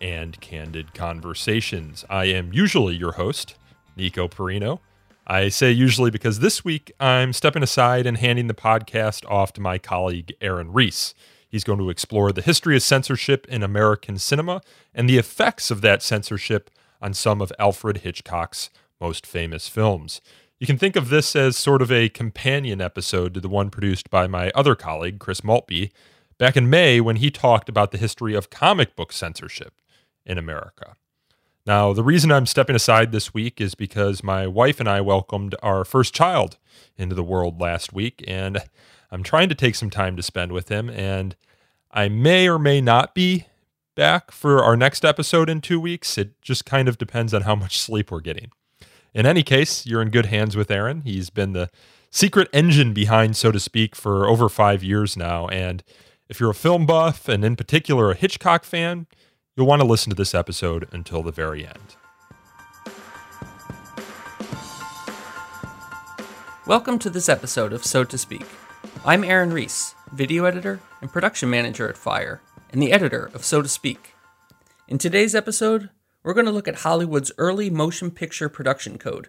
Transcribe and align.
and 0.00 0.40
candid 0.40 0.94
conversations. 0.94 2.04
I 2.08 2.26
am 2.26 2.52
usually 2.52 2.96
your 2.96 3.12
host, 3.12 3.56
Nico 3.96 4.28
Perino. 4.28 4.80
I 5.26 5.50
say 5.50 5.70
usually 5.70 6.10
because 6.10 6.40
this 6.40 6.64
week 6.64 6.90
I'm 6.98 7.32
stepping 7.32 7.62
aside 7.62 8.06
and 8.06 8.16
handing 8.16 8.46
the 8.46 8.54
podcast 8.54 9.28
off 9.30 9.52
to 9.54 9.60
my 9.60 9.76
colleague, 9.76 10.32
Aaron 10.40 10.72
Reese. 10.72 11.14
He's 11.48 11.64
going 11.64 11.78
to 11.78 11.90
explore 11.90 12.32
the 12.32 12.42
history 12.42 12.76
of 12.76 12.82
censorship 12.82 13.46
in 13.48 13.62
American 13.62 14.18
cinema 14.18 14.62
and 14.94 15.08
the 15.08 15.18
effects 15.18 15.70
of 15.70 15.80
that 15.82 16.02
censorship 16.02 16.70
on 17.00 17.14
some 17.14 17.40
of 17.40 17.52
Alfred 17.58 17.98
Hitchcock's 17.98 18.70
most 19.00 19.26
famous 19.26 19.68
films. 19.68 20.20
You 20.58 20.66
can 20.66 20.78
think 20.78 20.96
of 20.96 21.08
this 21.08 21.36
as 21.36 21.56
sort 21.56 21.82
of 21.82 21.92
a 21.92 22.08
companion 22.08 22.80
episode 22.80 23.34
to 23.34 23.40
the 23.40 23.48
one 23.48 23.70
produced 23.70 24.10
by 24.10 24.26
my 24.26 24.50
other 24.54 24.74
colleague, 24.74 25.18
Chris 25.18 25.44
Maltby, 25.44 25.92
back 26.36 26.56
in 26.56 26.68
May 26.68 27.00
when 27.00 27.16
he 27.16 27.30
talked 27.30 27.68
about 27.68 27.92
the 27.92 27.98
history 27.98 28.34
of 28.34 28.50
comic 28.50 28.96
book 28.96 29.12
censorship 29.12 29.74
in 30.28 30.38
America. 30.38 30.94
Now, 31.66 31.92
the 31.92 32.04
reason 32.04 32.30
I'm 32.30 32.46
stepping 32.46 32.76
aside 32.76 33.12
this 33.12 33.34
week 33.34 33.60
is 33.60 33.74
because 33.74 34.22
my 34.22 34.46
wife 34.46 34.80
and 34.80 34.88
I 34.88 35.00
welcomed 35.00 35.54
our 35.62 35.84
first 35.84 36.14
child 36.14 36.56
into 36.96 37.14
the 37.14 37.24
world 37.24 37.60
last 37.60 37.92
week, 37.92 38.24
and 38.26 38.62
I'm 39.10 39.22
trying 39.22 39.48
to 39.48 39.54
take 39.54 39.74
some 39.74 39.90
time 39.90 40.16
to 40.16 40.22
spend 40.22 40.52
with 40.52 40.70
him. 40.70 40.88
And 40.88 41.36
I 41.90 42.08
may 42.08 42.48
or 42.48 42.58
may 42.58 42.80
not 42.80 43.14
be 43.14 43.46
back 43.94 44.30
for 44.30 44.62
our 44.62 44.76
next 44.76 45.04
episode 45.04 45.50
in 45.50 45.60
two 45.60 45.80
weeks. 45.80 46.16
It 46.16 46.40
just 46.40 46.64
kind 46.64 46.88
of 46.88 46.98
depends 46.98 47.34
on 47.34 47.42
how 47.42 47.54
much 47.54 47.78
sleep 47.78 48.10
we're 48.10 48.20
getting. 48.20 48.50
In 49.12 49.26
any 49.26 49.42
case, 49.42 49.84
you're 49.84 50.02
in 50.02 50.10
good 50.10 50.26
hands 50.26 50.56
with 50.56 50.70
Aaron. 50.70 51.02
He's 51.02 51.30
been 51.30 51.52
the 51.52 51.70
secret 52.10 52.48
engine 52.52 52.94
behind, 52.94 53.36
so 53.36 53.50
to 53.50 53.60
speak, 53.60 53.96
for 53.96 54.26
over 54.26 54.48
five 54.48 54.82
years 54.82 55.16
now. 55.16 55.48
And 55.48 55.82
if 56.28 56.40
you're 56.40 56.50
a 56.50 56.54
film 56.54 56.86
buff, 56.86 57.28
and 57.28 57.44
in 57.44 57.56
particular 57.56 58.10
a 58.10 58.14
Hitchcock 58.14 58.64
fan, 58.64 59.06
You'll 59.58 59.66
want 59.66 59.82
to 59.82 59.88
listen 59.88 60.10
to 60.10 60.14
this 60.14 60.36
episode 60.36 60.86
until 60.92 61.24
the 61.24 61.32
very 61.32 61.66
end. 61.66 61.96
Welcome 66.64 67.00
to 67.00 67.10
this 67.10 67.28
episode 67.28 67.72
of 67.72 67.84
So 67.84 68.04
to 68.04 68.16
Speak. 68.16 68.46
I'm 69.04 69.24
Aaron 69.24 69.52
Reese, 69.52 69.96
video 70.12 70.44
editor 70.44 70.78
and 71.00 71.10
production 71.10 71.50
manager 71.50 71.88
at 71.88 71.96
Fire, 71.96 72.40
and 72.70 72.80
the 72.80 72.92
editor 72.92 73.32
of 73.34 73.44
So 73.44 73.60
to 73.60 73.68
Speak. 73.68 74.14
In 74.86 74.96
today's 74.96 75.34
episode, 75.34 75.90
we're 76.22 76.34
going 76.34 76.46
to 76.46 76.52
look 76.52 76.68
at 76.68 76.82
Hollywood's 76.82 77.32
early 77.36 77.68
motion 77.68 78.12
picture 78.12 78.48
production 78.48 78.96
code, 78.96 79.28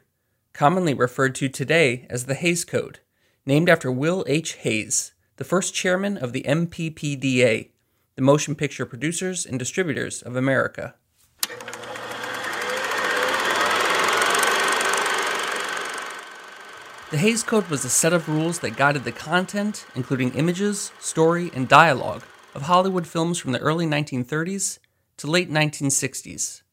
commonly 0.53 0.94
referred 0.94 1.33
to 1.33 1.50
today 1.50 2.05
as 2.07 2.25
the 2.25 2.35
Hays 2.35 2.63
Code, 2.66 3.00
named 3.47 3.67
after 3.67 3.91
Will 3.91 4.23
H. 4.27 4.57
Hays, 4.57 5.11
the 5.38 5.44
first 5.44 5.73
chairman 5.73 6.17
of 6.17 6.33
the 6.33 6.44
MPPDA, 6.44 7.72
the 8.20 8.25
Motion 8.25 8.53
Picture 8.53 8.86
Producers 8.86 9.45
and 9.45 9.58
Distributors 9.58 10.22
of 10.22 10.36
America. 10.36 10.94
The 17.12 17.17
Hays 17.17 17.44
Code 17.44 17.70
was 17.70 17.86
a 17.86 17.90
set 17.90 18.12
of 18.12 18.28
rules 18.28 18.59
that 18.59 18.75
guided 18.75 19.06
the 19.06 19.14
content, 19.14 19.85
including 19.96 20.34
images, 20.34 20.91
story, 21.00 21.50
and 21.53 21.69
dialogue, 21.69 22.24
of 22.53 22.63
Hollywood 22.63 23.07
films 23.07 23.38
from 23.38 23.53
the 23.53 23.59
early 23.59 23.85
1930s 23.85 24.80
to 25.16 25.28
late 25.28 25.50
1960s. 25.50 26.63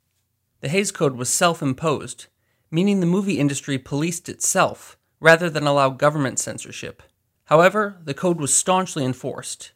The 0.62 0.68
Hays 0.68 0.90
Code 0.90 1.14
was 1.14 1.28
self 1.28 1.62
imposed, 1.62 2.26
meaning 2.72 2.98
the 2.98 3.06
movie 3.06 3.38
industry 3.38 3.78
policed 3.78 4.28
itself 4.28 4.98
rather 5.20 5.48
than 5.48 5.68
allow 5.68 5.90
government 5.90 6.40
censorship. 6.40 7.04
However, 7.44 7.98
the 8.02 8.14
code 8.14 8.40
was 8.40 8.52
staunchly 8.52 9.04
enforced. 9.04 9.70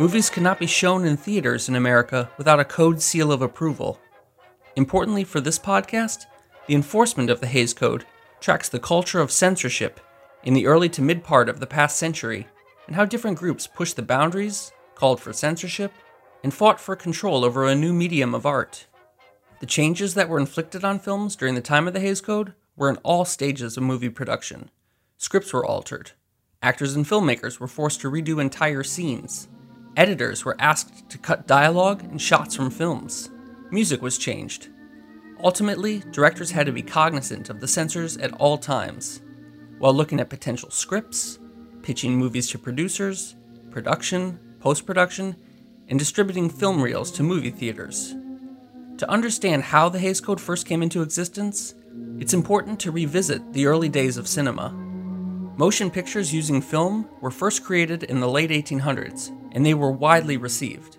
Movies 0.00 0.30
cannot 0.30 0.58
be 0.58 0.66
shown 0.66 1.04
in 1.04 1.14
theaters 1.14 1.68
in 1.68 1.74
America 1.74 2.30
without 2.38 2.58
a 2.58 2.64
code 2.64 3.02
seal 3.02 3.30
of 3.30 3.42
approval. 3.42 4.00
Importantly 4.74 5.24
for 5.24 5.42
this 5.42 5.58
podcast, 5.58 6.24
the 6.66 6.74
enforcement 6.74 7.28
of 7.28 7.40
the 7.40 7.46
Hays 7.46 7.74
Code 7.74 8.06
tracks 8.40 8.70
the 8.70 8.78
culture 8.78 9.20
of 9.20 9.30
censorship 9.30 10.00
in 10.42 10.54
the 10.54 10.66
early 10.66 10.88
to 10.88 11.02
mid 11.02 11.22
part 11.22 11.50
of 11.50 11.60
the 11.60 11.66
past 11.66 11.98
century 11.98 12.48
and 12.86 12.96
how 12.96 13.04
different 13.04 13.38
groups 13.38 13.66
pushed 13.66 13.96
the 13.96 14.00
boundaries, 14.00 14.72
called 14.94 15.20
for 15.20 15.34
censorship, 15.34 15.92
and 16.42 16.54
fought 16.54 16.80
for 16.80 16.96
control 16.96 17.44
over 17.44 17.66
a 17.66 17.74
new 17.74 17.92
medium 17.92 18.34
of 18.34 18.46
art. 18.46 18.86
The 19.60 19.66
changes 19.66 20.14
that 20.14 20.30
were 20.30 20.40
inflicted 20.40 20.82
on 20.82 20.98
films 20.98 21.36
during 21.36 21.56
the 21.56 21.60
time 21.60 21.86
of 21.86 21.92
the 21.92 22.00
Hays 22.00 22.22
Code 22.22 22.54
were 22.74 22.88
in 22.88 22.96
all 23.02 23.26
stages 23.26 23.76
of 23.76 23.82
movie 23.82 24.08
production. 24.08 24.70
Scripts 25.18 25.52
were 25.52 25.66
altered. 25.66 26.12
Actors 26.62 26.96
and 26.96 27.04
filmmakers 27.04 27.60
were 27.60 27.68
forced 27.68 28.00
to 28.00 28.10
redo 28.10 28.40
entire 28.40 28.82
scenes. 28.82 29.46
Editors 30.00 30.46
were 30.46 30.56
asked 30.58 31.10
to 31.10 31.18
cut 31.18 31.46
dialogue 31.46 32.02
and 32.04 32.18
shots 32.18 32.56
from 32.56 32.70
films. 32.70 33.28
Music 33.70 34.00
was 34.00 34.16
changed. 34.16 34.68
Ultimately, 35.44 35.98
directors 36.10 36.52
had 36.52 36.64
to 36.64 36.72
be 36.72 36.80
cognizant 36.80 37.50
of 37.50 37.60
the 37.60 37.68
censors 37.68 38.16
at 38.16 38.32
all 38.40 38.56
times, 38.56 39.20
while 39.78 39.92
looking 39.92 40.18
at 40.18 40.30
potential 40.30 40.70
scripts, 40.70 41.38
pitching 41.82 42.16
movies 42.16 42.48
to 42.48 42.58
producers, 42.58 43.34
production, 43.70 44.38
post 44.58 44.86
production, 44.86 45.36
and 45.88 45.98
distributing 45.98 46.48
film 46.48 46.80
reels 46.80 47.10
to 47.10 47.22
movie 47.22 47.50
theaters. 47.50 48.14
To 48.96 49.10
understand 49.10 49.64
how 49.64 49.90
the 49.90 49.98
Hays 49.98 50.22
Code 50.22 50.40
first 50.40 50.64
came 50.64 50.82
into 50.82 51.02
existence, 51.02 51.74
it's 52.18 52.32
important 52.32 52.80
to 52.80 52.90
revisit 52.90 53.52
the 53.52 53.66
early 53.66 53.90
days 53.90 54.16
of 54.16 54.26
cinema. 54.26 54.74
Motion 55.60 55.90
pictures 55.90 56.32
using 56.32 56.62
film 56.62 57.06
were 57.20 57.30
first 57.30 57.64
created 57.64 58.02
in 58.04 58.18
the 58.18 58.30
late 58.30 58.48
1800s 58.48 59.28
and 59.52 59.66
they 59.66 59.74
were 59.74 59.92
widely 59.92 60.38
received. 60.38 60.96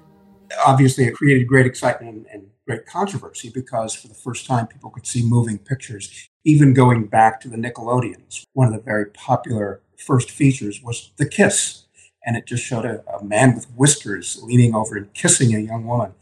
Obviously, 0.68 1.06
it 1.06 1.16
created 1.16 1.48
great 1.48 1.66
excitement 1.66 2.28
and 2.32 2.46
great 2.68 2.86
controversy 2.86 3.50
because 3.50 3.96
for 3.96 4.08
the 4.08 4.14
first 4.14 4.46
time 4.46 4.68
people 4.68 4.92
could 4.92 5.08
see 5.08 5.28
moving 5.28 5.58
pictures, 5.58 6.30
even 6.46 6.76
going 6.76 7.08
back 7.08 7.42
to 7.42 7.50
the 7.50 7.58
Nickelodeons. 7.58 8.44
One 8.54 8.68
of 8.68 8.74
the 8.74 8.82
very 8.82 9.08
popular 9.08 9.82
first 9.98 10.30
features 10.30 10.80
was 10.80 11.10
The 11.18 11.26
Kiss, 11.26 11.86
and 12.24 12.38
it 12.38 12.46
just 12.46 12.64
showed 12.64 12.86
a, 12.86 13.04
a 13.12 13.24
man 13.24 13.56
with 13.56 13.66
whiskers 13.72 14.44
leaning 14.44 14.76
over 14.76 14.96
and 14.96 15.12
kissing 15.16 15.56
a 15.56 15.60
young 15.60 15.88
woman. 15.88 16.14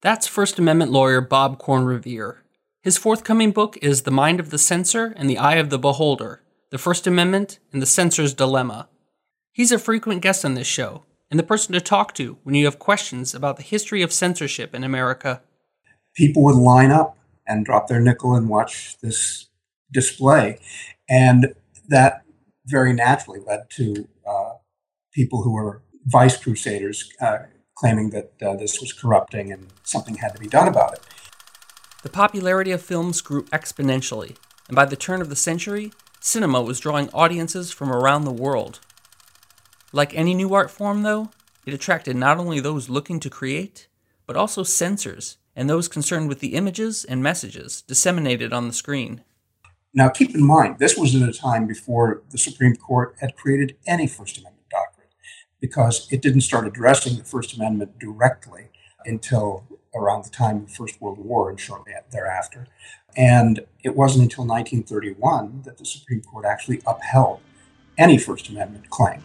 That's 0.00 0.26
First 0.26 0.58
Amendment 0.58 0.92
lawyer 0.92 1.20
Bob 1.20 1.58
Corn-Revere. 1.58 2.42
His 2.80 2.96
forthcoming 2.96 3.52
book 3.52 3.76
is 3.82 4.04
The 4.04 4.10
Mind 4.10 4.40
of 4.40 4.48
the 4.48 4.56
Censor 4.56 5.12
and 5.14 5.28
the 5.28 5.36
Eye 5.36 5.56
of 5.56 5.68
the 5.68 5.78
Beholder 5.78 6.40
The 6.72 6.78
First 6.78 7.06
Amendment 7.06 7.58
and 7.70 7.82
the 7.82 7.86
Censor's 7.86 8.32
Dilemma. 8.32 8.88
He's 9.52 9.72
a 9.72 9.78
frequent 9.78 10.22
guest 10.22 10.42
on 10.42 10.54
this 10.54 10.66
show, 10.66 11.04
and 11.30 11.38
the 11.38 11.44
person 11.44 11.74
to 11.74 11.82
talk 11.82 12.14
to 12.14 12.38
when 12.44 12.54
you 12.54 12.64
have 12.64 12.78
questions 12.78 13.34
about 13.34 13.58
the 13.58 13.62
history 13.62 14.00
of 14.00 14.10
censorship 14.10 14.74
in 14.74 14.82
America. 14.82 15.42
People 16.16 16.42
would 16.44 16.56
line 16.56 16.90
up 16.90 17.18
and 17.46 17.66
drop 17.66 17.88
their 17.88 18.00
nickel 18.00 18.34
and 18.34 18.48
watch 18.48 18.96
this 19.02 19.50
display. 19.92 20.60
And 21.10 21.52
that 21.88 22.22
very 22.64 22.94
naturally 22.94 23.40
led 23.46 23.68
to 23.72 24.08
uh, 24.26 24.52
people 25.12 25.42
who 25.42 25.52
were 25.52 25.82
vice 26.06 26.38
crusaders 26.38 27.12
uh, 27.20 27.40
claiming 27.74 28.08
that 28.10 28.32
uh, 28.40 28.56
this 28.56 28.80
was 28.80 28.94
corrupting 28.94 29.52
and 29.52 29.66
something 29.82 30.14
had 30.14 30.34
to 30.34 30.40
be 30.40 30.48
done 30.48 30.68
about 30.68 30.94
it. 30.94 31.00
The 32.02 32.08
popularity 32.08 32.70
of 32.70 32.80
films 32.80 33.20
grew 33.20 33.42
exponentially, 33.48 34.38
and 34.68 34.74
by 34.74 34.86
the 34.86 34.96
turn 34.96 35.20
of 35.20 35.28
the 35.28 35.36
century, 35.36 35.92
cinema 36.22 36.62
was 36.62 36.78
drawing 36.78 37.10
audiences 37.10 37.72
from 37.72 37.90
around 37.90 38.24
the 38.24 38.32
world. 38.32 38.78
Like 39.92 40.14
any 40.16 40.34
new 40.34 40.54
art 40.54 40.70
form, 40.70 41.02
though, 41.02 41.30
it 41.66 41.74
attracted 41.74 42.16
not 42.16 42.38
only 42.38 42.60
those 42.60 42.88
looking 42.88 43.18
to 43.20 43.28
create, 43.28 43.88
but 44.24 44.36
also 44.36 44.62
censors 44.62 45.36
and 45.56 45.68
those 45.68 45.88
concerned 45.88 46.28
with 46.28 46.38
the 46.38 46.54
images 46.54 47.04
and 47.04 47.22
messages 47.22 47.82
disseminated 47.82 48.52
on 48.52 48.68
the 48.68 48.72
screen. 48.72 49.22
Now, 49.92 50.08
keep 50.08 50.34
in 50.34 50.46
mind, 50.46 50.78
this 50.78 50.96
was 50.96 51.14
at 51.14 51.28
a 51.28 51.32
time 51.32 51.66
before 51.66 52.22
the 52.30 52.38
Supreme 52.38 52.76
Court 52.76 53.16
had 53.20 53.36
created 53.36 53.76
any 53.86 54.06
First 54.06 54.38
Amendment 54.38 54.70
doctrine, 54.70 55.08
because 55.60 56.08
it 56.10 56.22
didn't 56.22 56.40
start 56.42 56.66
addressing 56.66 57.18
the 57.18 57.24
First 57.24 57.54
Amendment 57.56 57.98
directly 57.98 58.70
until 59.04 59.66
around 59.94 60.24
the 60.24 60.30
time 60.30 60.58
of 60.58 60.66
the 60.68 60.72
First 60.72 61.00
World 61.00 61.18
War 61.18 61.50
and 61.50 61.58
shortly 61.58 61.92
thereafter. 62.10 62.66
And 63.16 63.60
it 63.82 63.94
wasn't 63.94 64.22
until 64.22 64.46
1931 64.46 65.62
that 65.64 65.78
the 65.78 65.84
Supreme 65.84 66.22
Court 66.22 66.44
actually 66.46 66.80
upheld 66.86 67.40
any 67.98 68.18
First 68.18 68.48
Amendment 68.48 68.88
claim. 68.90 69.22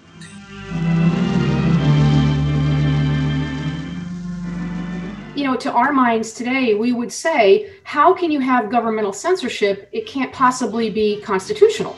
You 5.35 5.43
know, 5.43 5.55
to 5.57 5.71
our 5.71 5.93
minds 5.93 6.33
today, 6.33 6.73
we 6.73 6.91
would 6.91 7.11
say, 7.11 7.71
how 7.83 8.13
can 8.13 8.31
you 8.31 8.39
have 8.39 8.71
governmental 8.71 9.13
censorship? 9.13 9.87
It 9.91 10.07
can't 10.07 10.33
possibly 10.33 10.89
be 10.89 11.21
constitutional. 11.21 11.95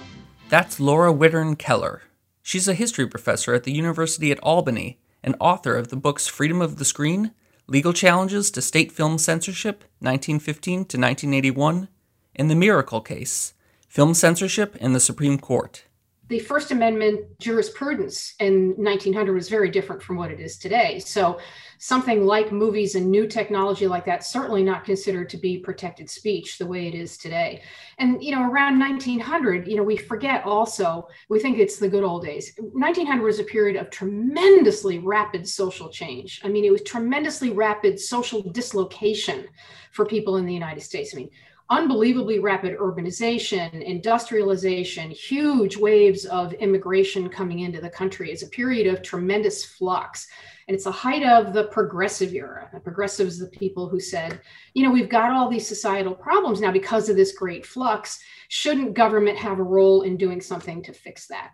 That's 0.49 0.79
Laura 0.79 1.13
Wittern 1.13 1.57
Keller. 1.57 2.01
She's 2.41 2.67
a 2.67 2.73
history 2.73 3.07
professor 3.07 3.53
at 3.53 3.63
the 3.63 3.71
University 3.71 4.31
at 4.31 4.39
Albany 4.39 4.99
and 5.23 5.35
author 5.39 5.75
of 5.75 5.87
the 5.87 5.95
books 5.95 6.27
Freedom 6.27 6.61
of 6.61 6.77
the 6.77 6.85
Screen, 6.85 7.31
Legal 7.69 7.93
Challenges 7.93 8.49
to 8.49 8.63
State 8.63 8.91
Film 8.91 9.19
Censorship, 9.19 9.83
1915 9.99 10.73
to 10.73 10.97
1981, 10.97 11.87
and 12.35 12.49
The 12.49 12.55
Miracle 12.55 12.99
Case, 12.99 13.53
Film 13.87 14.15
Censorship 14.15 14.75
in 14.77 14.93
the 14.93 14.99
Supreme 14.99 15.37
Court 15.37 15.83
the 16.29 16.39
First 16.39 16.69
Amendment 16.69 17.39
jurisprudence 17.39 18.35
in 18.39 18.75
1900 18.77 19.33
was 19.33 19.49
very 19.49 19.69
different 19.71 20.01
from 20.01 20.15
what 20.15 20.29
it 20.31 20.39
is 20.39 20.57
today. 20.57 20.99
So, 20.99 21.39
something 21.79 22.25
like 22.25 22.51
movies 22.51 22.95
and 22.95 23.09
new 23.09 23.25
technology 23.25 23.87
like 23.87 24.05
that 24.05 24.23
certainly 24.23 24.61
not 24.61 24.83
considered 24.83 25.29
to 25.29 25.37
be 25.37 25.57
protected 25.57 26.09
speech 26.09 26.57
the 26.57 26.65
way 26.65 26.87
it 26.87 26.93
is 26.93 27.17
today. 27.17 27.63
And 27.97 28.23
you 28.23 28.35
know, 28.35 28.49
around 28.49 28.79
1900, 28.79 29.67
you 29.67 29.75
know, 29.75 29.83
we 29.83 29.97
forget 29.97 30.43
also 30.45 31.07
we 31.29 31.39
think 31.39 31.57
it's 31.57 31.77
the 31.77 31.89
good 31.89 32.03
old 32.03 32.23
days. 32.23 32.53
1900 32.57 33.23
was 33.23 33.39
a 33.39 33.43
period 33.43 33.75
of 33.75 33.89
tremendously 33.89 34.99
rapid 34.99 35.47
social 35.47 35.89
change. 35.89 36.41
I 36.43 36.49
mean, 36.49 36.63
it 36.63 36.71
was 36.71 36.83
tremendously 36.83 37.49
rapid 37.49 37.99
social 37.99 38.43
dislocation 38.51 39.47
for 39.91 40.05
people 40.05 40.37
in 40.37 40.45
the 40.45 40.53
United 40.53 40.81
States. 40.81 41.11
I 41.13 41.17
mean, 41.17 41.29
unbelievably 41.69 42.39
rapid 42.39 42.77
urbanization, 42.77 43.83
industrialization, 43.83 45.11
huge 45.11 45.77
waves 45.77 46.25
of 46.25 46.53
immigration 46.53 47.29
coming 47.29 47.59
into 47.59 47.79
the 47.79 47.89
country. 47.89 48.31
It's 48.31 48.43
a 48.43 48.49
period 48.49 48.87
of 48.87 49.03
tremendous 49.03 49.63
flux. 49.63 50.27
And 50.67 50.75
it's 50.75 50.85
the 50.85 50.91
height 50.91 51.23
of 51.23 51.53
the 51.53 51.65
progressive 51.65 52.33
era. 52.33 52.69
The 52.73 52.79
progressives, 52.79 53.37
the 53.37 53.47
people 53.47 53.87
who 53.87 53.99
said, 53.99 54.41
you 54.73 54.83
know, 54.83 54.91
we've 54.91 55.09
got 55.09 55.31
all 55.31 55.49
these 55.49 55.67
societal 55.67 56.15
problems 56.15 56.59
now 56.59 56.71
because 56.71 57.07
of 57.09 57.15
this 57.15 57.33
great 57.33 57.65
flux. 57.65 58.19
Shouldn't 58.47 58.95
government 58.95 59.37
have 59.37 59.59
a 59.59 59.63
role 59.63 60.01
in 60.01 60.17
doing 60.17 60.41
something 60.41 60.81
to 60.83 60.93
fix 60.93 61.27
that? 61.27 61.51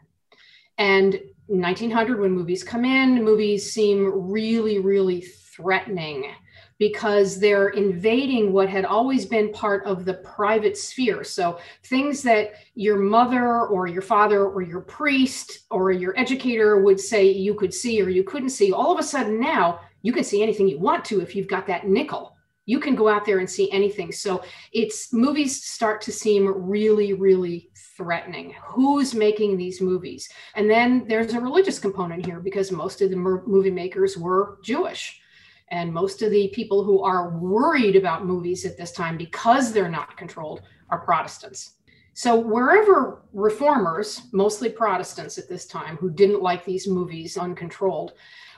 And 0.77 1.19
1900, 1.47 2.19
when 2.19 2.31
movies 2.31 2.63
come 2.63 2.85
in, 2.85 3.23
movies 3.23 3.71
seem 3.71 4.31
really, 4.31 4.79
really 4.79 5.21
threatening 5.21 6.31
because 6.77 7.39
they're 7.39 7.69
invading 7.69 8.51
what 8.51 8.69
had 8.69 8.86
always 8.86 9.25
been 9.25 9.51
part 9.51 9.86
of 9.86 10.04
the 10.04 10.16
private 10.16 10.77
sphere. 10.77 11.24
So 11.24 11.60
things 11.83 12.22
that 12.24 12.54
your 12.74 12.98
mother 12.98 13.68
or 13.68 13.88
your 13.88 14.01
father 14.01 14.45
or 14.45 14.62
your 14.62 14.81
priest 14.81 15.66
or 15.72 15.92
your 15.92 16.18
educator 16.19 16.81
would 16.81 17.00
say 17.00 17.30
you 17.30 17.54
could 17.54 17.74
see 17.74 18.01
or 18.01 18.10
you 18.10 18.24
couldn't 18.24 18.50
see, 18.50 18.74
all 18.74 18.92
of 18.92 19.00
a 19.00 19.04
sudden 19.04 19.39
now 19.39 19.80
you 20.01 20.12
can 20.12 20.24
see 20.24 20.44
anything 20.44 20.68
you 20.68 20.80
want 20.80 21.06
to 21.06 21.22
if 21.22 21.36
you've 21.36 21.48
got 21.48 21.66
that 21.68 21.88
nickel. 21.88 22.36
You 22.68 22.80
can 22.80 22.95
go 22.95 23.07
out 23.07 23.25
there 23.25 23.39
and 23.39 23.50
see 23.50 23.71
anything. 23.71 24.12
So 24.12 24.44
it's 24.74 25.13
movies 25.13 25.63
start 25.63 26.01
to 26.01 26.12
seem 26.12 26.48
really, 26.48 27.13
really 27.13 27.69
threatening. 27.95 28.56
Who's 28.66 29.13
making 29.13 29.56
these 29.56 29.81
movies? 29.81 30.28
And 30.56 30.69
then 30.69 31.06
there's 31.07 31.33
a 31.33 31.39
religious 31.39 31.80
component 31.80 32.25
here 32.25 32.39
because 32.39 32.71
most 32.71 33.01
of 33.01 33.12
the 33.12 33.16
movie 33.16 33.71
makers 33.71 34.18
were 34.18 34.57
Jewish. 34.63 35.21
And 35.69 35.94
most 35.94 36.21
of 36.21 36.31
the 36.31 36.50
people 36.50 36.83
who 36.83 37.01
are 37.01 37.38
worried 37.38 37.95
about 37.95 38.25
movies 38.25 38.65
at 38.65 38.77
this 38.77 38.91
time 38.91 39.17
because 39.17 39.71
they're 39.71 39.89
not 39.89 40.17
controlled 40.17 40.62
are 40.89 41.00
Protestants. 41.00 41.73
So, 42.13 42.39
wherever 42.39 43.23
reformers, 43.33 44.21
mostly 44.31 44.69
Protestants 44.69 45.38
at 45.38 45.50
this 45.50 45.65
time, 45.65 45.97
who 45.97 46.09
didn't 46.09 46.41
like 46.41 46.63
these 46.63 46.88
movies 46.88 47.35
uncontrolled, 47.35 48.13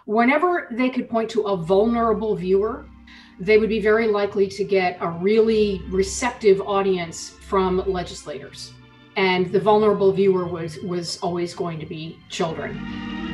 whenever 0.06 0.68
they 0.72 0.90
could 0.90 1.10
point 1.10 1.30
to 1.32 1.42
a 1.44 1.58
vulnerable 1.58 2.36
viewer, 2.36 2.86
they 3.40 3.58
would 3.58 3.70
be 3.70 3.80
very 3.80 4.08
likely 4.08 4.48
to 4.48 4.64
get 4.64 4.98
a 5.02 5.10
really 5.10 5.82
receptive 5.90 6.62
audience 6.62 7.30
from 7.30 7.84
legislators. 7.88 8.74
And 9.16 9.52
the 9.52 9.60
vulnerable 9.60 10.12
viewer 10.12 10.48
was, 10.48 10.78
was 10.80 11.18
always 11.22 11.56
going 11.56 11.80
to 11.80 11.86
be 11.86 12.20
children. 12.30 13.27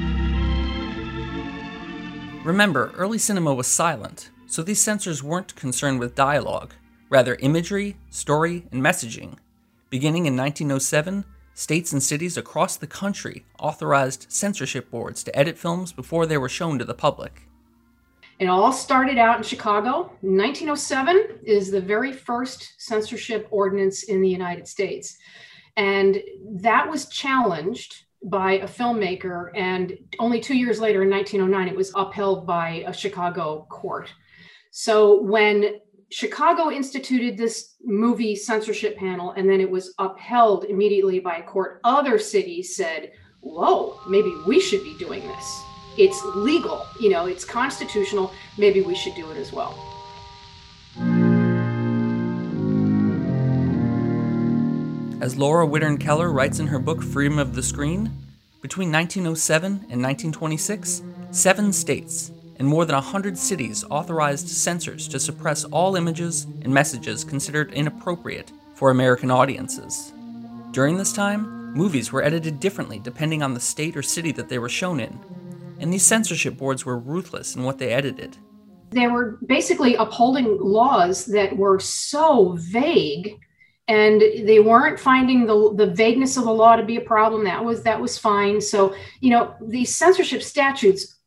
Remember, 2.43 2.91
early 2.97 3.19
cinema 3.19 3.53
was 3.53 3.67
silent, 3.67 4.29
so 4.47 4.61
these 4.61 4.81
censors 4.81 5.23
weren't 5.23 5.55
concerned 5.55 6.01
with 6.01 6.13
dialogue, 6.13 6.73
rather 7.09 7.35
imagery, 7.35 7.95
story, 8.09 8.67
and 8.69 8.83
messaging. 8.83 9.37
Beginning 9.89 10.25
in 10.25 10.35
1907, 10.35 11.23
states 11.53 11.93
and 11.93 12.03
cities 12.03 12.35
across 12.35 12.75
the 12.75 12.85
country 12.85 13.45
authorized 13.59 14.25
censorship 14.27 14.91
boards 14.91 15.23
to 15.23 15.33
edit 15.39 15.57
films 15.57 15.93
before 15.93 16.25
they 16.25 16.37
were 16.37 16.49
shown 16.49 16.77
to 16.77 16.83
the 16.83 16.93
public. 16.93 17.43
It 18.39 18.47
all 18.47 18.73
started 18.73 19.17
out 19.17 19.37
in 19.37 19.43
Chicago. 19.43 20.11
1907 20.19 21.39
is 21.45 21.71
the 21.71 21.79
very 21.79 22.11
first 22.11 22.73
censorship 22.77 23.47
ordinance 23.51 24.03
in 24.03 24.21
the 24.21 24.27
United 24.27 24.67
States. 24.67 25.17
And 25.77 26.21
that 26.55 26.89
was 26.89 27.07
challenged 27.07 28.03
by 28.25 28.53
a 28.53 28.67
filmmaker. 28.67 29.49
And 29.55 29.97
only 30.19 30.39
two 30.39 30.55
years 30.55 30.79
later, 30.79 31.03
in 31.03 31.09
1909, 31.09 31.67
it 31.67 31.75
was 31.75 31.91
upheld 31.95 32.47
by 32.47 32.83
a 32.87 32.93
Chicago 32.93 33.67
court. 33.69 34.09
So 34.71 35.21
when 35.21 35.79
Chicago 36.09 36.69
instituted 36.69 37.37
this 37.37 37.75
movie 37.83 38.35
censorship 38.35 38.97
panel 38.97 39.31
and 39.31 39.49
then 39.49 39.59
it 39.59 39.69
was 39.69 39.93
upheld 39.99 40.65
immediately 40.65 41.19
by 41.19 41.37
a 41.37 41.43
court, 41.43 41.81
other 41.83 42.17
cities 42.17 42.75
said, 42.75 43.11
whoa, 43.41 43.99
maybe 44.07 44.31
we 44.47 44.59
should 44.59 44.83
be 44.83 44.95
doing 44.97 45.21
this. 45.27 45.61
It's 45.97 46.23
legal, 46.35 46.85
you 46.99 47.09
know, 47.09 47.25
it's 47.25 47.45
constitutional. 47.45 48.31
Maybe 48.57 48.81
we 48.81 48.95
should 48.95 49.15
do 49.15 49.29
it 49.31 49.37
as 49.37 49.51
well. 49.51 49.92
As 55.23 55.37
Laura 55.37 55.65
Wittern 55.65 55.97
Keller 55.97 56.33
writes 56.33 56.59
in 56.59 56.67
her 56.67 56.79
book 56.79 57.01
Freedom 57.01 57.39
of 57.39 57.55
the 57.55 57.63
Screen, 57.63 58.11
between 58.61 58.91
1907 58.91 59.71
and 59.89 60.03
1926, 60.03 61.01
seven 61.31 61.71
states 61.71 62.33
and 62.59 62.67
more 62.67 62.83
than 62.83 62.95
100 62.95 63.37
cities 63.37 63.85
authorized 63.89 64.49
censors 64.49 65.07
to 65.07 65.21
suppress 65.21 65.63
all 65.63 65.95
images 65.95 66.43
and 66.63 66.73
messages 66.73 67.23
considered 67.23 67.71
inappropriate 67.71 68.51
for 68.75 68.91
American 68.91 69.31
audiences. 69.31 70.11
During 70.71 70.97
this 70.97 71.13
time, 71.13 71.71
movies 71.73 72.11
were 72.11 72.21
edited 72.21 72.59
differently 72.59 72.99
depending 72.99 73.41
on 73.41 73.53
the 73.53 73.61
state 73.61 73.95
or 73.95 74.03
city 74.03 74.33
that 74.33 74.49
they 74.49 74.59
were 74.59 74.67
shown 74.67 74.99
in, 74.99 75.17
and 75.79 75.93
these 75.93 76.03
censorship 76.05 76.57
boards 76.57 76.85
were 76.85 76.99
ruthless 76.99 77.55
in 77.55 77.63
what 77.63 77.77
they 77.77 77.93
edited. 77.93 78.35
They 78.89 79.07
were 79.07 79.39
basically 79.45 79.95
upholding 79.95 80.59
laws 80.59 81.27
that 81.27 81.55
were 81.55 81.79
so 81.79 82.57
vague 82.59 83.39
and 83.87 84.21
they 84.21 84.59
weren't 84.59 84.99
finding 84.99 85.45
the, 85.45 85.73
the 85.75 85.87
vagueness 85.87 86.37
of 86.37 86.45
the 86.45 86.51
law 86.51 86.75
to 86.75 86.83
be 86.83 86.97
a 86.97 87.01
problem. 87.01 87.43
That 87.43 87.63
was 87.63 87.83
that 87.83 87.99
was 87.99 88.17
fine. 88.17 88.61
So 88.61 88.95
you 89.19 89.31
know 89.31 89.55
these 89.61 89.95
censorship 89.95 90.41
statutes 90.41 91.17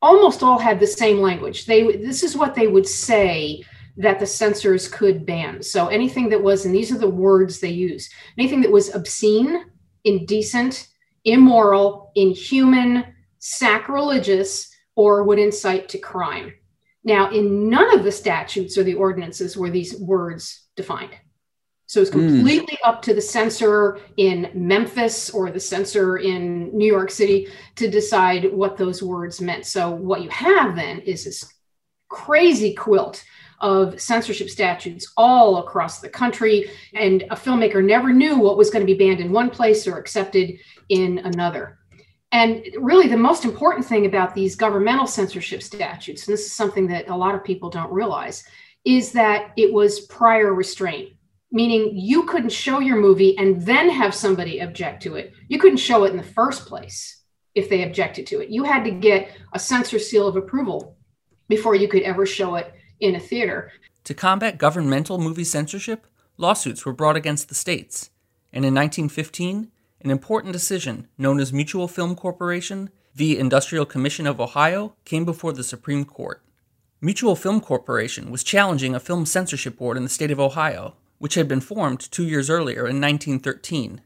almost 0.00 0.42
all 0.42 0.58
had 0.58 0.78
the 0.78 0.86
same 0.86 1.18
language. 1.18 1.66
They 1.66 1.96
this 1.96 2.22
is 2.22 2.36
what 2.36 2.54
they 2.54 2.68
would 2.68 2.86
say 2.86 3.64
that 3.96 4.20
the 4.20 4.26
censors 4.26 4.88
could 4.88 5.26
ban. 5.26 5.62
So 5.62 5.88
anything 5.88 6.28
that 6.28 6.42
was 6.42 6.66
and 6.66 6.74
these 6.74 6.92
are 6.92 6.98
the 6.98 7.08
words 7.08 7.58
they 7.58 7.70
use 7.70 8.08
anything 8.38 8.60
that 8.62 8.72
was 8.72 8.94
obscene 8.94 9.64
indecent 10.04 10.88
immoral 11.24 12.12
inhuman 12.14 13.04
sacrilegious 13.38 14.70
or 14.96 15.24
would 15.24 15.38
incite 15.38 15.88
to 15.88 15.98
crime. 15.98 16.52
Now 17.02 17.30
in 17.30 17.68
none 17.68 17.98
of 17.98 18.04
the 18.04 18.12
statutes 18.12 18.78
or 18.78 18.84
the 18.84 18.94
ordinances 18.94 19.56
were 19.56 19.70
these 19.70 19.98
words 19.98 20.68
defined 20.76 21.10
so 21.86 22.00
it's 22.00 22.10
hmm. 22.10 22.20
completely 22.20 22.78
mm. 22.82 22.88
up 22.88 23.02
to 23.02 23.14
the 23.14 23.20
censor 23.20 24.00
in 24.16 24.50
Memphis 24.54 25.30
or 25.30 25.50
the 25.50 25.60
censor 25.60 26.16
in 26.16 26.76
New 26.76 26.90
York 26.90 27.10
City 27.10 27.48
to 27.76 27.90
decide 27.90 28.52
what 28.52 28.76
those 28.76 29.02
words 29.02 29.40
meant. 29.40 29.66
So 29.66 29.90
what 29.90 30.22
you 30.22 30.30
have 30.30 30.76
then 30.76 31.00
is 31.00 31.24
this 31.24 31.44
crazy 32.08 32.74
quilt 32.74 33.24
of 33.60 34.00
censorship 34.00 34.50
statutes 34.50 35.12
all 35.16 35.58
across 35.58 36.00
the 36.00 36.08
country. 36.08 36.70
And 36.94 37.22
a 37.30 37.36
filmmaker 37.36 37.84
never 37.84 38.12
knew 38.12 38.38
what 38.38 38.56
was 38.56 38.70
going 38.70 38.86
to 38.86 38.92
be 38.92 38.98
banned 38.98 39.20
in 39.20 39.32
one 39.32 39.50
place 39.50 39.86
or 39.86 39.98
accepted 39.98 40.58
in 40.88 41.18
another. 41.18 41.78
And 42.32 42.66
really, 42.78 43.06
the 43.06 43.16
most 43.16 43.44
important 43.44 43.86
thing 43.86 44.06
about 44.06 44.34
these 44.34 44.56
governmental 44.56 45.06
censorship 45.06 45.62
statutes, 45.62 46.26
and 46.26 46.34
this 46.34 46.46
is 46.46 46.52
something 46.52 46.88
that 46.88 47.08
a 47.08 47.16
lot 47.16 47.34
of 47.34 47.44
people 47.44 47.70
don't 47.70 47.92
realize, 47.92 48.44
is 48.84 49.12
that 49.12 49.52
it 49.56 49.72
was 49.72 50.00
prior 50.00 50.52
restraint 50.52 51.13
meaning 51.54 51.92
you 51.94 52.24
couldn't 52.24 52.50
show 52.50 52.80
your 52.80 52.96
movie 52.96 53.38
and 53.38 53.62
then 53.62 53.88
have 53.88 54.12
somebody 54.12 54.58
object 54.58 55.04
to 55.04 55.14
it. 55.14 55.32
You 55.46 55.60
couldn't 55.60 55.78
show 55.78 56.02
it 56.02 56.10
in 56.10 56.16
the 56.16 56.22
first 56.22 56.66
place 56.66 57.22
if 57.54 57.70
they 57.70 57.84
objected 57.84 58.26
to 58.26 58.40
it. 58.40 58.50
You 58.50 58.64
had 58.64 58.82
to 58.84 58.90
get 58.90 59.30
a 59.52 59.60
censor 59.60 60.00
seal 60.00 60.26
of 60.26 60.34
approval 60.34 60.98
before 61.48 61.76
you 61.76 61.86
could 61.86 62.02
ever 62.02 62.26
show 62.26 62.56
it 62.56 62.74
in 62.98 63.14
a 63.14 63.20
theater. 63.20 63.70
To 64.02 64.14
combat 64.14 64.58
governmental 64.58 65.16
movie 65.16 65.44
censorship, 65.44 66.08
lawsuits 66.36 66.84
were 66.84 66.92
brought 66.92 67.14
against 67.14 67.48
the 67.48 67.54
states. 67.54 68.10
And 68.52 68.64
in 68.64 68.74
1915, 68.74 69.70
an 70.00 70.10
important 70.10 70.52
decision 70.52 71.06
known 71.16 71.38
as 71.38 71.52
Mutual 71.52 71.86
Film 71.86 72.16
Corporation 72.16 72.90
v. 73.14 73.38
Industrial 73.38 73.86
Commission 73.86 74.26
of 74.26 74.40
Ohio 74.40 74.96
came 75.04 75.24
before 75.24 75.52
the 75.52 75.62
Supreme 75.62 76.04
Court. 76.04 76.42
Mutual 77.00 77.36
Film 77.36 77.60
Corporation 77.60 78.32
was 78.32 78.42
challenging 78.42 78.92
a 78.96 79.00
film 79.00 79.24
censorship 79.24 79.78
board 79.78 79.96
in 79.96 80.02
the 80.02 80.08
state 80.08 80.32
of 80.32 80.40
Ohio, 80.40 80.96
which 81.24 81.36
had 81.36 81.48
been 81.48 81.58
formed 81.58 82.00
two 82.10 82.26
years 82.26 82.50
earlier 82.50 82.80
in 82.80 83.00
1913. 83.00 84.02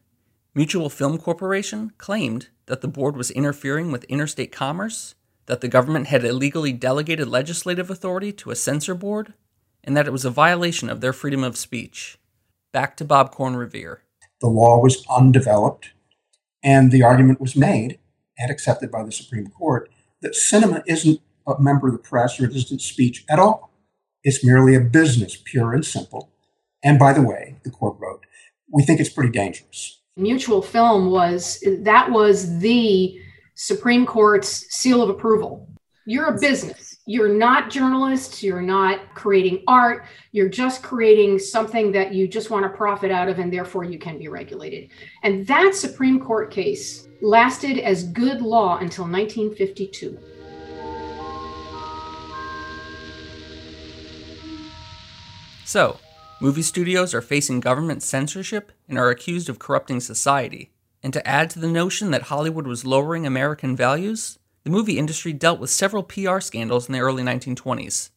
Mutual 0.54 0.88
Film 0.88 1.18
Corporation 1.18 1.90
claimed 1.98 2.46
that 2.66 2.80
the 2.80 2.86
board 2.86 3.16
was 3.16 3.32
interfering 3.32 3.90
with 3.90 4.04
interstate 4.04 4.52
commerce, 4.52 5.16
that 5.46 5.60
the 5.60 5.66
government 5.66 6.06
had 6.06 6.24
illegally 6.24 6.72
delegated 6.72 7.26
legislative 7.26 7.90
authority 7.90 8.30
to 8.30 8.52
a 8.52 8.54
censor 8.54 8.94
board, 8.94 9.34
and 9.82 9.96
that 9.96 10.06
it 10.06 10.12
was 10.12 10.24
a 10.24 10.30
violation 10.30 10.88
of 10.88 11.00
their 11.00 11.12
freedom 11.12 11.42
of 11.42 11.56
speech. 11.56 12.18
Back 12.72 12.96
to 12.98 13.04
Bob 13.04 13.32
Corn-Revere. 13.32 14.04
The 14.40 14.46
law 14.46 14.80
was 14.80 15.04
undeveloped, 15.10 15.90
and 16.62 16.92
the 16.92 17.02
argument 17.02 17.40
was 17.40 17.56
made 17.56 17.98
and 18.38 18.48
accepted 18.48 18.92
by 18.92 19.02
the 19.02 19.10
Supreme 19.10 19.48
Court 19.48 19.90
that 20.20 20.36
cinema 20.36 20.84
isn't 20.86 21.20
a 21.48 21.60
member 21.60 21.88
of 21.88 21.94
the 21.94 21.98
press 21.98 22.38
or 22.38 22.44
it 22.44 22.54
isn't 22.54 22.80
speech 22.80 23.24
at 23.28 23.40
all. 23.40 23.72
It's 24.22 24.44
merely 24.44 24.76
a 24.76 24.80
business, 24.80 25.36
pure 25.36 25.74
and 25.74 25.84
simple. 25.84 26.30
And 26.82 26.98
by 26.98 27.12
the 27.12 27.22
way, 27.22 27.56
the 27.64 27.70
court 27.70 27.96
wrote, 27.98 28.24
we 28.72 28.82
think 28.82 29.00
it's 29.00 29.08
pretty 29.08 29.30
dangerous. 29.30 30.00
Mutual 30.16 30.62
Film 30.62 31.10
was 31.10 31.62
that 31.80 32.10
was 32.10 32.58
the 32.58 33.20
Supreme 33.54 34.04
Court's 34.06 34.66
seal 34.74 35.02
of 35.02 35.08
approval. 35.08 35.68
You're 36.06 36.34
a 36.34 36.38
business. 36.38 36.96
You're 37.06 37.28
not 37.28 37.70
journalists. 37.70 38.42
You're 38.42 38.62
not 38.62 39.14
creating 39.14 39.62
art. 39.66 40.06
You're 40.32 40.48
just 40.48 40.82
creating 40.82 41.38
something 41.38 41.92
that 41.92 42.14
you 42.14 42.28
just 42.28 42.50
want 42.50 42.64
to 42.64 42.68
profit 42.68 43.10
out 43.10 43.28
of, 43.28 43.38
and 43.38 43.52
therefore 43.52 43.84
you 43.84 43.98
can 43.98 44.18
be 44.18 44.28
regulated. 44.28 44.90
And 45.22 45.46
that 45.46 45.74
Supreme 45.74 46.20
Court 46.20 46.50
case 46.50 47.08
lasted 47.20 47.78
as 47.78 48.04
good 48.04 48.40
law 48.42 48.78
until 48.78 49.04
1952. 49.04 50.18
So, 55.64 55.98
movie 56.40 56.62
studios 56.62 57.14
are 57.14 57.20
facing 57.20 57.58
government 57.58 58.02
censorship 58.02 58.70
and 58.88 58.96
are 58.96 59.10
accused 59.10 59.48
of 59.48 59.58
corrupting 59.58 60.00
society. 60.00 60.70
And 61.02 61.12
to 61.12 61.26
add 61.26 61.50
to 61.50 61.58
the 61.58 61.68
notion 61.68 62.10
that 62.12 62.22
Hollywood 62.22 62.66
was 62.66 62.84
lowering 62.84 63.26
American 63.26 63.74
values, 63.74 64.38
the 64.64 64.70
movie 64.70 64.98
industry 64.98 65.32
dealt 65.32 65.58
with 65.58 65.70
several 65.70 66.02
PR 66.02 66.40
scandals 66.40 66.88
in 66.88 66.92
the 66.92 67.00
early 67.00 67.22
1920s. 67.22 68.10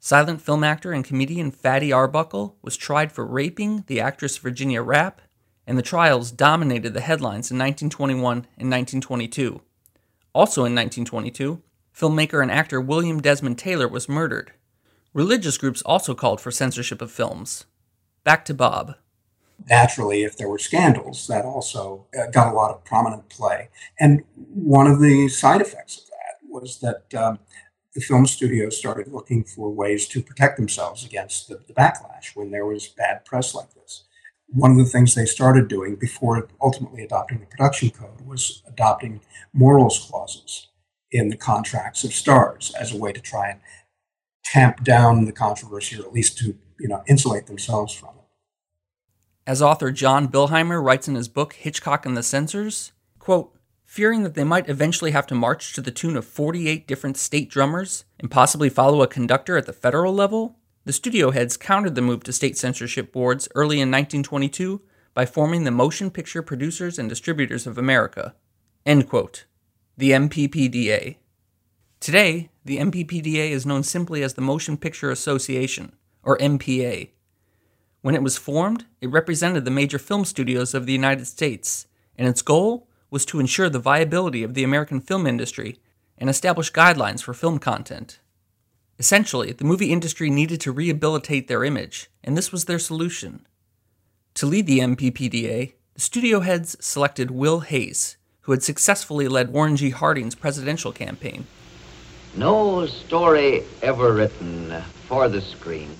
Silent 0.00 0.40
film 0.40 0.64
actor 0.64 0.92
and 0.92 1.04
comedian 1.04 1.50
Fatty 1.50 1.92
Arbuckle 1.92 2.56
was 2.62 2.76
tried 2.76 3.12
for 3.12 3.26
raping 3.26 3.84
the 3.86 4.00
actress 4.00 4.38
Virginia 4.38 4.82
Rappe, 4.82 5.20
and 5.66 5.76
the 5.76 5.82
trials 5.82 6.30
dominated 6.30 6.94
the 6.94 7.00
headlines 7.00 7.50
in 7.50 7.58
1921 7.58 8.38
and 8.56 8.70
1922. 8.70 9.60
Also 10.32 10.60
in 10.64 10.74
1922, 10.74 11.60
filmmaker 11.94 12.40
and 12.40 12.50
actor 12.50 12.80
William 12.80 13.20
Desmond 13.20 13.58
Taylor 13.58 13.88
was 13.88 14.08
murdered. 14.08 14.52
Religious 15.12 15.58
groups 15.58 15.82
also 15.82 16.14
called 16.14 16.40
for 16.40 16.50
censorship 16.50 17.02
of 17.02 17.10
films. 17.10 17.64
Back 18.28 18.44
to 18.44 18.52
Bob. 18.52 18.94
Naturally, 19.70 20.22
if 20.22 20.36
there 20.36 20.50
were 20.50 20.58
scandals, 20.58 21.26
that 21.28 21.46
also 21.46 22.04
uh, 22.14 22.26
got 22.30 22.52
a 22.52 22.54
lot 22.54 22.70
of 22.70 22.84
prominent 22.84 23.30
play. 23.30 23.70
And 23.98 24.22
one 24.36 24.86
of 24.86 25.00
the 25.00 25.28
side 25.28 25.62
effects 25.62 25.96
of 25.96 26.04
that 26.08 26.46
was 26.46 26.78
that 26.80 27.14
um, 27.18 27.38
the 27.94 28.02
film 28.02 28.26
studios 28.26 28.76
started 28.76 29.08
looking 29.08 29.44
for 29.44 29.70
ways 29.70 30.06
to 30.08 30.22
protect 30.22 30.58
themselves 30.58 31.06
against 31.06 31.48
the, 31.48 31.62
the 31.66 31.72
backlash 31.72 32.36
when 32.36 32.50
there 32.50 32.66
was 32.66 32.88
bad 32.88 33.24
press 33.24 33.54
like 33.54 33.72
this. 33.72 34.04
One 34.48 34.72
of 34.72 34.76
the 34.76 34.84
things 34.84 35.14
they 35.14 35.24
started 35.24 35.66
doing 35.66 35.96
before 35.96 36.50
ultimately 36.60 37.04
adopting 37.04 37.40
the 37.40 37.46
production 37.46 37.88
code 37.88 38.20
was 38.26 38.62
adopting 38.66 39.22
morals 39.54 40.06
clauses 40.06 40.68
in 41.10 41.30
the 41.30 41.36
contracts 41.38 42.04
of 42.04 42.12
stars 42.12 42.74
as 42.78 42.92
a 42.92 42.98
way 42.98 43.10
to 43.10 43.22
try 43.22 43.48
and 43.48 43.60
tamp 44.44 44.84
down 44.84 45.24
the 45.24 45.32
controversy 45.32 45.98
or 45.98 46.04
at 46.04 46.12
least 46.12 46.36
to 46.36 46.58
you 46.78 46.88
know 46.88 47.02
insulate 47.08 47.46
themselves 47.46 47.94
from 47.94 48.10
it. 48.10 48.17
As 49.48 49.62
author 49.62 49.90
John 49.90 50.28
Billheimer 50.28 50.84
writes 50.84 51.08
in 51.08 51.14
his 51.14 51.26
book 51.26 51.54
Hitchcock 51.54 52.04
and 52.04 52.14
the 52.14 52.22
Censors, 52.22 52.92
quote, 53.18 53.56
fearing 53.86 54.22
that 54.22 54.34
they 54.34 54.44
might 54.44 54.68
eventually 54.68 55.12
have 55.12 55.26
to 55.28 55.34
march 55.34 55.72
to 55.72 55.80
the 55.80 55.90
tune 55.90 56.18
of 56.18 56.26
48 56.26 56.86
different 56.86 57.16
state 57.16 57.48
drummers 57.48 58.04
and 58.20 58.30
possibly 58.30 58.68
follow 58.68 59.00
a 59.00 59.06
conductor 59.06 59.56
at 59.56 59.64
the 59.64 59.72
federal 59.72 60.12
level, 60.12 60.58
the 60.84 60.92
studio 60.92 61.30
heads 61.30 61.56
countered 61.56 61.94
the 61.94 62.02
move 62.02 62.24
to 62.24 62.32
state 62.34 62.58
censorship 62.58 63.10
boards 63.10 63.48
early 63.54 63.76
in 63.76 63.90
1922 63.90 64.82
by 65.14 65.24
forming 65.24 65.64
the 65.64 65.70
Motion 65.70 66.10
Picture 66.10 66.42
Producers 66.42 66.98
and 66.98 67.08
Distributors 67.08 67.66
of 67.66 67.78
America. 67.78 68.34
End 68.84 69.08
quote. 69.08 69.46
The 69.96 70.10
MPPDA. 70.10 71.16
Today, 72.00 72.50
the 72.66 72.76
MPPDA 72.76 73.48
is 73.48 73.64
known 73.64 73.82
simply 73.82 74.22
as 74.22 74.34
the 74.34 74.42
Motion 74.42 74.76
Picture 74.76 75.10
Association, 75.10 75.94
or 76.22 76.36
MPA. 76.36 77.12
When 78.00 78.14
it 78.14 78.22
was 78.22 78.38
formed, 78.38 78.86
it 79.00 79.10
represented 79.10 79.64
the 79.64 79.70
major 79.70 79.98
film 79.98 80.24
studios 80.24 80.72
of 80.72 80.86
the 80.86 80.92
United 80.92 81.26
States, 81.26 81.86
and 82.16 82.28
its 82.28 82.42
goal 82.42 82.88
was 83.10 83.24
to 83.26 83.40
ensure 83.40 83.68
the 83.68 83.78
viability 83.78 84.42
of 84.42 84.54
the 84.54 84.64
American 84.64 85.00
film 85.00 85.26
industry 85.26 85.78
and 86.16 86.30
establish 86.30 86.72
guidelines 86.72 87.22
for 87.22 87.34
film 87.34 87.58
content. 87.58 88.20
Essentially, 88.98 89.52
the 89.52 89.64
movie 89.64 89.92
industry 89.92 90.30
needed 90.30 90.60
to 90.60 90.72
rehabilitate 90.72 91.48
their 91.48 91.64
image, 91.64 92.10
and 92.22 92.36
this 92.36 92.52
was 92.52 92.64
their 92.64 92.78
solution. 92.78 93.46
To 94.34 94.46
lead 94.46 94.66
the 94.66 94.80
MPPDA, 94.80 95.72
the 95.94 96.00
studio 96.00 96.40
heads 96.40 96.76
selected 96.80 97.30
Will 97.30 97.60
Hays, 97.60 98.16
who 98.42 98.52
had 98.52 98.62
successfully 98.62 99.28
led 99.28 99.52
Warren 99.52 99.76
G. 99.76 99.90
Harding's 99.90 100.34
presidential 100.34 100.92
campaign. 100.92 101.46
No 102.36 102.86
story 102.86 103.64
ever 103.82 104.12
written 104.12 104.82
for 105.08 105.28
the 105.28 105.40
screen 105.40 105.90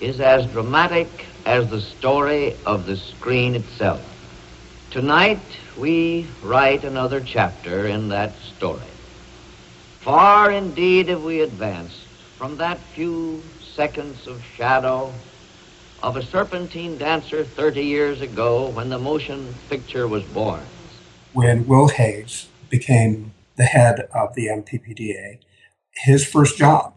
is 0.00 0.20
as 0.20 0.46
dramatic 0.46 1.08
as 1.44 1.68
the 1.68 1.80
story 1.80 2.54
of 2.66 2.86
the 2.86 2.96
screen 2.96 3.54
itself. 3.54 4.00
Tonight, 4.90 5.40
we 5.78 6.26
write 6.42 6.84
another 6.84 7.20
chapter 7.20 7.86
in 7.86 8.08
that 8.08 8.32
story. 8.56 8.80
Far 10.00 10.50
indeed 10.50 11.08
have 11.08 11.22
we 11.22 11.40
advanced 11.40 12.06
from 12.36 12.56
that 12.56 12.78
few 12.94 13.42
seconds 13.74 14.26
of 14.26 14.42
shadow 14.56 15.12
of 16.02 16.16
a 16.16 16.22
serpentine 16.22 16.96
dancer 16.96 17.44
30 17.44 17.84
years 17.84 18.20
ago 18.20 18.68
when 18.68 18.88
the 18.88 18.98
motion 18.98 19.54
picture 19.68 20.06
was 20.06 20.22
born. 20.24 20.62
When 21.32 21.66
Will 21.66 21.88
Hays 21.88 22.46
became 22.70 23.32
the 23.56 23.64
head 23.64 24.08
of 24.14 24.34
the 24.34 24.46
MPPDA, 24.46 25.38
his 26.04 26.24
first 26.24 26.56
job 26.56 26.94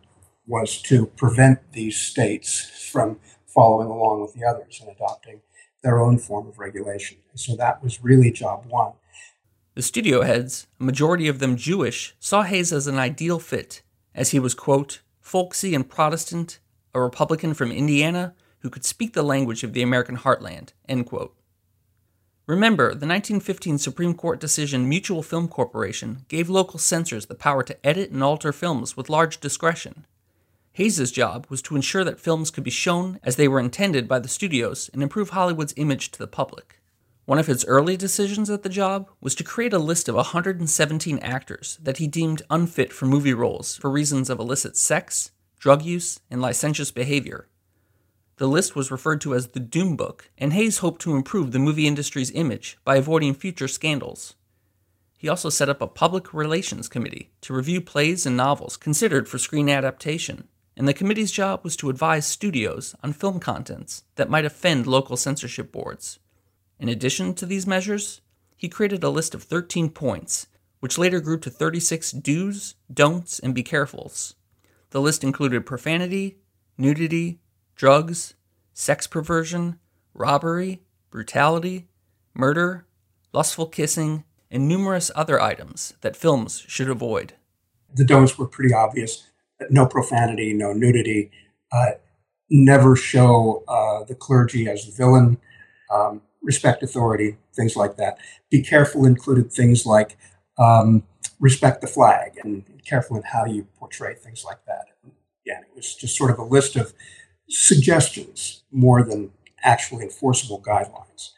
was 0.52 0.82
to 0.82 1.06
prevent 1.06 1.72
these 1.72 1.98
states 1.98 2.90
from 2.92 3.18
following 3.48 3.88
along 3.88 4.22
with 4.22 4.34
the 4.34 4.46
others 4.46 4.82
and 4.82 4.94
adopting 4.94 5.40
their 5.82 6.00
own 6.00 6.18
form 6.18 6.46
of 6.46 6.60
regulation. 6.60 7.18
So 7.36 7.56
that 7.56 7.82
was 7.82 8.04
really 8.04 8.32
job 8.32 8.66
one. 8.68 8.92
The 9.76 9.82
studio 9.82 10.24
heads, 10.24 10.68
a 10.78 10.84
majority 10.84 11.30
of 11.30 11.40
them 11.40 11.56
Jewish, 11.56 12.16
saw 12.20 12.44
Hays 12.44 12.74
as 12.74 12.86
an 12.86 13.00
ideal 13.00 13.40
fit, 13.40 13.82
as 14.14 14.32
he 14.32 14.40
was, 14.40 14.54
quote, 14.54 15.00
folksy 15.22 15.74
and 15.74 15.90
Protestant, 15.90 16.60
a 16.94 17.00
Republican 17.00 17.54
from 17.54 17.72
Indiana 17.72 18.36
who 18.60 18.70
could 18.70 18.84
speak 18.84 19.14
the 19.14 19.24
language 19.24 19.64
of 19.64 19.72
the 19.72 19.82
American 19.82 20.18
heartland, 20.18 20.74
end 20.90 21.06
quote. 21.06 21.34
Remember, 22.46 22.88
the 22.88 23.08
1915 23.08 23.78
Supreme 23.78 24.14
Court 24.14 24.42
decision 24.42 24.90
Mutual 24.90 25.24
Film 25.24 25.48
Corporation 25.48 26.26
gave 26.28 26.50
local 26.50 26.78
censors 26.78 27.28
the 27.28 27.36
power 27.36 27.64
to 27.64 27.86
edit 27.86 28.12
and 28.12 28.22
alter 28.22 28.52
films 28.52 28.98
with 28.98 29.10
large 29.10 29.40
discretion. 29.40 30.06
Hays's 30.74 31.12
job 31.12 31.48
was 31.50 31.62
to 31.64 31.76
ensure 31.76 32.06
that 32.06 32.20
films 32.20 32.50
could 32.50 32.64
be 32.64 32.72
shown 32.72 33.20
as 33.24 33.36
they 33.36 33.48
were 33.48 33.60
intended 33.60 34.08
by 34.08 34.20
the 34.20 34.30
studios 34.30 34.90
and 34.94 35.04
improve 35.04 35.32
Hollywood's 35.32 35.74
image 35.76 36.12
to 36.12 36.20
the 36.20 36.28
public. 36.28 36.80
One 37.26 37.38
of 37.38 37.48
his 37.48 37.66
early 37.66 37.98
decisions 37.98 38.50
at 38.50 38.64
the 38.64 38.70
job 38.70 39.10
was 39.20 39.36
to 39.36 39.44
create 39.44 39.74
a 39.74 39.80
list 39.80 40.08
of 40.08 40.16
117 40.16 41.20
actors 41.20 41.78
that 41.84 41.98
he 41.98 42.08
deemed 42.08 42.42
unfit 42.50 42.94
for 42.94 43.06
movie 43.06 43.34
roles 43.34 43.76
for 43.76 43.92
reasons 43.92 44.30
of 44.30 44.40
illicit 44.40 44.78
sex, 44.78 45.32
drug 45.60 45.84
use, 45.84 46.22
and 46.32 46.42
licentious 46.42 46.92
behavior. 46.92 47.48
The 48.38 48.48
list 48.48 48.76
was 48.76 48.92
referred 48.92 49.22
to 49.22 49.36
as 49.36 49.50
the 49.50 49.60
Doom 49.60 49.96
Book, 49.96 50.32
and 50.38 50.54
Hays 50.54 50.80
hoped 50.80 51.02
to 51.02 51.16
improve 51.16 51.52
the 51.52 51.60
movie 51.60 51.86
industry's 51.86 52.32
image 52.32 52.78
by 52.84 52.96
avoiding 52.96 53.34
future 53.34 53.68
scandals. 53.68 54.36
He 55.18 55.30
also 55.30 55.50
set 55.50 55.70
up 55.70 55.82
a 55.82 55.88
public 55.88 56.34
relations 56.34 56.88
committee 56.88 57.30
to 57.42 57.54
review 57.54 57.82
plays 57.82 58.26
and 58.26 58.36
novels 58.36 58.78
considered 58.78 59.30
for 59.30 59.38
screen 59.38 59.70
adaptation, 59.70 60.48
and 60.76 60.88
the 60.88 60.94
committee's 60.94 61.32
job 61.32 61.62
was 61.64 61.76
to 61.78 61.90
advise 61.90 62.26
studios 62.26 62.96
on 63.04 63.14
film 63.14 63.40
contents 63.40 64.04
that 64.16 64.30
might 64.30 64.46
offend 64.46 64.88
local 64.88 65.18
censorship 65.18 65.72
boards. 65.72 66.20
In 66.80 66.90
addition 66.90 67.34
to 67.36 67.46
these 67.46 67.68
measures, 67.68 68.22
he 68.56 68.70
created 68.70 69.04
a 69.04 69.10
list 69.10 69.36
of 69.36 69.44
13 69.44 69.90
points, 69.90 70.48
which 70.80 70.98
later 70.98 71.20
grew 71.20 71.40
to 71.40 71.50
36 71.50 72.12
do's, 72.12 72.76
don'ts, 72.92 73.40
and 73.40 73.54
be 73.54 73.64
carefuls. 73.64 74.36
The 74.92 75.02
list 75.02 75.24
included 75.24 75.66
profanity, 75.66 76.38
nudity, 76.78 77.40
drugs, 77.76 78.34
sex 78.74 79.08
perversion, 79.08 79.80
robbery, 80.14 80.82
brutality, 81.10 81.88
murder, 82.34 82.86
lustful 83.34 83.68
kissing, 83.68 84.24
and 84.50 84.68
numerous 84.68 85.12
other 85.16 85.40
items 85.42 85.94
that 86.02 86.16
films 86.16 86.64
should 86.68 86.90
avoid. 86.90 87.34
The 87.94 88.06
don'ts 88.06 88.38
were 88.38 88.48
pretty 88.48 88.74
obvious. 88.74 89.28
No 89.70 89.86
profanity, 89.86 90.54
no 90.54 90.74
nudity, 90.74 91.32
uh, 91.72 91.92
never 92.50 92.96
show 92.96 93.64
uh, 93.68 94.04
the 94.04 94.16
clergy 94.16 94.68
as 94.68 94.86
the 94.86 94.92
villain, 94.92 95.38
um, 95.92 96.22
respect 96.42 96.84
authority, 96.84 97.38
things 97.56 97.76
like 97.76 97.98
that. 97.98 98.18
Be 98.50 98.62
careful 98.62 99.06
included 99.06 99.52
things 99.52 99.86
like 99.86 100.18
um, 100.58 101.04
respect 101.40 101.82
the 101.82 101.88
flag 101.88 102.40
and 102.44 102.64
careful 102.86 103.18
in 103.18 103.24
how 103.24 103.46
you 103.46 103.68
portray 103.78 104.16
things 104.16 104.44
like 104.46 104.66
that. 104.68 104.86
Yeah, 105.46 105.60
it 105.60 105.76
was 105.76 105.96
just 105.96 106.18
sort 106.18 106.32
of 106.32 106.40
a 106.40 106.44
list 106.44 106.76
of 106.76 106.94
suggestions 107.50 108.64
more 108.72 109.04
than 109.04 109.32
actually 109.64 110.04
enforceable 110.04 110.62
guidelines. 110.62 111.30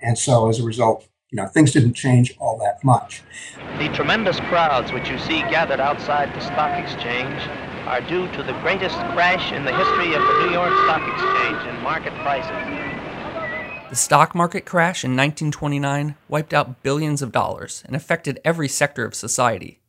And 0.00 0.18
so 0.18 0.48
as 0.48 0.58
a 0.58 0.64
result, 0.64 1.08
you 1.30 1.36
know, 1.36 1.46
things 1.46 1.72
didn't 1.72 1.94
change 1.94 2.36
all 2.38 2.58
that 2.58 2.84
much. 2.84 3.22
The 3.78 3.88
tremendous 3.88 4.38
crowds 4.40 4.92
which 4.92 5.08
you 5.08 5.18
see 5.18 5.40
gathered 5.42 5.80
outside 5.80 6.34
the 6.34 6.40
stock 6.40 6.78
exchange 6.78 7.40
are 7.86 8.00
due 8.00 8.30
to 8.32 8.42
the 8.44 8.52
greatest 8.60 8.94
crash 9.12 9.52
in 9.52 9.64
the 9.64 9.76
history 9.76 10.14
of 10.14 10.22
the 10.22 10.46
New 10.46 10.52
York 10.52 10.72
Stock 10.84 11.02
Exchange 11.02 11.68
in 11.68 11.82
market 11.82 12.14
prices. 12.22 13.90
The 13.90 13.96
stock 13.96 14.34
market 14.34 14.64
crash 14.64 15.04
in 15.04 15.10
1929 15.10 16.14
wiped 16.28 16.54
out 16.54 16.82
billions 16.82 17.22
of 17.22 17.32
dollars 17.32 17.82
and 17.84 17.96
affected 17.96 18.40
every 18.44 18.68
sector 18.68 19.04
of 19.04 19.14
society. 19.16 19.80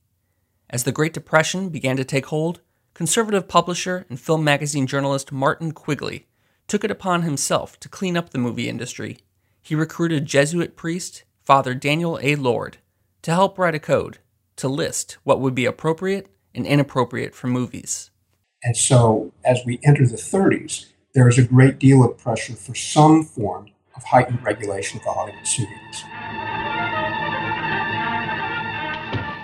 As 0.69 0.83
the 0.83 0.91
Great 0.91 1.13
Depression 1.13 1.69
began 1.69 1.95
to 1.97 2.03
take 2.03 2.25
hold, 2.25 2.61
conservative 2.95 3.47
publisher 3.47 4.07
and 4.09 4.19
film 4.19 4.43
magazine 4.43 4.87
journalist 4.87 5.31
Martin 5.31 5.71
Quigley 5.71 6.25
took 6.67 6.83
it 6.83 6.91
upon 6.91 7.21
himself 7.21 7.79
to 7.79 7.89
clean 7.89 8.17
up 8.17 8.31
the 8.31 8.39
movie 8.39 8.67
industry. 8.67 9.19
He 9.61 9.75
recruited 9.75 10.25
Jesuit 10.25 10.75
priest 10.75 11.23
Father 11.43 11.75
Daniel 11.75 12.19
A. 12.23 12.35
Lord 12.35 12.77
to 13.21 13.31
help 13.31 13.59
write 13.59 13.75
a 13.75 13.79
code 13.79 14.17
to 14.55 14.67
list 14.67 15.17
what 15.23 15.39
would 15.39 15.53
be 15.53 15.65
appropriate 15.65 16.32
and 16.55 16.65
inappropriate 16.65 17.35
for 17.35 17.47
movies. 17.47 18.11
And 18.63 18.77
so, 18.77 19.33
as 19.43 19.61
we 19.65 19.79
enter 19.83 20.05
the 20.05 20.15
30s, 20.15 20.85
there 21.13 21.27
is 21.27 21.37
a 21.37 21.43
great 21.43 21.79
deal 21.79 22.03
of 22.03 22.17
pressure 22.17 22.55
for 22.55 22.73
some 22.73 23.23
form 23.23 23.69
of 23.95 24.03
heightened 24.03 24.43
regulation 24.43 24.99
of 24.99 25.03
the 25.03 25.11
Hollywood 25.11 25.45
studios. 25.45 26.03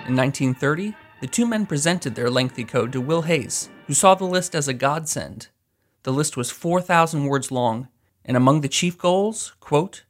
In 0.08 0.16
1930, 0.16 0.96
the 1.20 1.26
two 1.26 1.46
men 1.46 1.66
presented 1.66 2.14
their 2.14 2.30
lengthy 2.30 2.64
code 2.64 2.92
to 2.92 3.00
Will 3.00 3.22
Hays, 3.22 3.68
who 3.86 3.94
saw 3.94 4.14
the 4.14 4.24
list 4.24 4.54
as 4.54 4.66
a 4.66 4.74
godsend. 4.74 5.48
The 6.02 6.12
list 6.12 6.36
was 6.36 6.50
4,000 6.50 7.26
words 7.26 7.52
long, 7.52 7.88
and 8.24 8.36
among 8.36 8.62
the 8.62 8.68
chief 8.68 8.96
goals, 8.96 9.52
quote, 9.60 10.04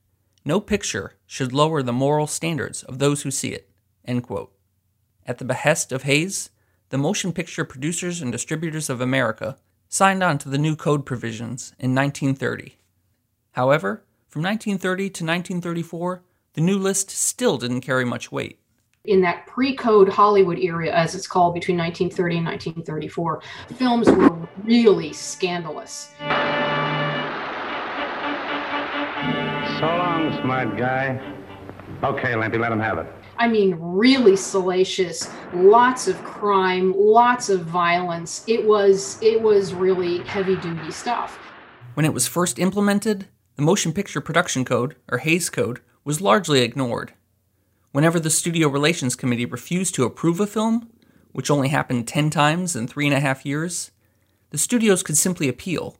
no 0.45 0.61
picture 0.61 1.15
should 1.27 1.53
lower 1.53 1.83
the 1.83 1.93
moral 1.93 2.27
standards 2.27 2.83
of 2.85 2.99
those 2.99 3.23
who 3.23 3.31
see 3.31 3.51
it, 3.51 3.69
end 4.05 4.23
quote. 4.23 4.53
At 5.27 5.39
the 5.39 5.45
behest 5.45 5.93
of 5.93 6.05
Hays, 6.05 6.51
the 6.91 6.99
Motion 6.99 7.33
Picture 7.33 7.65
Producers 7.65 8.21
and 8.21 8.31
Distributors 8.31 8.91
of 8.91 9.01
America 9.01 9.57
signed 9.89 10.23
on 10.23 10.39
to 10.39 10.49
the 10.49 10.59
new 10.59 10.77
code 10.77 11.05
provisions 11.07 11.73
in 11.79 11.95
1930. 11.95 12.77
However, 13.53 14.05
from 14.29 14.43
1930 14.43 15.03
to 15.05 15.25
1934, 15.25 16.23
the 16.55 16.61
new 16.61 16.79
list 16.79 17.11
still 17.11 17.59
didn't 17.59 17.81
carry 17.81 18.05
much 18.05 18.31
weight 18.31 18.61
in 19.07 19.21
that 19.23 19.47
pre-code 19.47 20.09
Hollywood 20.09 20.59
era, 20.59 20.89
as 20.89 21.15
it's 21.15 21.27
called, 21.27 21.55
between 21.55 21.79
1930 21.79 22.37
and 22.37 22.47
1934, 22.47 23.43
films 23.77 24.11
were 24.11 24.49
really 24.65 25.13
scandalous. 25.13 26.11
So 29.79 29.87
long, 29.87 30.39
smart 30.43 30.77
guy. 30.77 31.19
Okay, 32.03 32.37
Limpy, 32.37 32.59
let 32.59 32.73
him 32.73 32.81
have 32.81 32.99
it. 32.99 33.07
I 33.41 33.49
mean, 33.49 33.75
really 33.81 34.37
salacious, 34.37 35.31
lots 35.55 36.09
of 36.09 36.23
crime, 36.23 36.93
lots 36.95 37.49
of 37.49 37.63
violence. 37.63 38.45
It 38.47 38.67
was 38.67 39.19
it 39.23 39.41
was 39.41 39.73
really 39.73 40.19
heavy 40.25 40.57
duty 40.57 40.91
stuff. 40.91 41.39
When 41.95 42.05
it 42.05 42.13
was 42.13 42.27
first 42.27 42.59
implemented, 42.59 43.29
the 43.57 43.63
Motion 43.63 43.95
Picture 43.95 44.21
Production 44.21 44.67
Code, 44.67 44.95
or 45.11 45.19
Hays 45.19 45.49
Code, 45.49 45.81
was 46.05 46.21
largely 46.21 46.61
ignored. 46.61 47.15
Whenever 47.93 48.21
the 48.21 48.29
Studio 48.29 48.69
Relations 48.69 49.17
Committee 49.17 49.47
refused 49.47 49.95
to 49.95 50.05
approve 50.05 50.39
a 50.39 50.47
film, 50.47 50.91
which 51.33 51.51
only 51.51 51.69
happened 51.69 52.07
10 52.07 52.29
times 52.29 52.77
in 52.77 52.87
three 52.87 53.07
and 53.07 53.15
a 53.15 53.21
half 53.21 53.47
years, 53.47 53.91
the 54.51 54.59
studios 54.59 55.03
could 55.03 55.17
simply 55.17 55.49
appeal. 55.49 55.97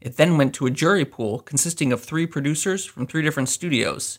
It 0.00 0.16
then 0.16 0.36
went 0.36 0.52
to 0.54 0.66
a 0.66 0.70
jury 0.70 1.04
pool 1.04 1.38
consisting 1.38 1.92
of 1.92 2.02
three 2.02 2.26
producers 2.26 2.84
from 2.84 3.06
three 3.06 3.22
different 3.22 3.50
studios. 3.50 4.18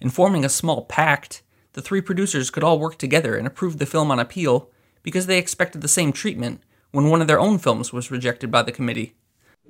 In 0.00 0.10
forming 0.10 0.44
a 0.44 0.48
small 0.48 0.82
pact, 0.82 1.42
the 1.72 1.82
three 1.82 2.00
producers 2.00 2.50
could 2.50 2.64
all 2.64 2.78
work 2.78 2.98
together 2.98 3.36
and 3.36 3.46
approve 3.46 3.78
the 3.78 3.86
film 3.86 4.10
on 4.10 4.18
appeal 4.18 4.70
because 5.02 5.26
they 5.26 5.38
expected 5.38 5.80
the 5.80 5.88
same 5.88 6.12
treatment 6.12 6.62
when 6.90 7.08
one 7.10 7.20
of 7.20 7.26
their 7.26 7.40
own 7.40 7.58
films 7.58 7.92
was 7.92 8.10
rejected 8.10 8.50
by 8.50 8.62
the 8.62 8.72
committee 8.72 9.14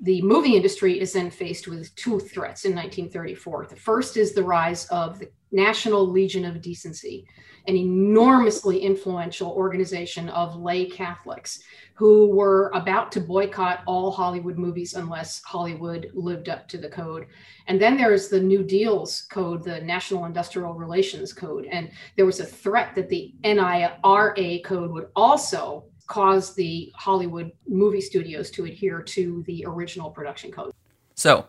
the 0.02 0.22
movie 0.22 0.54
industry 0.54 1.00
is 1.00 1.12
then 1.12 1.30
faced 1.30 1.66
with 1.66 1.94
two 1.94 2.20
threats 2.20 2.64
in 2.64 2.74
1934. 2.74 3.66
The 3.66 3.76
first 3.76 4.16
is 4.16 4.32
the 4.32 4.42
rise 4.42 4.86
of 4.86 5.18
the 5.18 5.30
National 5.50 6.08
Legion 6.08 6.44
of 6.44 6.60
Decency, 6.60 7.26
an 7.66 7.76
enormously 7.76 8.78
influential 8.78 9.50
organization 9.50 10.28
of 10.28 10.56
lay 10.56 10.86
Catholics 10.86 11.60
who 11.94 12.28
were 12.28 12.70
about 12.74 13.10
to 13.12 13.20
boycott 13.20 13.80
all 13.86 14.10
Hollywood 14.10 14.56
movies 14.56 14.94
unless 14.94 15.42
Hollywood 15.42 16.10
lived 16.14 16.48
up 16.48 16.68
to 16.68 16.78
the 16.78 16.88
code. 16.88 17.26
And 17.66 17.80
then 17.80 17.96
there's 17.96 18.28
the 18.28 18.40
New 18.40 18.62
Deals 18.62 19.22
Code, 19.30 19.64
the 19.64 19.80
National 19.80 20.26
Industrial 20.26 20.74
Relations 20.74 21.32
Code. 21.32 21.66
And 21.70 21.90
there 22.16 22.26
was 22.26 22.40
a 22.40 22.46
threat 22.46 22.94
that 22.94 23.08
the 23.08 23.34
NIRA 23.42 24.60
code 24.64 24.90
would 24.92 25.08
also 25.16 25.86
caused 26.08 26.56
the 26.56 26.90
Hollywood 26.96 27.52
movie 27.66 28.00
studios 28.00 28.50
to 28.52 28.64
adhere 28.64 29.02
to 29.02 29.44
the 29.46 29.64
original 29.66 30.10
production 30.10 30.50
code. 30.50 30.72
So, 31.14 31.46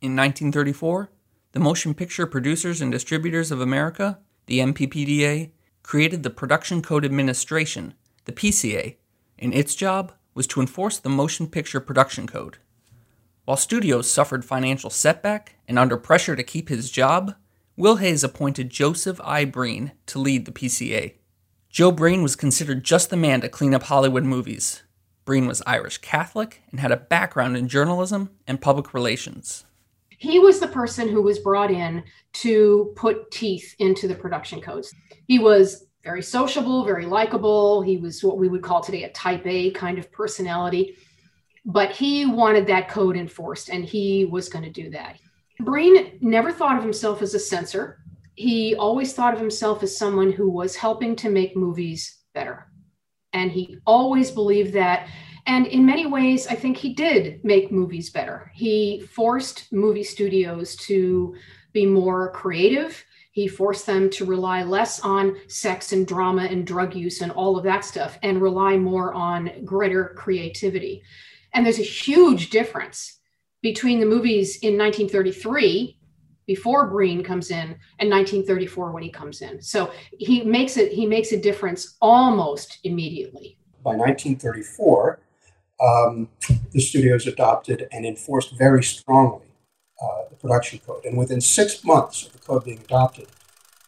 in 0.00 0.14
1934, 0.14 1.10
the 1.52 1.60
Motion 1.60 1.94
Picture 1.94 2.26
Producers 2.26 2.80
and 2.80 2.92
Distributors 2.92 3.50
of 3.50 3.60
America, 3.60 4.20
the 4.46 4.60
MPPDA, 4.60 5.50
created 5.82 6.22
the 6.22 6.30
Production 6.30 6.82
Code 6.82 7.04
Administration, 7.04 7.94
the 8.24 8.32
PCA, 8.32 8.96
and 9.38 9.52
its 9.52 9.74
job 9.74 10.12
was 10.34 10.46
to 10.46 10.60
enforce 10.60 10.98
the 10.98 11.08
Motion 11.08 11.46
Picture 11.46 11.80
Production 11.80 12.26
Code. 12.26 12.58
While 13.44 13.56
studios 13.56 14.10
suffered 14.10 14.44
financial 14.44 14.90
setback 14.90 15.56
and 15.66 15.78
under 15.78 15.96
pressure 15.96 16.36
to 16.36 16.44
keep 16.44 16.68
his 16.68 16.90
job, 16.90 17.34
Will 17.76 17.96
Hays 17.96 18.22
appointed 18.22 18.70
Joseph 18.70 19.20
I. 19.24 19.44
Breen 19.44 19.92
to 20.06 20.18
lead 20.18 20.44
the 20.44 20.52
PCA. 20.52 21.14
Joe 21.72 21.90
Breen 21.90 22.22
was 22.22 22.36
considered 22.36 22.84
just 22.84 23.08
the 23.08 23.16
man 23.16 23.40
to 23.40 23.48
clean 23.48 23.72
up 23.72 23.84
Hollywood 23.84 24.24
movies. 24.24 24.82
Breen 25.24 25.46
was 25.46 25.62
Irish 25.66 25.96
Catholic 25.98 26.60
and 26.70 26.78
had 26.78 26.92
a 26.92 26.98
background 26.98 27.56
in 27.56 27.66
journalism 27.66 28.28
and 28.46 28.60
public 28.60 28.92
relations. 28.92 29.64
He 30.18 30.38
was 30.38 30.60
the 30.60 30.68
person 30.68 31.08
who 31.08 31.22
was 31.22 31.38
brought 31.38 31.70
in 31.70 32.04
to 32.34 32.92
put 32.94 33.30
teeth 33.30 33.74
into 33.78 34.06
the 34.06 34.14
production 34.14 34.60
codes. 34.60 34.94
He 35.26 35.38
was 35.38 35.86
very 36.04 36.22
sociable, 36.22 36.84
very 36.84 37.06
likable. 37.06 37.80
He 37.80 37.96
was 37.96 38.22
what 38.22 38.36
we 38.36 38.48
would 38.48 38.62
call 38.62 38.82
today 38.82 39.04
a 39.04 39.12
type 39.12 39.46
A 39.46 39.70
kind 39.70 39.98
of 39.98 40.12
personality. 40.12 40.98
But 41.64 41.92
he 41.92 42.26
wanted 42.26 42.66
that 42.66 42.90
code 42.90 43.16
enforced, 43.16 43.70
and 43.70 43.82
he 43.82 44.26
was 44.26 44.50
going 44.50 44.64
to 44.64 44.70
do 44.70 44.90
that. 44.90 45.16
Breen 45.58 46.18
never 46.20 46.52
thought 46.52 46.76
of 46.76 46.82
himself 46.82 47.22
as 47.22 47.32
a 47.32 47.38
censor 47.38 48.01
he 48.34 48.74
always 48.74 49.12
thought 49.12 49.34
of 49.34 49.40
himself 49.40 49.82
as 49.82 49.96
someone 49.96 50.32
who 50.32 50.50
was 50.50 50.76
helping 50.76 51.16
to 51.16 51.30
make 51.30 51.56
movies 51.56 52.18
better. 52.34 52.66
And 53.32 53.50
he 53.50 53.78
always 53.86 54.30
believed 54.30 54.74
that. 54.74 55.08
And 55.46 55.66
in 55.66 55.84
many 55.84 56.06
ways, 56.06 56.46
I 56.46 56.54
think 56.54 56.76
he 56.76 56.94
did 56.94 57.44
make 57.44 57.72
movies 57.72 58.10
better. 58.10 58.50
He 58.54 59.00
forced 59.00 59.72
movie 59.72 60.04
studios 60.04 60.76
to 60.76 61.34
be 61.72 61.86
more 61.86 62.30
creative. 62.32 63.04
He 63.32 63.48
forced 63.48 63.86
them 63.86 64.10
to 64.10 64.26
rely 64.26 64.62
less 64.62 65.00
on 65.00 65.36
sex 65.48 65.92
and 65.92 66.06
drama 66.06 66.44
and 66.44 66.66
drug 66.66 66.94
use 66.94 67.22
and 67.22 67.32
all 67.32 67.56
of 67.56 67.64
that 67.64 67.84
stuff 67.84 68.18
and 68.22 68.42
rely 68.42 68.76
more 68.76 69.12
on 69.14 69.64
greater 69.64 70.14
creativity. 70.16 71.02
And 71.54 71.64
there's 71.64 71.78
a 71.78 71.82
huge 71.82 72.50
difference 72.50 73.18
between 73.62 74.00
the 74.00 74.06
movies 74.06 74.56
in 74.56 74.76
1933 74.76 75.98
before 76.46 76.88
Breen 76.88 77.22
comes 77.22 77.50
in 77.50 77.76
and 77.98 78.10
1934 78.10 78.92
when 78.92 79.02
he 79.02 79.10
comes 79.10 79.42
in. 79.42 79.60
So 79.62 79.92
he 80.10 80.42
makes 80.42 80.76
it 80.76 80.92
he 80.92 81.06
makes 81.06 81.32
a 81.32 81.40
difference 81.40 81.96
almost 82.00 82.78
immediately. 82.84 83.58
By 83.82 83.96
1934, 83.96 85.20
um, 85.82 86.28
the 86.72 86.80
studios 86.80 87.26
adopted 87.26 87.88
and 87.92 88.06
enforced 88.06 88.56
very 88.56 88.84
strongly 88.84 89.46
uh, 90.02 90.28
the 90.30 90.36
production 90.36 90.80
code, 90.86 91.04
and 91.04 91.16
within 91.16 91.40
six 91.40 91.84
months 91.84 92.26
of 92.26 92.32
the 92.32 92.38
code 92.38 92.64
being 92.64 92.78
adopted, 92.78 93.26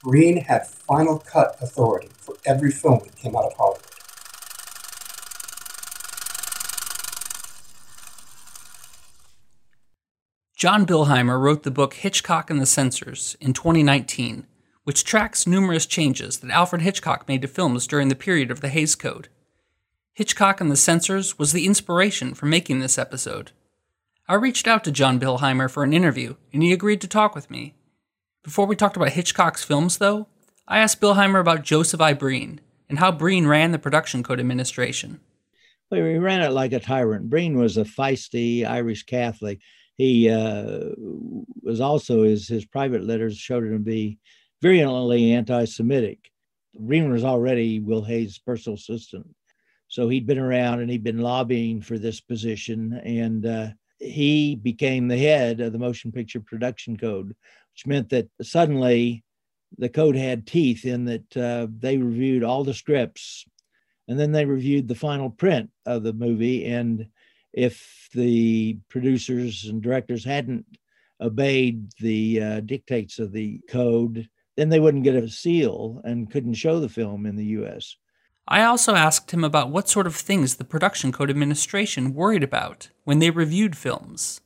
Breen 0.03 0.37
had 0.37 0.67
final 0.67 1.19
cut 1.19 1.57
authority 1.62 2.11
for 2.17 2.37
every 2.45 2.71
film 2.71 3.01
that 3.05 3.17
came 3.17 3.35
out 3.37 3.45
of 3.45 3.55
Hollywood. 3.55 3.93
John 10.64 10.87
Billheimer 10.87 11.38
wrote 11.38 11.62
the 11.62 11.70
book 11.70 11.92
Hitchcock 11.92 12.48
and 12.48 12.59
the 12.59 12.64
Censors 12.64 13.37
in 13.38 13.53
2019, 13.53 14.46
which 14.85 15.05
tracks 15.05 15.46
numerous 15.46 15.85
changes 15.85 16.38
that 16.38 16.50
Alfred 16.50 16.81
Hitchcock 16.81 17.29
made 17.29 17.42
to 17.42 17.48
films 17.48 17.87
during 17.87 18.09
the 18.09 18.14
period 18.14 18.50
of 18.50 18.62
the 18.62 18.70
Hays 18.70 18.94
Code. 18.94 19.29
Hitchcock 20.14 20.62
and 20.62 20.70
the 20.70 20.77
Censors 20.77 21.38
was 21.38 21.53
the 21.53 21.66
inspiration 21.66 22.33
for 22.33 22.46
making 22.46 22.81
this 22.81 22.96
episode. 22.96 23.53
I 24.27 24.37
reached 24.37 24.66
out 24.66 24.85
to 24.85 24.90
John 24.90 25.20
Billheimer 25.20 25.70
for 25.70 25.85
an 25.85 25.92
interview, 25.92 26.37
and 26.50 26.62
he 26.62 26.72
agreed 26.72 27.03
to 27.03 27.09
talk 27.09 27.35
with 27.35 27.50
me. 27.50 27.74
Before 28.42 28.64
we 28.64 28.74
talked 28.74 28.96
about 28.96 29.11
Hitchcock's 29.11 29.64
films, 29.64 29.98
though, 29.98 30.29
I 30.66 30.79
asked 30.79 30.98
Billheimer 30.98 31.40
about 31.40 31.61
Joseph 31.61 32.00
I. 32.00 32.14
Breen 32.14 32.62
and 32.88 33.00
how 33.00 33.12
Breen 33.12 33.46
ran 33.46 33.72
the 33.72 33.79
Production 33.79 34.22
Code 34.22 34.40
Administration. 34.40 35.20
Well, 35.90 36.03
he 36.03 36.16
ran 36.16 36.40
it 36.40 36.53
like 36.53 36.72
a 36.72 36.81
tyrant. 36.81 37.29
Breen 37.29 37.59
was 37.59 37.77
a 37.77 37.85
feisty 37.85 38.66
Irish 38.66 39.03
Catholic. 39.03 39.61
He 39.96 40.28
uh, 40.28 40.90
was 41.62 41.80
also, 41.80 42.24
his, 42.24 42.48
his 42.48 42.64
private 42.64 43.04
letters 43.04 43.37
showed 43.37 43.64
him 43.64 43.72
to 43.72 43.78
be 43.78 44.18
virulently 44.61 45.33
anti 45.33 45.64
Semitic. 45.64 46.30
Breen 46.78 47.11
was 47.11 47.24
already 47.24 47.78
Will 47.78 48.02
Hays' 48.02 48.38
personal 48.38 48.74
assistant. 48.76 49.26
So 49.88 50.09
he'd 50.09 50.26
been 50.26 50.38
around 50.38 50.80
and 50.80 50.90
he'd 50.90 51.04
been 51.04 51.20
lobbying 51.20 51.80
for 51.80 51.98
this 51.98 52.20
position. 52.20 53.00
And 53.04 53.46
uh, 53.46 53.68
he 53.98 54.57
became 54.57 55.07
the 55.07 55.18
head 55.18 55.61
of 55.61 55.72
the 55.72 55.78
Motion 55.78 56.11
Picture 56.11 56.40
Production 56.40 56.96
Code, 56.96 57.28
which 57.28 57.87
meant 57.87 58.09
that 58.11 58.28
suddenly 58.42 59.22
the 59.78 59.88
code 59.88 60.16
had 60.16 60.46
teeth 60.46 60.85
in 60.85 61.04
that 61.04 61.37
uh, 61.37 61.68
they 61.78 61.96
reviewed 61.98 62.42
all 62.42 62.64
the 62.64 62.74
scripts 62.74 63.44
and 64.09 64.18
then 64.18 64.33
they 64.33 64.44
reviewed 64.44 64.88
the 64.88 64.94
final 64.94 65.30
print 65.30 65.70
of 65.87 66.02
the 66.02 66.12
movie. 66.12 66.66
And 66.66 67.07
if 67.55 68.09
the 68.12 68.79
producers 68.88 69.64
and 69.64 69.81
directors 69.81 70.25
hadn't 70.25 70.67
obeyed 71.21 71.90
the 72.01 72.43
uh, 72.43 72.61
dictates 72.61 73.19
of 73.19 73.33
the 73.33 73.61
code, 73.69 74.29
then 74.57 74.69
they 74.69 74.81
wouldn't 74.81 75.05
get 75.05 75.14
a 75.14 75.29
seal 75.29 76.01
and 76.05 76.31
couldn't 76.31 76.55
show 76.55 76.81
the 76.81 76.88
film 76.88 77.27
in 77.27 77.37
the 77.37 77.45
US. 77.47 77.97
I 78.47 78.64
also 78.64 78.95
asked 78.95 79.31
him 79.31 79.43
about 79.43 79.71
what 79.71 79.88
sort 79.88 80.07
of 80.07 80.14
things 80.14 80.57
the 80.57 80.64
Production 80.64 81.12
Code 81.12 81.31
Administration 81.31 82.12
worried 82.12 82.43
about 82.43 82.90
when 83.05 83.19
they 83.19 83.31
reviewed 83.31 83.77
films. 83.77 84.40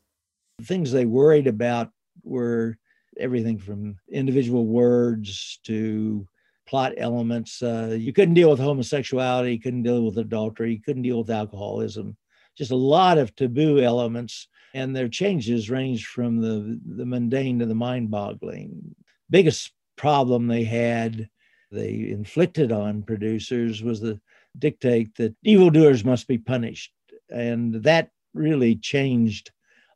The 0.58 0.66
things 0.66 0.92
they 0.92 1.04
worried 1.04 1.48
about 1.48 1.90
were 2.22 2.78
everything 3.18 3.58
from 3.58 3.96
individual 4.12 4.66
words 4.66 5.58
to 5.64 6.28
plot 6.68 6.92
elements. 6.96 7.60
Uh, 7.62 7.96
you 7.98 8.12
couldn't 8.12 8.34
deal 8.34 8.50
with 8.50 8.60
homosexuality, 8.60 9.54
you 9.54 9.60
couldn't 9.60 9.82
deal 9.82 10.04
with 10.04 10.18
adultery, 10.18 10.72
you 10.72 10.80
couldn't 10.80 11.02
deal 11.02 11.18
with 11.18 11.30
alcoholism. 11.30 12.16
Just 12.58 12.72
a 12.72 12.76
lot 12.76 13.16
of 13.16 13.34
taboo 13.34 13.80
elements, 13.80 14.48
and 14.74 14.94
their 14.94 15.08
changes 15.08 15.70
ranged 15.70 16.06
from 16.06 16.40
the, 16.40 16.78
the 16.84 17.06
mundane 17.06 17.60
to 17.60 17.66
the 17.66 17.74
mind 17.74 18.10
boggling. 18.10 18.94
Biggest 19.30 19.72
problem 19.96 20.46
they 20.46 20.64
had 20.64 21.28
they 21.70 22.08
inflicted 22.10 22.72
on 22.72 23.02
producers 23.02 23.82
was 23.82 24.00
the 24.00 24.20
dictate 24.58 25.14
that 25.16 25.34
evildoers 25.44 26.04
must 26.04 26.26
be 26.26 26.38
punished. 26.38 26.92
And 27.30 27.74
that 27.82 28.10
really 28.34 28.76
changed 28.76 29.50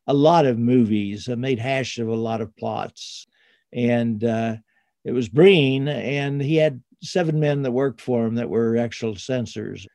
a 0.07 0.13
lot 0.13 0.45
of 0.45 0.59
movies, 0.59 1.27
uh, 1.27 1.35
made 1.35 1.59
hash 1.59 1.97
of 1.97 2.07
a 2.07 2.15
lot 2.15 2.41
of 2.41 2.55
plots. 2.55 3.25
And 3.71 4.23
uh, 4.23 4.57
it 5.03 5.11
was 5.13 5.29
Breen, 5.29 5.87
and 5.87 6.41
he 6.41 6.57
had 6.57 6.81
seven 7.01 7.39
men 7.39 7.63
that 7.63 7.71
worked 7.71 8.01
for 8.01 8.25
him 8.25 8.35
that 8.35 8.49
were 8.49 8.77
actual 8.77 9.15
censors. 9.15 9.87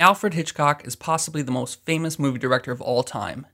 Alfred 0.00 0.34
Hitchcock 0.34 0.86
is 0.86 0.96
possibly 0.96 1.42
the 1.42 1.50
most 1.52 1.84
famous 1.84 2.18
movie 2.18 2.38
director 2.38 2.72
of 2.72 2.80
all 2.80 3.02
time. 3.02 3.46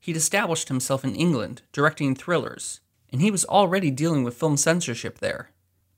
He'd 0.00 0.16
established 0.16 0.68
himself 0.68 1.04
in 1.04 1.14
England, 1.14 1.62
directing 1.72 2.14
thrillers, 2.14 2.80
and 3.10 3.20
he 3.20 3.30
was 3.30 3.44
already 3.44 3.90
dealing 3.90 4.22
with 4.22 4.36
film 4.36 4.56
censorship 4.56 5.18
there 5.18 5.50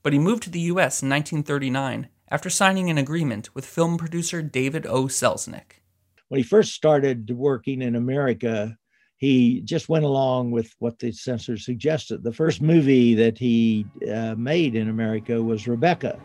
but 0.03 0.13
he 0.13 0.19
moved 0.19 0.43
to 0.43 0.49
the 0.49 0.59
US 0.61 1.01
in 1.01 1.09
1939 1.09 2.09
after 2.29 2.49
signing 2.49 2.89
an 2.89 2.97
agreement 2.97 3.53
with 3.53 3.65
film 3.65 3.97
producer 3.97 4.41
David 4.41 4.85
O. 4.85 5.05
Selznick. 5.05 5.81
When 6.29 6.39
he 6.39 6.43
first 6.43 6.73
started 6.73 7.29
working 7.31 7.81
in 7.81 7.95
America, 7.95 8.77
he 9.17 9.61
just 9.61 9.89
went 9.89 10.05
along 10.05 10.51
with 10.51 10.73
what 10.79 10.97
the 10.97 11.11
censors 11.11 11.65
suggested. 11.65 12.23
The 12.23 12.31
first 12.31 12.61
movie 12.61 13.13
that 13.15 13.37
he 13.37 13.85
uh, 14.11 14.35
made 14.35 14.75
in 14.75 14.89
America 14.89 15.41
was 15.41 15.67
Rebecca. 15.67 16.19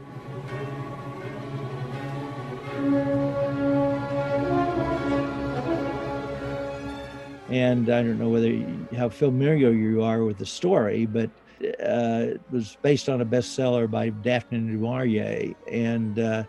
And 7.48 7.88
I 7.88 8.02
don't 8.02 8.18
know 8.18 8.28
whether 8.28 8.60
how 8.96 9.08
familiar 9.08 9.70
you 9.70 10.02
are 10.02 10.24
with 10.24 10.38
the 10.38 10.46
story, 10.46 11.06
but 11.06 11.30
uh, 11.62 12.34
it 12.34 12.40
was 12.50 12.76
based 12.82 13.08
on 13.08 13.20
a 13.20 13.26
bestseller 13.26 13.90
by 13.90 14.08
Daphne 14.10 14.58
du 14.58 14.78
Maurier. 14.78 15.54
And 15.70 16.18
uh, 16.18 16.44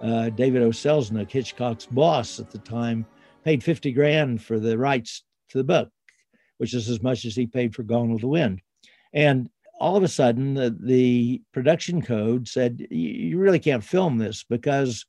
uh, 0.00 0.30
David 0.30 0.62
O. 0.62 0.70
Selznick, 0.70 1.30
Hitchcock's 1.30 1.86
boss 1.86 2.40
at 2.40 2.50
the 2.50 2.58
time, 2.58 3.06
paid 3.44 3.62
50 3.62 3.92
grand 3.92 4.42
for 4.42 4.58
the 4.58 4.76
rights 4.76 5.22
to 5.50 5.58
the 5.58 5.64
book, 5.64 5.90
which 6.58 6.74
is 6.74 6.88
as 6.88 7.02
much 7.02 7.24
as 7.24 7.36
he 7.36 7.46
paid 7.46 7.74
for 7.74 7.82
Gone 7.84 8.12
with 8.12 8.22
the 8.22 8.28
Wind. 8.28 8.60
And 9.12 9.48
all 9.78 9.96
of 9.96 10.02
a 10.02 10.08
sudden, 10.08 10.54
the, 10.54 10.76
the 10.80 11.42
production 11.52 12.02
code 12.02 12.48
said, 12.48 12.86
you 12.90 13.38
really 13.38 13.58
can't 13.58 13.84
film 13.84 14.18
this 14.18 14.44
because 14.44 15.06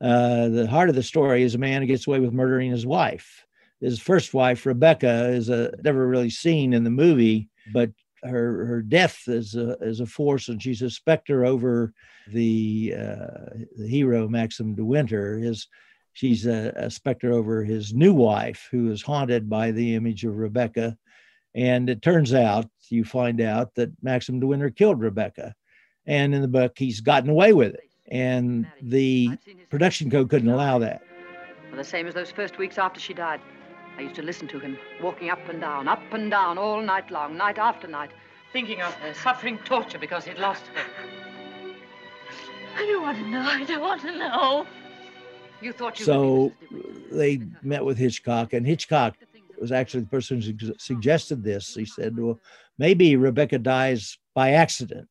uh, 0.00 0.48
the 0.48 0.66
heart 0.68 0.88
of 0.88 0.94
the 0.94 1.02
story 1.02 1.42
is 1.42 1.54
a 1.54 1.58
man 1.58 1.80
who 1.80 1.86
gets 1.86 2.06
away 2.06 2.20
with 2.20 2.32
murdering 2.32 2.70
his 2.70 2.86
wife. 2.86 3.46
His 3.80 3.98
first 3.98 4.32
wife, 4.32 4.66
Rebecca, 4.66 5.28
is 5.28 5.48
a, 5.48 5.72
never 5.82 6.06
really 6.06 6.30
seen 6.30 6.72
in 6.72 6.84
the 6.84 6.90
movie, 6.90 7.48
but 7.72 7.90
her 8.24 8.64
her 8.66 8.82
death 8.82 9.24
is 9.26 9.54
a 9.54 9.76
is 9.80 10.00
a 10.00 10.06
force, 10.06 10.48
and 10.48 10.62
she's 10.62 10.82
a 10.82 10.90
specter 10.90 11.44
over 11.44 11.92
the 12.28 12.94
uh, 12.96 13.50
the 13.76 13.86
hero 13.86 14.28
Maxim 14.28 14.74
de 14.74 14.84
Winter. 14.84 15.38
His 15.38 15.68
she's 16.12 16.46
a, 16.46 16.72
a, 16.76 16.90
specter 16.90 17.32
over 17.32 17.64
his 17.64 17.92
new 17.92 18.14
wife, 18.14 18.68
who 18.70 18.90
is 18.90 19.02
haunted 19.02 19.50
by 19.50 19.70
the 19.70 19.94
image 19.94 20.24
of 20.24 20.36
Rebecca. 20.36 20.96
And 21.56 21.88
it 21.90 22.02
turns 22.02 22.34
out 22.34 22.66
you 22.88 23.04
find 23.04 23.40
out 23.40 23.74
that 23.74 23.90
Maxim 24.02 24.40
de 24.40 24.46
Winter 24.46 24.70
killed 24.70 25.00
Rebecca, 25.00 25.54
and 26.06 26.34
in 26.34 26.42
the 26.42 26.48
book 26.48 26.72
he's 26.76 27.00
gotten 27.00 27.30
away 27.30 27.52
with 27.52 27.74
it, 27.74 27.90
and 28.08 28.66
the 28.82 29.30
production 29.70 30.10
code 30.10 30.30
couldn't 30.30 30.48
allow 30.48 30.78
that. 30.78 31.02
Well, 31.68 31.76
the 31.76 31.84
same 31.84 32.06
as 32.06 32.14
those 32.14 32.30
first 32.30 32.58
weeks 32.58 32.78
after 32.78 33.00
she 33.00 33.14
died. 33.14 33.40
I 33.96 34.02
used 34.02 34.14
to 34.16 34.22
listen 34.22 34.48
to 34.48 34.58
him, 34.58 34.76
walking 35.00 35.30
up 35.30 35.48
and 35.48 35.60
down, 35.60 35.88
up 35.88 36.12
and 36.12 36.30
down, 36.30 36.58
all 36.58 36.82
night 36.82 37.10
long, 37.10 37.36
night 37.36 37.58
after 37.58 37.86
night, 37.86 38.10
thinking 38.52 38.82
of 38.82 38.92
her, 38.94 39.14
suffering 39.14 39.58
torture 39.64 39.98
because 39.98 40.24
he'd 40.24 40.38
lost 40.38 40.62
her. 40.74 40.82
I 42.76 42.86
don't 42.86 43.02
want 43.02 43.18
to 43.18 43.28
know. 43.28 43.40
I 43.40 43.64
don't 43.64 43.80
want 43.80 44.00
to 44.02 44.18
know. 44.18 44.66
You 45.60 45.72
thought 45.72 45.98
you 45.98 46.04
So 46.04 46.52
they 47.12 47.40
met 47.62 47.84
with 47.84 47.96
Hitchcock, 47.96 48.52
and 48.52 48.66
Hitchcock 48.66 49.16
was 49.60 49.70
actually 49.70 50.00
the 50.00 50.08
person 50.08 50.40
who 50.40 50.74
suggested 50.78 51.44
this. 51.44 51.74
He 51.74 51.84
said, 51.84 52.18
well, 52.18 52.40
maybe 52.78 53.16
Rebecca 53.16 53.58
dies 53.58 54.18
by 54.34 54.52
accident. 54.52 55.08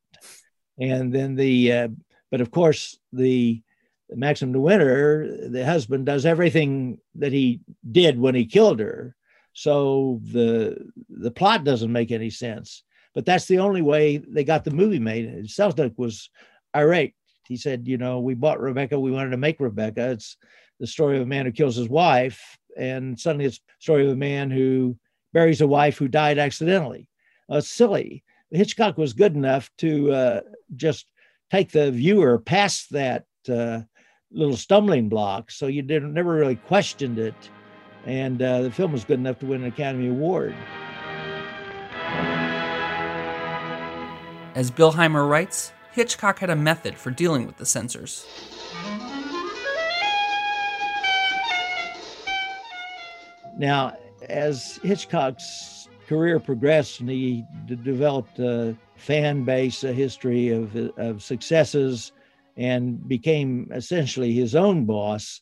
And 0.78 1.14
then 1.14 1.36
the, 1.36 1.72
uh, 1.72 1.88
but 2.32 2.42
of 2.42 2.52
course, 2.52 3.00
the 3.14 3.62
Maxim 4.10 4.52
de 4.52 4.60
Winter, 4.60 5.50
the 5.50 5.66
husband, 5.66 6.06
does 6.06 6.26
everything 6.26 7.00
that 7.16 7.32
he 7.32 7.62
did 7.92 8.20
when 8.20 8.36
he 8.36 8.46
killed 8.46 8.80
her. 8.80 9.16
So 9.54 10.20
the 10.32 10.90
the 11.10 11.32
plot 11.32 11.64
doesn't 11.64 11.92
make 11.92 12.12
any 12.12 12.30
sense. 12.30 12.84
But 13.14 13.26
that's 13.26 13.46
the 13.46 13.60
only 13.60 13.82
way 13.82 14.18
they 14.18 14.44
got 14.44 14.64
the 14.64 14.72
movie 14.72 15.00
made. 15.00 15.46
Selznick 15.46 15.98
was 15.98 16.30
irate. 16.76 17.14
He 17.48 17.58
said, 17.58 17.88
you 17.88 17.98
know, 17.98 18.20
we 18.20 18.34
bought 18.34 18.60
Rebecca. 18.60 19.00
We 19.00 19.12
wanted 19.12 19.32
to 19.32 19.38
make 19.38 19.60
Rebecca. 19.60 20.12
It's 20.12 20.38
the 20.80 20.88
story 20.88 21.18
of 21.18 21.24
a 21.24 21.28
man 21.28 21.46
who 21.46 21.52
kills 21.52 21.76
his 21.76 21.90
wife, 21.90 22.58
and 22.76 23.20
suddenly 23.20 23.46
it's 23.46 23.60
story 23.80 24.06
of 24.06 24.12
a 24.12 24.16
man 24.16 24.50
who 24.50 24.98
buries 25.34 25.62
a 25.62 25.68
wife 25.68 25.98
who 25.98 26.08
died 26.08 26.40
accidentally. 26.40 27.08
Uh, 27.50 27.62
silly. 27.62 28.24
Hitchcock 28.52 28.98
was 28.98 29.14
good 29.14 29.36
enough 29.36 29.70
to 29.80 30.12
uh, 30.12 30.42
just 30.76 31.06
take 31.52 31.72
the 31.72 31.92
viewer 31.92 32.40
past 32.40 32.92
that 32.92 33.26
uh, 33.50 33.82
little 34.34 34.58
stumbling 34.58 35.10
block, 35.10 35.52
so 35.52 35.68
you 35.68 35.82
didn't 35.82 36.14
never 36.14 36.34
really 36.34 36.56
questioned 36.56 37.20
it, 37.20 37.36
and 38.06 38.42
uh, 38.42 38.64
the 38.64 38.72
film 38.72 38.92
was 38.92 39.06
good 39.06 39.20
enough 39.20 39.40
to 39.40 39.46
win 39.46 39.62
an 39.62 39.68
Academy 39.68 40.10
Award. 40.10 40.56
As 44.56 44.70
Billheimer 44.70 45.28
writes, 45.30 45.72
Hitchcock 45.94 46.40
had 46.40 46.50
a 46.50 46.56
method 46.56 46.98
for 46.98 47.12
dealing 47.12 47.46
with 47.46 47.58
the 47.58 47.66
censors. 47.66 48.26
Now, 53.58 53.96
as 54.30 54.80
Hitchcock's 54.84 55.88
career 56.08 56.40
progressed 56.40 57.00
and 57.00 57.10
he 57.10 57.46
d- 57.66 57.76
developed 57.76 58.40
a 58.40 58.76
fan 58.96 59.44
base, 59.44 59.84
a 59.84 59.94
history 59.94 60.50
of, 60.50 60.76
of 60.98 61.22
successes, 61.22 62.12
and 62.58 63.08
became 63.08 63.70
essentially 63.74 64.34
his 64.34 64.56
own 64.56 64.86
boss, 64.86 65.42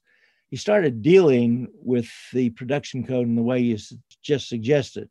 he 0.50 0.58
started 0.58 1.02
dealing 1.02 1.67
with 1.82 2.10
the 2.34 2.50
production 2.52 3.06
code 3.06 3.28
in 3.28 3.36
the 3.36 3.41
way 3.41 3.60
you 3.60 3.78
just 4.21 4.50
suggested. 4.50 5.10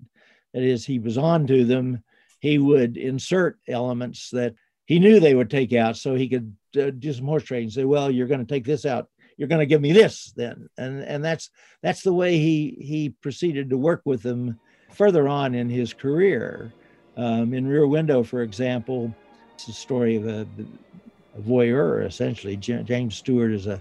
That 0.53 0.63
is, 0.63 0.85
he 0.85 0.99
was 0.99 1.17
on 1.17 1.47
to 1.47 1.65
them. 1.65 2.03
He 2.41 2.59
would 2.59 2.97
insert 2.97 3.59
elements 3.69 4.31
that 4.31 4.55
he 4.87 4.99
knew 4.99 5.21
they 5.21 5.35
would 5.35 5.51
take 5.51 5.73
out 5.73 5.97
so 5.97 6.15
he 6.15 6.29
could 6.29 6.57
uh, 6.79 6.91
do 6.91 7.13
some 7.13 7.27
horse 7.27 7.45
trading. 7.45 7.71
Say, 7.71 7.85
well, 7.85 8.11
you're 8.11 8.27
going 8.27 8.45
to 8.45 8.47
take 8.47 8.65
this 8.65 8.85
out 8.85 9.09
you're 9.41 9.49
going 9.49 9.61
to 9.61 9.67
give 9.67 9.81
me 9.81 9.93
this 9.93 10.33
then 10.37 10.69
and 10.77 11.03
and 11.03 11.25
that's 11.25 11.49
that's 11.83 12.03
the 12.03 12.13
way 12.13 12.37
he 12.37 12.77
he 12.79 13.09
proceeded 13.09 13.71
to 13.71 13.79
work 13.79 14.03
with 14.05 14.23
them 14.23 14.61
further 14.93 15.27
on 15.27 15.55
in 15.55 15.71
his 15.71 15.95
career 15.95 16.73
um, 17.17 17.55
in 17.55 17.67
rear 17.67 17.87
window 17.87 18.23
for 18.23 18.43
example 18.43 19.13
it's 19.55 19.67
a 19.69 19.73
story 19.73 20.17
of 20.17 20.27
a, 20.27 20.47
a 20.90 20.90
voyeur 21.39 22.05
essentially 22.05 22.57
james 22.57 23.17
stewart 23.17 23.53
is 23.53 23.67
a 23.67 23.81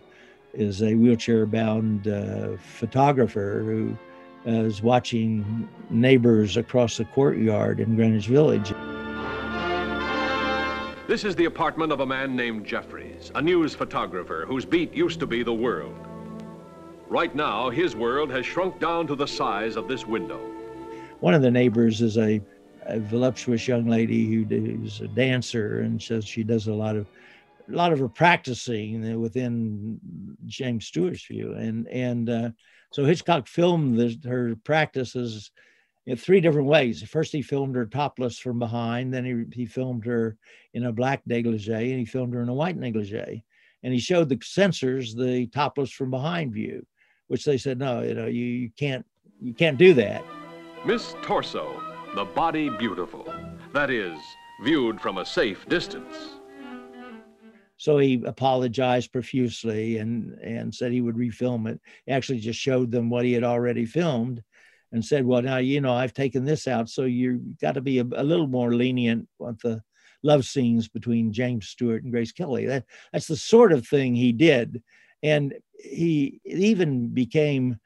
is 0.53 0.81
a 0.81 0.95
wheelchair 0.95 1.45
bound 1.45 2.07
uh, 2.07 2.57
photographer 2.57 3.61
who 3.65 3.95
is 4.45 4.81
watching 4.81 5.67
neighbors 5.89 6.57
across 6.57 6.97
the 6.97 7.05
courtyard 7.05 7.79
in 7.79 7.95
greenwich 7.95 8.27
village 8.27 8.73
this 11.09 11.25
is 11.25 11.35
the 11.35 11.45
apartment 11.45 11.91
of 11.91 12.01
a 12.01 12.05
man 12.05 12.35
named 12.35 12.67
Jeffries, 12.67 13.31
a 13.33 13.41
news 13.41 13.73
photographer 13.73 14.45
whose 14.47 14.63
beat 14.63 14.93
used 14.93 15.19
to 15.21 15.25
be 15.25 15.41
the 15.41 15.51
world. 15.51 15.95
Right 17.07 17.33
now, 17.33 17.71
his 17.71 17.95
world 17.95 18.29
has 18.29 18.45
shrunk 18.45 18.79
down 18.79 19.07
to 19.07 19.15
the 19.15 19.25
size 19.25 19.75
of 19.75 19.87
this 19.87 20.05
window. 20.05 20.37
One 21.19 21.33
of 21.33 21.41
the 21.41 21.49
neighbors 21.49 22.03
is 22.03 22.19
a, 22.19 22.39
a 22.83 22.99
voluptuous 22.99 23.67
young 23.67 23.87
lady 23.87 24.31
who 24.31 24.45
is 24.85 25.01
a 25.01 25.07
dancer 25.07 25.79
and 25.79 25.99
says 25.99 26.25
she 26.25 26.43
does 26.43 26.67
a 26.67 26.73
lot 26.75 26.95
of 26.95 27.07
a 27.71 27.75
lot 27.75 27.93
of 27.93 27.99
her 27.99 28.09
practicing 28.09 29.19
within 29.19 29.99
James 30.45 30.85
Stewart's 30.87 31.25
view, 31.25 31.53
and 31.53 31.87
and 31.87 32.29
uh, 32.29 32.49
so 32.91 33.05
Hitchcock 33.05 33.47
filmed 33.47 33.99
this, 33.99 34.15
her 34.25 34.55
practices 34.63 35.51
in 36.05 36.17
three 36.17 36.41
different 36.41 36.67
ways. 36.67 37.03
First, 37.03 37.31
he 37.31 37.41
filmed 37.41 37.75
her 37.75 37.85
topless 37.85 38.39
from 38.39 38.57
behind. 38.57 39.13
Then 39.13 39.25
he, 39.25 39.61
he 39.61 39.65
filmed 39.67 40.05
her 40.05 40.37
in 40.73 40.85
a 40.85 40.91
black 40.91 41.21
negligee, 41.27 41.91
and 41.91 41.99
he 41.99 42.05
filmed 42.05 42.33
her 42.33 42.41
in 42.41 42.49
a 42.49 42.53
white 42.53 42.77
negligee. 42.77 43.43
And 43.83 43.93
he 43.93 43.99
showed 43.99 44.27
the 44.27 44.39
censors 44.41 45.13
the 45.13 45.47
topless 45.47 45.91
from 45.91 46.09
behind 46.09 46.53
view, 46.53 46.85
which 47.27 47.45
they 47.45 47.57
said, 47.57 47.77
no, 47.77 48.01
you 48.01 48.15
know, 48.15 48.25
you, 48.25 48.45
you 48.45 48.69
can't 48.77 49.05
you 49.39 49.53
can't 49.53 49.77
do 49.77 49.93
that. 49.93 50.25
Miss 50.85 51.15
Torso, 51.21 51.81
the 52.15 52.25
body 52.25 52.69
beautiful. 52.69 53.31
That 53.73 53.89
is, 53.89 54.17
viewed 54.63 54.99
from 54.99 55.19
a 55.19 55.25
safe 55.25 55.65
distance. 55.69 56.38
So 57.79 57.97
he 57.97 58.21
apologized 58.25 59.13
profusely 59.13 59.97
and 59.97 60.33
and 60.43 60.75
said 60.75 60.91
he 60.91 60.99
would 60.99 61.15
refilm 61.15 61.65
it. 61.69 61.79
He 62.05 62.11
actually 62.11 62.39
just 62.39 62.59
showed 62.59 62.91
them 62.91 63.09
what 63.09 63.23
he 63.23 63.31
had 63.31 63.45
already 63.45 63.85
filmed 63.85 64.43
and 64.91 65.03
said, 65.03 65.25
well, 65.25 65.41
now, 65.41 65.57
you 65.57 65.79
know, 65.79 65.93
I've 65.93 66.13
taken 66.13 66.43
this 66.43 66.67
out. 66.67 66.89
So 66.89 67.03
you've 67.03 67.57
got 67.59 67.75
to 67.75 67.81
be 67.81 67.99
a, 67.99 68.03
a 68.03 68.23
little 68.23 68.47
more 68.47 68.73
lenient 68.73 69.29
with 69.39 69.59
the 69.59 69.81
love 70.23 70.43
scenes 70.43 70.89
between 70.89 71.31
James 71.31 71.69
Stewart 71.69 72.03
and 72.03 72.11
Grace 72.11 72.33
Kelly. 72.33 72.65
That, 72.65 72.83
that's 73.13 73.27
the 73.27 73.37
sort 73.37 73.71
of 73.71 73.87
thing 73.87 74.13
he 74.13 74.33
did. 74.33 74.83
And 75.23 75.53
he 75.79 76.41
even 76.43 77.07
became 77.13 77.79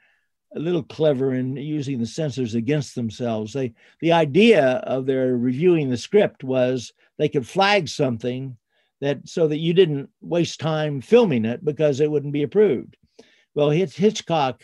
a 0.55 0.59
little 0.59 0.83
clever 0.83 1.35
in 1.35 1.55
using 1.55 1.99
the 1.99 2.07
censors 2.07 2.55
against 2.55 2.95
themselves. 2.95 3.53
They, 3.53 3.73
the 3.99 4.13
idea 4.13 4.77
of 4.85 5.05
their 5.05 5.37
reviewing 5.37 5.91
the 5.91 5.97
script 5.97 6.43
was 6.43 6.93
they 7.19 7.29
could 7.29 7.45
flag 7.45 7.89
something 7.89 8.57
that 9.03 9.27
so 9.27 9.47
that 9.47 9.59
you 9.59 9.73
didn't 9.73 10.09
waste 10.21 10.59
time 10.59 11.01
filming 11.01 11.45
it 11.45 11.63
because 11.63 11.99
it 11.99 12.09
wouldn't 12.09 12.33
be 12.33 12.43
approved. 12.43 12.97
Well, 13.55 13.69
Hitchcock 13.69 14.63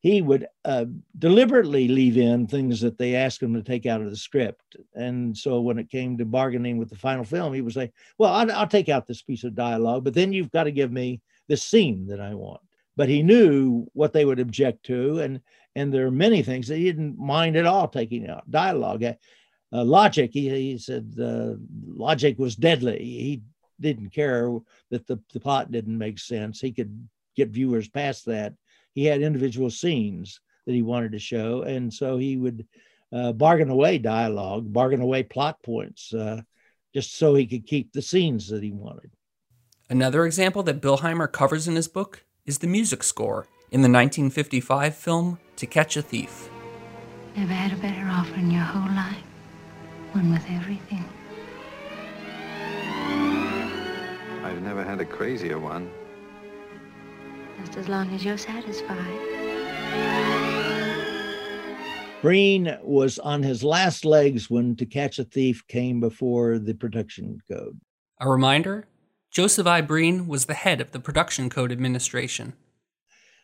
he 0.00 0.22
would 0.22 0.46
uh, 0.64 0.84
deliberately 1.18 1.88
leave 1.88 2.16
in 2.16 2.46
things 2.46 2.80
that 2.80 2.98
they 2.98 3.16
asked 3.16 3.42
him 3.42 3.54
to 3.54 3.62
take 3.62 3.84
out 3.84 4.00
of 4.00 4.10
the 4.10 4.16
script. 4.16 4.76
And 4.94 5.36
so 5.36 5.60
when 5.60 5.78
it 5.78 5.90
came 5.90 6.16
to 6.18 6.24
bargaining 6.24 6.78
with 6.78 6.88
the 6.88 6.96
final 6.96 7.24
film, 7.24 7.52
he 7.52 7.60
would 7.62 7.74
say, 7.74 7.90
Well, 8.16 8.32
I'll, 8.32 8.50
I'll 8.52 8.68
take 8.68 8.88
out 8.88 9.06
this 9.06 9.22
piece 9.22 9.44
of 9.44 9.54
dialogue, 9.56 10.04
but 10.04 10.14
then 10.14 10.32
you've 10.32 10.52
got 10.52 10.64
to 10.64 10.70
give 10.70 10.92
me 10.92 11.20
this 11.48 11.64
scene 11.64 12.06
that 12.06 12.20
I 12.20 12.34
want. 12.34 12.60
But 12.96 13.08
he 13.08 13.22
knew 13.22 13.86
what 13.92 14.12
they 14.12 14.24
would 14.24 14.40
object 14.40 14.84
to. 14.86 15.20
And, 15.20 15.40
and 15.74 15.92
there 15.92 16.06
are 16.06 16.12
many 16.12 16.42
things 16.42 16.68
that 16.68 16.76
he 16.76 16.84
didn't 16.84 17.18
mind 17.18 17.56
at 17.56 17.66
all 17.66 17.88
taking 17.88 18.28
out. 18.28 18.48
Dialogue, 18.50 19.02
uh 19.04 19.14
logic, 19.84 20.30
he, 20.32 20.48
he 20.48 20.78
said 20.78 21.14
uh, 21.20 21.54
logic 21.86 22.38
was 22.38 22.56
deadly. 22.56 22.98
He 22.98 23.42
didn't 23.80 24.10
care 24.10 24.58
that 24.90 25.06
the, 25.06 25.20
the 25.32 25.40
plot 25.40 25.70
didn't 25.70 25.96
make 25.96 26.18
sense. 26.18 26.60
He 26.60 26.72
could 26.72 27.08
get 27.36 27.50
viewers 27.50 27.88
past 27.88 28.26
that 28.26 28.54
he 28.94 29.04
had 29.04 29.22
individual 29.22 29.70
scenes 29.70 30.40
that 30.66 30.74
he 30.74 30.82
wanted 30.82 31.12
to 31.12 31.18
show, 31.18 31.62
and 31.62 31.92
so 31.92 32.18
he 32.18 32.36
would 32.36 32.66
uh, 33.12 33.32
bargain 33.32 33.70
away 33.70 33.98
dialogue, 33.98 34.70
bargain 34.72 35.00
away 35.00 35.22
plot 35.22 35.62
points, 35.62 36.12
uh, 36.12 36.40
just 36.94 37.16
so 37.16 37.34
he 37.34 37.46
could 37.46 37.66
keep 37.66 37.92
the 37.92 38.02
scenes 38.02 38.48
that 38.48 38.62
he 38.62 38.72
wanted. 38.72 39.10
Another 39.88 40.26
example 40.26 40.62
that 40.64 40.82
Billheimer 40.82 41.30
covers 41.30 41.66
in 41.66 41.76
his 41.76 41.88
book 41.88 42.24
is 42.44 42.58
the 42.58 42.66
music 42.66 43.02
score 43.02 43.46
in 43.70 43.80
the 43.82 43.88
1955 43.88 44.94
film 44.94 45.38
To 45.56 45.66
Catch 45.66 45.96
a 45.96 46.02
Thief. 46.02 46.50
Never 47.36 47.52
had 47.52 47.72
a 47.72 47.80
better 47.80 48.06
offer 48.10 48.34
in 48.34 48.50
your 48.50 48.62
whole 48.62 48.94
life. 48.94 49.22
One 50.12 50.32
with 50.32 50.44
everything. 50.50 51.04
I've 54.48 54.62
never 54.62 54.82
had 54.82 54.98
a 54.98 55.04
crazier 55.04 55.58
one. 55.58 55.90
Just 57.60 57.76
as 57.76 57.86
long 57.86 58.14
as 58.14 58.24
you're 58.24 58.38
satisfied. 58.38 58.96
Breen 62.22 62.74
was 62.82 63.18
on 63.18 63.42
his 63.42 63.62
last 63.62 64.06
legs 64.06 64.48
when 64.48 64.74
To 64.76 64.86
Catch 64.86 65.18
a 65.18 65.24
Thief 65.24 65.66
came 65.68 66.00
before 66.00 66.58
the 66.58 66.72
production 66.72 67.42
code. 67.46 67.78
A 68.20 68.28
reminder 68.28 68.88
Joseph 69.30 69.66
I. 69.66 69.82
Breen 69.82 70.26
was 70.26 70.46
the 70.46 70.54
head 70.54 70.80
of 70.80 70.92
the 70.92 70.98
Production 70.98 71.50
Code 71.50 71.70
Administration. 71.70 72.54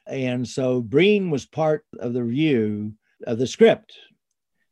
And 0.06 0.48
so 0.48 0.80
Breen 0.80 1.30
was 1.30 1.44
part 1.44 1.84
of 1.98 2.14
the 2.14 2.24
review 2.24 2.94
of 3.26 3.36
the 3.36 3.46
script. 3.46 3.92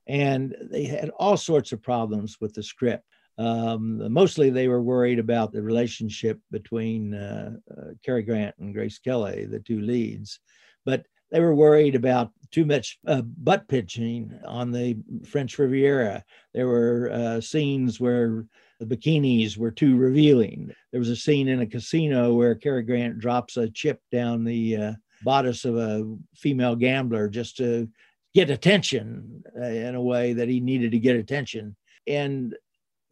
And 0.07 0.57
they 0.71 0.85
had 0.85 1.11
all 1.11 1.37
sorts 1.37 1.73
of 1.73 1.83
problems 1.83 2.39
with 2.41 2.55
the 2.55 2.63
script. 2.63 3.05
Um, 3.39 4.13
mostly 4.13 4.51
they 4.51 4.69
were 4.69 4.83
worried 4.83 5.19
about 5.19 5.53
the 5.53 5.63
relationship 5.63 6.39
between 6.51 7.15
uh, 7.15 7.53
uh, 7.71 7.91
Cary 8.05 8.23
Grant 8.23 8.55
and 8.59 8.75
Grace 8.75 8.99
Kelly, 8.99 9.47
the 9.47 9.61
two 9.61 9.81
leads, 9.81 10.41
but 10.85 11.07
they 11.31 11.41
were 11.41 11.55
worried 11.55 11.95
about 11.95 12.31
too 12.51 12.67
much 12.67 12.99
uh, 13.07 13.23
butt 13.23 13.67
pitching 13.67 14.39
on 14.45 14.71
the 14.71 14.97
French 15.27 15.59
Riviera. 15.59 16.23
There 16.53 16.67
were 16.67 17.11
uh, 17.11 17.41
scenes 17.41 17.99
where 17.99 18.45
the 18.79 18.85
bikinis 18.97 19.57
were 19.57 19.71
too 19.71 19.97
revealing. 19.97 20.71
There 20.91 20.99
was 20.99 21.09
a 21.09 21.17
scene 21.17 21.49
in 21.49 21.63
a 21.63 21.67
casino 21.67 22.35
where 22.35 22.55
Cary 22.55 22.83
Grant 22.83 23.19
drops 23.19 23.57
a 23.57 23.71
chip 23.71 24.01
down 24.11 24.45
the 24.45 24.77
uh, 24.77 24.93
bodice 25.25 25.65
of 25.65 25.79
a 25.79 26.17
female 26.35 26.77
gambler 26.77 27.29
just 27.29 27.57
to 27.57 27.89
get 28.35 28.51
attention 28.51 29.43
uh, 29.59 29.65
in 29.65 29.95
a 29.95 30.03
way 30.03 30.35
that 30.35 30.49
he 30.49 30.61
needed 30.61 30.93
to 30.93 30.99
get 30.99 31.17
attention. 31.17 31.77
And 32.07 32.55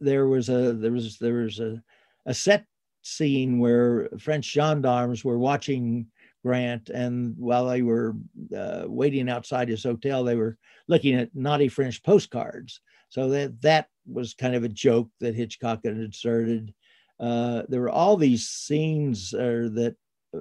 there 0.01 0.27
was 0.27 0.49
a 0.49 0.73
there 0.73 0.91
was 0.91 1.17
there 1.19 1.35
was 1.35 1.59
a, 1.59 1.81
a 2.25 2.33
set 2.33 2.65
scene 3.03 3.59
where 3.59 4.09
French 4.19 4.51
gendarmes 4.51 5.23
were 5.23 5.39
watching 5.39 6.07
Grant, 6.43 6.89
and 6.89 7.35
while 7.37 7.67
they 7.67 7.83
were 7.83 8.15
uh, 8.55 8.83
waiting 8.87 9.29
outside 9.29 9.69
his 9.69 9.83
hotel, 9.83 10.23
they 10.23 10.35
were 10.35 10.57
looking 10.87 11.15
at 11.15 11.35
naughty 11.35 11.67
French 11.67 12.01
postcards. 12.03 12.81
So 13.09 13.29
that 13.29 13.61
that 13.61 13.87
was 14.11 14.33
kind 14.33 14.55
of 14.55 14.63
a 14.63 14.69
joke 14.69 15.09
that 15.19 15.35
Hitchcock 15.35 15.81
had 15.85 15.97
inserted. 15.97 16.73
Uh, 17.19 17.63
there 17.69 17.81
were 17.81 17.89
all 17.89 18.17
these 18.17 18.49
scenes 18.49 19.33
uh, 19.33 19.69
that 19.73 19.95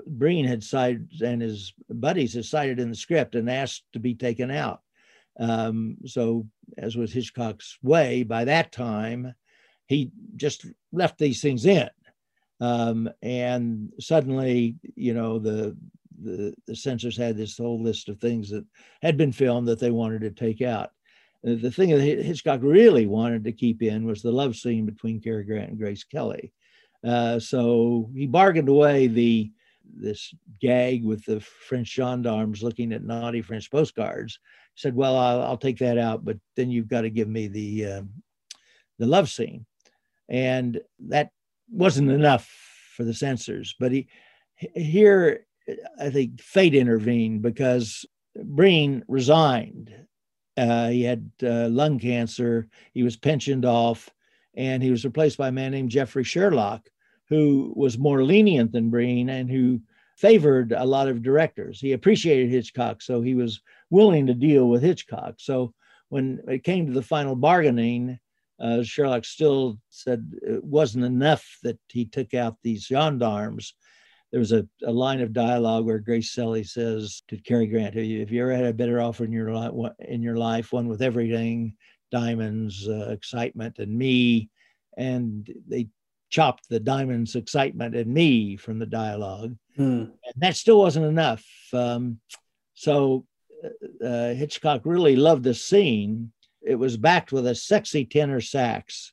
Breen 0.07 0.47
had 0.47 0.65
cited 0.65 1.11
and 1.23 1.43
his 1.43 1.75
buddies 1.89 2.35
had 2.35 2.45
cited 2.45 2.79
in 2.79 2.91
the 2.91 2.97
script 2.97 3.35
and 3.35 3.51
asked 3.51 3.85
to 3.93 3.99
be 3.99 4.15
taken 4.15 4.51
out. 4.51 4.81
Um, 5.39 5.97
so, 6.07 6.47
as 6.79 6.97
was 6.97 7.13
Hitchcock's 7.13 7.79
way, 7.83 8.23
by 8.23 8.45
that 8.45 8.73
time, 8.73 9.35
he 9.91 10.13
just 10.37 10.67
left 10.93 11.19
these 11.19 11.43
things 11.43 11.67
in. 11.67 11.91
Um, 12.61 13.11
and 13.23 13.93
suddenly, 13.99 14.77
you 14.95 15.15
know, 15.15 15.41
the, 15.41 15.77
the, 16.23 16.55
the 16.69 16.77
censors 16.77 17.17
had 17.17 17.37
this 17.37 17.59
whole 17.59 17.83
list 17.83 18.09
of 18.09 18.21
things 18.21 18.51
that 18.51 18.65
had 19.03 19.17
been 19.17 19.33
filmed 19.33 19.67
that 19.67 19.81
they 19.81 19.91
wanted 19.91 20.21
to 20.21 20.31
take 20.31 20.63
out. 20.63 20.93
the 21.43 21.73
thing 21.73 21.91
that 21.91 22.01
Hitchcock 22.03 22.61
really 22.63 23.07
wanted 23.07 23.43
to 23.43 23.53
keep 23.53 23.83
in 23.83 24.07
was 24.07 24.23
the 24.23 24.31
love 24.31 24.55
scene 24.55 24.87
between 24.87 25.21
Cary 25.21 25.43
Grant 25.43 25.71
and 25.71 25.79
Grace 25.79 26.05
Kelly. 26.05 26.53
Uh, 27.05 27.41
so 27.41 28.09
he 28.15 28.29
bargained 28.29 28.69
away 28.69 29.09
the 29.09 29.51
this 29.93 30.33
gag 30.61 31.05
with 31.05 31.25
the 31.25 31.41
French 31.41 31.89
gendarmes 31.89 32.63
looking 32.63 32.93
at 32.93 33.03
naughty 33.03 33.43
French 33.43 33.69
postcards. 33.73 34.39
He 34.75 34.83
said, 34.83 34.95
"Well, 34.95 35.17
I'll, 35.17 35.43
I'll 35.43 35.57
take 35.57 35.79
that 35.79 35.99
out, 35.99 36.25
but 36.25 36.37
then 36.55 36.71
you've 36.71 36.87
got 36.87 37.01
to 37.01 37.11
give 37.11 37.27
me 37.27 37.49
the 37.49 37.87
uh, 37.87 38.03
the 39.01 39.07
love 39.07 39.29
scene." 39.29 39.67
And 40.31 40.81
that 41.09 41.31
wasn't 41.71 42.11
enough 42.11 42.49
for 42.97 43.05
the 43.05 43.15
censors. 43.15 43.75
But 43.79 43.93
he 43.93 44.09
here, 44.75 45.47
I 45.99 46.11
think 46.11 46.41
fate 46.41 46.75
intervened 46.75 47.43
because 47.43 48.05
Breen 48.37 49.05
resigned. 49.09 49.93
Uh, 50.57 50.89
he 50.89 51.03
had 51.03 51.31
uh, 51.43 51.69
lung 51.69 51.99
cancer. 51.99 52.69
He 52.93 53.03
was 53.03 53.17
pensioned 53.17 53.65
off, 53.65 54.11
and 54.55 54.83
he 54.83 54.91
was 54.91 55.05
replaced 55.05 55.39
by 55.39 55.49
a 55.49 55.53
man 55.53 55.73
named 55.73 55.91
Geoffrey 55.91 56.25
Shurlock, 56.25 56.83
who 57.29 57.73
was 57.77 57.99
more 57.99 58.23
lenient 58.23 58.73
than 58.73 58.91
Breen 58.91 59.29
and 59.31 59.51
who 59.51 59.81
favored 60.17 60.73
a 60.73 60.85
lot 60.85 61.09
of 61.09 61.23
directors. 61.23 61.81
He 61.81 61.93
appreciated 61.93 62.51
Hitchcock, 62.51 63.01
so 63.01 63.23
he 63.23 63.35
was 63.35 63.63
willing 63.89 64.27
to 64.27 64.35
deal 64.35 64.69
with 64.69 64.83
Hitchcock. 64.83 65.37
So 65.39 65.73
when 66.11 66.41
it 66.47 66.65
came 66.65 66.87
to 66.87 66.93
the 66.93 67.03
final 67.03 67.37
bargaining, 67.37 68.19
uh, 68.61 68.83
Shurlock 68.83 69.25
still 69.25 69.79
said 69.89 70.31
it 70.43 70.63
wasn't 70.63 71.05
enough 71.05 71.59
that 71.63 71.79
he 71.89 72.05
took 72.05 72.35
out 72.35 72.57
these 72.63 72.87
gendarmes. 72.87 73.75
There 74.31 74.41
was 74.41 74.53
a, 74.53 74.67
a 74.85 74.93
line 74.93 75.21
of 75.21 75.33
dialogue 75.33 75.85
where 75.87 75.99
Grace 75.99 76.35
Kelly 76.35 76.63
says 76.63 77.23
to 77.29 77.37
Cary 77.39 77.67
Grant, 77.67 77.95
"Have 77.95 78.05
you, 78.05 78.21
have 78.21 78.31
you 78.31 78.43
ever 78.43 78.55
had 78.55 78.67
a 78.67 78.73
better 78.73 79.01
offer 79.01 79.25
in 79.25 79.33
your 79.33 79.53
life? 79.53 79.73
In 80.01 80.23
your 80.23 80.37
life, 80.37 80.73
one 80.73 80.89
with 80.89 81.03
everything, 81.03 81.77
diamonds, 82.13 82.87
uh, 82.89 83.09
excitement, 83.11 83.79
and 83.79 83.93
me." 83.97 84.51
And 84.97 85.49
they 85.67 85.89
chopped 86.29 86.69
the 86.69 86.79
diamonds, 86.79 87.35
excitement, 87.35 87.97
and 87.97 88.13
me 88.13 88.57
from 88.57 88.79
the 88.79 88.87
dialogue, 88.87 89.57
Hmm. 89.77 90.05
and 90.25 90.35
that 90.37 90.57
still 90.57 90.79
wasn't 90.79 91.07
enough. 91.07 91.45
Um, 91.73 92.21
so 92.75 93.27
uh, 93.65 94.07
uh, 94.07 94.35
Hitchcock 94.35 94.83
really 94.85 95.17
loved 95.17 95.43
this 95.43 95.65
scene. 95.65 96.33
It 96.63 96.77
was 96.77 96.97
backed 96.97 97.33
with 97.33 97.47
a 97.47 97.55
sexy 97.55 98.05
tenor 98.05 98.41
sax, 98.41 99.13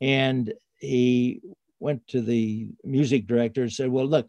and 0.00 0.52
he 0.78 1.40
went 1.80 2.06
to 2.08 2.20
the 2.20 2.68
music 2.84 3.26
director 3.26 3.62
and 3.62 3.72
said, 3.72 3.88
"Well, 3.90 4.06
look, 4.06 4.28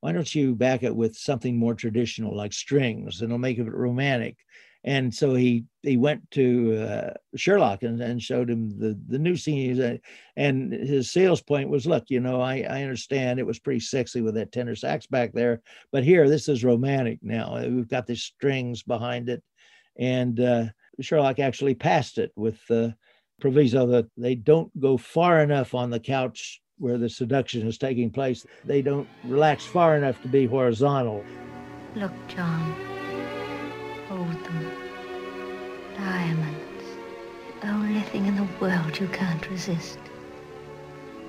why 0.00 0.12
don't 0.12 0.34
you 0.34 0.54
back 0.54 0.82
it 0.82 0.94
with 0.94 1.16
something 1.16 1.56
more 1.56 1.74
traditional 1.74 2.36
like 2.36 2.52
strings, 2.52 3.20
and 3.20 3.30
it'll 3.30 3.38
make 3.38 3.58
it 3.58 3.70
romantic." 3.70 4.36
And 4.84 5.12
so 5.12 5.34
he 5.34 5.64
he 5.82 5.96
went 5.96 6.30
to 6.32 6.76
uh, 6.76 7.14
Shurlock 7.36 7.82
and, 7.82 8.00
and 8.00 8.22
showed 8.22 8.48
him 8.48 8.70
the 8.78 8.98
the 9.08 9.18
new 9.18 9.36
scene. 9.36 10.00
And 10.36 10.72
his 10.72 11.10
sales 11.10 11.42
point 11.42 11.68
was, 11.68 11.86
"Look, 11.86 12.04
you 12.08 12.20
know, 12.20 12.40
I 12.40 12.60
I 12.60 12.82
understand 12.82 13.38
it 13.38 13.46
was 13.46 13.58
pretty 13.58 13.80
sexy 13.80 14.22
with 14.22 14.34
that 14.36 14.52
tenor 14.52 14.76
sax 14.76 15.06
back 15.06 15.32
there, 15.32 15.62
but 15.92 16.04
here 16.04 16.28
this 16.28 16.48
is 16.48 16.64
romantic 16.64 17.18
now. 17.22 17.60
We've 17.60 17.88
got 17.88 18.06
the 18.06 18.16
strings 18.16 18.82
behind 18.82 19.28
it." 19.28 19.42
And 19.98 20.38
uh, 20.38 20.66
Shurlock 21.02 21.38
actually 21.38 21.74
passed 21.74 22.18
it 22.18 22.32
with 22.36 22.58
the 22.66 22.94
proviso 23.40 23.86
that 23.86 24.06
they 24.16 24.34
don't 24.34 24.78
go 24.80 24.96
far 24.96 25.40
enough 25.40 25.74
on 25.74 25.90
the 25.90 26.00
couch 26.00 26.60
where 26.78 26.98
the 26.98 27.08
seduction 27.08 27.66
is 27.66 27.78
taking 27.78 28.10
place. 28.10 28.46
They 28.64 28.82
don't 28.82 29.08
relax 29.24 29.64
far 29.64 29.96
enough 29.96 30.20
to 30.22 30.28
be 30.28 30.46
horizontal. 30.46 31.24
Look, 31.94 32.12
John. 32.28 32.74
Hold 34.08 34.44
them. 34.44 34.72
Diamonds. 35.96 36.84
The 37.60 37.68
only 37.68 38.00
thing 38.00 38.26
in 38.26 38.36
the 38.36 38.48
world 38.60 38.98
you 38.98 39.08
can't 39.08 39.48
resist. 39.50 39.98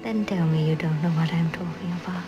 Then 0.03 0.25
tell 0.25 0.45
me 0.45 0.69
you 0.69 0.75
don't 0.75 1.01
know 1.01 1.09
what 1.09 1.33
I'm 1.33 1.51
talking 1.51 1.91
about. 2.03 2.23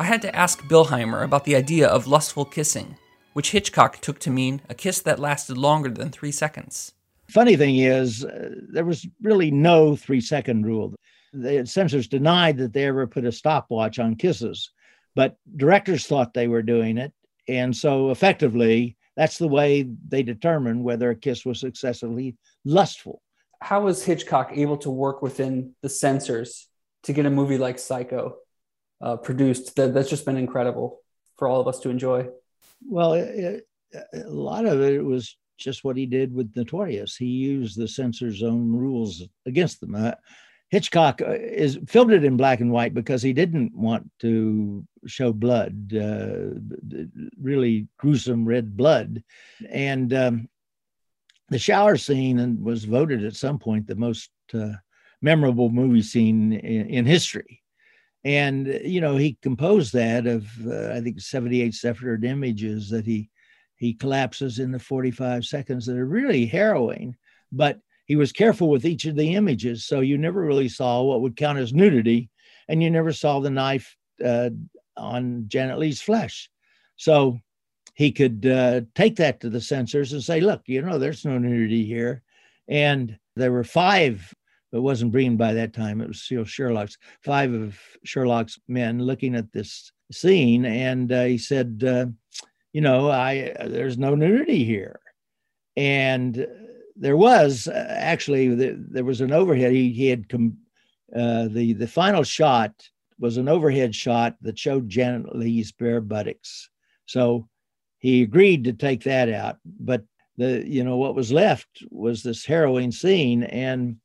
I 0.00 0.04
had 0.04 0.22
to 0.22 0.34
ask 0.34 0.62
Bilheimer 0.62 1.24
about 1.24 1.44
the 1.44 1.56
idea 1.56 1.88
of 1.88 2.06
lustful 2.06 2.44
kissing, 2.44 2.96
which 3.32 3.50
Hitchcock 3.50 4.00
took 4.00 4.20
to 4.20 4.30
mean 4.30 4.62
a 4.68 4.74
kiss 4.74 5.00
that 5.00 5.18
lasted 5.18 5.58
longer 5.58 5.90
than 5.90 6.10
three 6.10 6.30
seconds. 6.30 6.92
Funny 7.28 7.56
thing 7.56 7.78
is, 7.78 8.24
uh, 8.24 8.54
there 8.72 8.84
was 8.84 9.08
really 9.20 9.50
no 9.50 9.96
three 9.96 10.20
second 10.20 10.64
rule. 10.64 10.94
The 11.32 11.66
censors 11.66 12.06
denied 12.06 12.58
that 12.58 12.72
they 12.72 12.84
ever 12.84 13.08
put 13.08 13.24
a 13.24 13.32
stopwatch 13.32 13.98
on 13.98 14.14
kisses, 14.14 14.70
but 15.16 15.36
directors 15.56 16.06
thought 16.06 16.32
they 16.32 16.46
were 16.46 16.62
doing 16.62 16.96
it. 16.96 17.12
And 17.48 17.76
so 17.76 18.10
effectively, 18.12 18.96
that's 19.16 19.36
the 19.36 19.48
way 19.48 19.88
they 20.08 20.22
determined 20.22 20.84
whether 20.84 21.10
a 21.10 21.16
kiss 21.16 21.44
was 21.44 21.64
excessively 21.64 22.36
lustful. 22.64 23.20
How 23.60 23.80
was 23.80 24.04
Hitchcock 24.04 24.52
able 24.54 24.76
to 24.78 24.90
work 24.90 25.22
within 25.22 25.74
the 25.82 25.88
censors 25.88 26.68
to 27.02 27.12
get 27.12 27.26
a 27.26 27.30
movie 27.30 27.58
like 27.58 27.80
Psycho 27.80 28.36
uh, 29.00 29.16
produced? 29.16 29.76
That, 29.76 29.94
that's 29.94 30.10
just 30.10 30.26
been 30.26 30.36
incredible 30.36 31.00
for 31.36 31.48
all 31.48 31.60
of 31.60 31.68
us 31.68 31.80
to 31.80 31.90
enjoy. 31.90 32.28
Well, 32.86 33.14
it, 33.14 33.66
a 34.12 34.28
lot 34.28 34.66
of 34.66 34.80
it 34.82 35.04
was 35.04 35.36
just 35.58 35.84
what 35.84 35.96
he 35.96 36.06
did 36.06 36.32
with 36.32 36.54
Notorious. 36.54 37.16
He 37.16 37.26
used 37.26 37.76
the 37.76 37.88
censor's 37.88 38.42
own 38.42 38.72
rules 38.72 39.22
against 39.46 39.80
them. 39.80 39.94
Uh, 39.94 40.12
Hitchcock 40.70 41.22
uh, 41.22 41.30
is 41.30 41.78
filmed 41.86 42.12
it 42.12 42.24
in 42.24 42.36
black 42.36 42.60
and 42.60 42.70
white 42.70 42.94
because 42.94 43.22
he 43.22 43.32
didn't 43.32 43.74
want 43.74 44.10
to 44.20 44.86
show 45.06 45.32
blood, 45.32 45.94
uh, 45.94 46.50
really 47.40 47.88
gruesome 47.96 48.46
red 48.46 48.76
blood, 48.76 49.22
and 49.70 50.12
um, 50.12 50.48
the 51.48 51.58
shower 51.58 51.96
scene 51.96 52.62
was 52.62 52.84
voted 52.84 53.24
at 53.24 53.34
some 53.34 53.58
point 53.58 53.86
the 53.86 53.94
most 53.94 54.30
uh, 54.52 54.72
memorable 55.22 55.70
movie 55.70 56.02
scene 56.02 56.52
in, 56.52 56.86
in, 56.88 57.06
history. 57.06 57.62
And 58.28 58.82
you 58.84 59.00
know 59.00 59.16
he 59.16 59.38
composed 59.40 59.94
that 59.94 60.26
of 60.26 60.46
uh, 60.66 60.92
I 60.92 61.00
think 61.00 61.18
78 61.18 61.72
separate 61.72 62.24
images 62.24 62.90
that 62.90 63.06
he 63.06 63.30
he 63.76 63.94
collapses 63.94 64.58
in 64.58 64.70
the 64.70 64.78
45 64.78 65.46
seconds 65.46 65.86
that 65.86 65.96
are 65.96 66.04
really 66.04 66.44
harrowing, 66.44 67.16
but 67.50 67.78
he 68.04 68.16
was 68.16 68.30
careful 68.30 68.68
with 68.68 68.84
each 68.84 69.06
of 69.06 69.16
the 69.16 69.34
images. 69.34 69.86
So 69.86 70.00
you 70.00 70.18
never 70.18 70.42
really 70.42 70.68
saw 70.68 71.02
what 71.02 71.22
would 71.22 71.36
count 71.36 71.58
as 71.58 71.72
nudity, 71.72 72.28
and 72.68 72.82
you 72.82 72.90
never 72.90 73.14
saw 73.14 73.40
the 73.40 73.48
knife 73.48 73.96
uh, 74.22 74.50
on 74.98 75.44
Janet 75.46 75.78
Leigh's 75.78 76.02
flesh. 76.02 76.50
So 76.96 77.38
he 77.94 78.12
could 78.12 78.44
uh, 78.44 78.82
take 78.94 79.16
that 79.16 79.40
to 79.40 79.48
the 79.48 79.62
censors 79.62 80.12
and 80.12 80.22
say, 80.22 80.42
look, 80.42 80.62
you 80.66 80.82
know, 80.82 80.98
there's 80.98 81.24
no 81.24 81.38
nudity 81.38 81.86
here. 81.86 82.22
And 82.68 83.18
there 83.36 83.52
were 83.52 83.64
five, 83.64 84.34
it 84.72 84.78
wasn't 84.78 85.12
Breen 85.12 85.36
by 85.36 85.54
that 85.54 85.72
time, 85.72 86.00
it 86.00 86.08
was 86.08 86.18
Shurlock's, 86.18 86.98
five 87.22 87.52
of 87.52 87.78
Shurlock's 88.06 88.58
men 88.68 88.98
looking 89.00 89.34
at 89.34 89.52
this 89.52 89.92
scene. 90.12 90.64
And 90.64 91.10
uh, 91.10 91.24
he 91.24 91.38
said, 91.38 91.82
uh, 91.86 92.06
you 92.72 92.80
know, 92.80 93.10
I 93.10 93.54
there's 93.66 93.98
no 93.98 94.14
nudity 94.14 94.64
here. 94.64 95.00
And 95.76 96.46
there 96.96 97.16
was 97.16 97.68
uh, 97.68 97.86
actually 97.88 98.54
the, 98.54 98.76
there 98.90 99.04
was 99.04 99.20
an 99.20 99.32
overhead. 99.32 99.72
He, 99.72 99.92
he 99.92 100.08
had 100.08 100.28
com, 100.28 100.56
uh, 101.14 101.48
the 101.48 101.72
the 101.72 101.86
final 101.86 102.24
shot 102.24 102.72
was 103.18 103.36
an 103.36 103.48
overhead 103.48 103.94
shot 103.94 104.36
that 104.42 104.58
showed 104.58 104.88
Janet 104.88 105.34
Leigh's 105.34 105.72
bare 105.72 106.00
buttocks. 106.00 106.68
So 107.06 107.48
he 107.98 108.22
agreed 108.22 108.64
to 108.64 108.72
take 108.72 109.02
that 109.04 109.28
out, 109.28 109.56
but 109.64 110.04
the 110.36 110.62
you 110.66 110.84
know 110.84 110.96
what 110.96 111.14
was 111.16 111.32
left 111.32 111.82
was 111.90 112.22
this 112.22 112.44
harrowing 112.44 112.92
scene, 112.92 113.44
and 113.44 113.96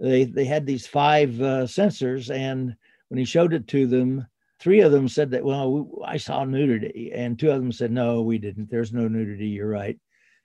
they 0.00 0.24
they 0.24 0.44
had 0.44 0.66
these 0.66 0.86
five 0.86 1.40
uh, 1.40 1.66
censors, 1.66 2.30
and 2.30 2.74
when 3.08 3.18
he 3.18 3.24
showed 3.24 3.52
it 3.52 3.68
to 3.68 3.86
them, 3.86 4.26
three 4.58 4.80
of 4.80 4.92
them 4.92 5.08
said 5.08 5.30
that 5.32 5.44
well 5.44 6.02
I 6.04 6.16
saw 6.16 6.44
nudity, 6.44 7.12
and 7.14 7.38
two 7.38 7.50
of 7.50 7.60
them 7.60 7.72
said 7.72 7.92
no 7.92 8.22
we 8.22 8.38
didn't. 8.38 8.70
There's 8.70 8.92
no 8.92 9.06
nudity. 9.06 9.48
You're 9.48 9.68
right. 9.68 9.98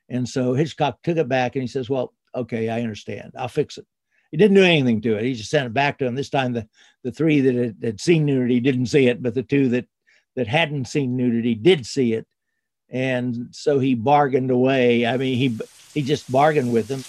And 0.09 0.27
so 0.27 0.53
Hitchcock 0.53 1.01
took 1.01 1.17
it 1.17 1.27
back 1.27 1.55
and 1.55 1.63
he 1.63 1.67
says, 1.67 1.89
Well, 1.89 2.13
okay, 2.33 2.69
I 2.69 2.81
understand. 2.81 3.33
I'll 3.37 3.47
fix 3.47 3.77
it. 3.77 3.85
He 4.31 4.37
didn't 4.37 4.55
do 4.55 4.63
anything 4.63 5.01
to 5.01 5.17
it. 5.17 5.23
He 5.23 5.33
just 5.33 5.49
sent 5.49 5.67
it 5.67 5.73
back 5.73 5.97
to 5.99 6.05
him. 6.05 6.15
This 6.15 6.29
time, 6.29 6.53
the, 6.53 6.67
the 7.03 7.11
three 7.11 7.41
that 7.41 7.55
had, 7.55 7.75
had 7.81 8.01
seen 8.01 8.25
nudity 8.25 8.59
didn't 8.59 8.87
see 8.87 9.07
it, 9.07 9.21
but 9.21 9.33
the 9.33 9.43
two 9.43 9.69
that, 9.69 9.87
that 10.35 10.47
hadn't 10.47 10.85
seen 10.85 11.15
nudity 11.15 11.55
did 11.55 11.85
see 11.85 12.13
it. 12.13 12.27
And 12.89 13.47
so 13.51 13.79
he 13.79 13.95
bargained 13.95 14.51
away. 14.51 15.05
I 15.05 15.17
mean, 15.17 15.37
he, 15.37 15.57
he 15.93 16.01
just 16.01 16.31
bargained 16.31 16.73
with 16.73 16.87
them. 16.87 17.03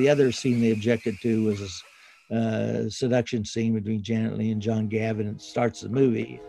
The 0.00 0.08
other 0.08 0.32
scene 0.32 0.60
they 0.60 0.70
objected 0.70 1.20
to 1.20 1.44
was 1.44 1.82
a 2.30 2.34
uh, 2.34 2.88
seduction 2.88 3.44
scene 3.44 3.74
between 3.74 4.02
Janet 4.02 4.38
Leigh 4.38 4.50
and 4.50 4.62
John 4.62 4.88
Gavin. 4.88 5.26
And 5.26 5.36
it 5.36 5.42
starts 5.42 5.82
the 5.82 5.90
movie. 5.90 6.40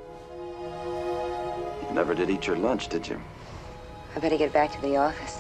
You 1.89 1.93
never 1.93 2.15
did 2.15 2.29
eat 2.29 2.47
your 2.47 2.55
lunch, 2.55 2.87
did 2.87 3.07
you? 3.07 3.19
I 4.15 4.19
better 4.19 4.37
get 4.37 4.53
back 4.53 4.71
to 4.71 4.81
the 4.81 4.95
office. 4.95 5.39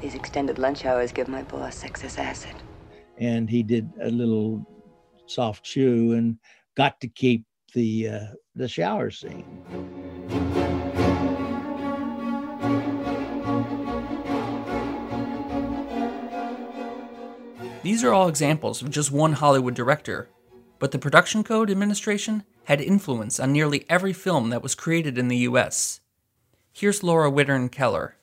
These 0.00 0.14
extended 0.14 0.58
lunch 0.58 0.84
hours 0.84 1.10
give 1.10 1.26
my 1.26 1.42
boss 1.42 1.84
excess 1.84 2.18
acid. 2.18 2.54
And 3.18 3.50
he 3.50 3.64
did 3.64 3.90
a 4.00 4.10
little 4.10 4.64
soft 5.26 5.64
chew 5.64 6.12
and 6.12 6.38
got 6.76 7.00
to 7.00 7.08
keep 7.08 7.44
the 7.74 8.08
uh, 8.08 8.26
the 8.54 8.68
shower 8.68 9.10
scene. 9.10 9.99
These 17.90 18.04
are 18.04 18.12
all 18.12 18.28
examples 18.28 18.82
of 18.82 18.90
just 18.92 19.10
one 19.10 19.32
Hollywood 19.32 19.74
director, 19.74 20.28
but 20.78 20.92
the 20.92 20.98
Production 21.00 21.42
Code 21.42 21.72
Administration 21.72 22.44
had 22.66 22.80
influence 22.80 23.40
on 23.40 23.50
nearly 23.50 23.84
every 23.88 24.12
film 24.12 24.50
that 24.50 24.62
was 24.62 24.76
created 24.76 25.18
in 25.18 25.26
the 25.26 25.38
US. 25.38 26.00
Here's 26.72 27.02
Laura 27.02 27.28
Wittern 27.32 27.68
Keller. 27.68 28.14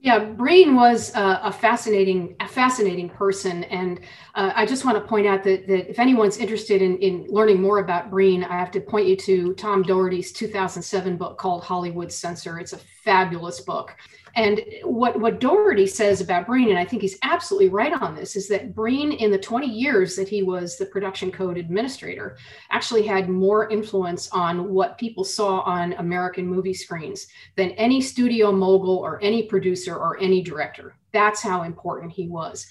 Yeah, 0.00 0.18
Breen 0.18 0.76
was 0.76 1.14
uh, 1.14 1.40
a 1.42 1.50
fascinating, 1.50 2.36
a 2.40 2.46
fascinating 2.46 3.08
person, 3.08 3.64
and 3.64 3.98
uh, 4.34 4.52
I 4.54 4.66
just 4.66 4.84
want 4.84 4.98
to 4.98 5.08
point 5.08 5.26
out 5.26 5.42
that, 5.44 5.66
that 5.68 5.88
if 5.88 5.98
anyone's 5.98 6.36
interested 6.36 6.82
in, 6.82 6.98
in 6.98 7.26
learning 7.30 7.62
more 7.62 7.78
about 7.78 8.10
Breen, 8.10 8.44
I 8.44 8.58
have 8.58 8.70
to 8.72 8.80
point 8.80 9.06
you 9.06 9.16
to 9.16 9.54
Tom 9.54 9.82
Doherty's 9.82 10.32
2007 10.32 11.16
book 11.16 11.38
called 11.38 11.64
Hollywood 11.64 12.12
Censor. 12.12 12.60
It's 12.60 12.74
a 12.74 12.78
fabulous 13.08 13.60
book. 13.60 13.96
And 14.34 14.60
what, 14.84 15.18
what 15.18 15.40
Doherty 15.40 15.86
says 15.86 16.20
about 16.20 16.46
Breen, 16.46 16.68
and 16.68 16.78
I 16.78 16.84
think 16.84 17.00
he's 17.00 17.18
absolutely 17.22 17.70
right 17.70 17.94
on 17.94 18.14
this, 18.14 18.36
is 18.36 18.48
that 18.48 18.74
Breen, 18.74 19.12
in 19.12 19.30
the 19.30 19.38
20 19.38 19.66
years 19.66 20.14
that 20.16 20.28
he 20.28 20.42
was 20.42 20.76
the 20.76 20.84
production 20.84 21.32
code 21.32 21.56
administrator, 21.56 22.36
actually 22.70 23.06
had 23.06 23.30
more 23.30 23.70
influence 23.70 24.28
on 24.30 24.68
what 24.74 24.98
people 24.98 25.24
saw 25.24 25.60
on 25.60 25.94
American 25.94 26.46
movie 26.46 26.74
screens 26.74 27.28
than 27.56 27.70
any 27.70 28.02
studio 28.02 28.52
mogul 28.52 28.98
or 28.98 29.18
any 29.22 29.44
producer 29.44 29.96
or 29.96 30.20
any 30.20 30.42
director. 30.42 30.94
That's 31.14 31.40
how 31.40 31.62
important 31.62 32.12
he 32.12 32.28
was. 32.28 32.66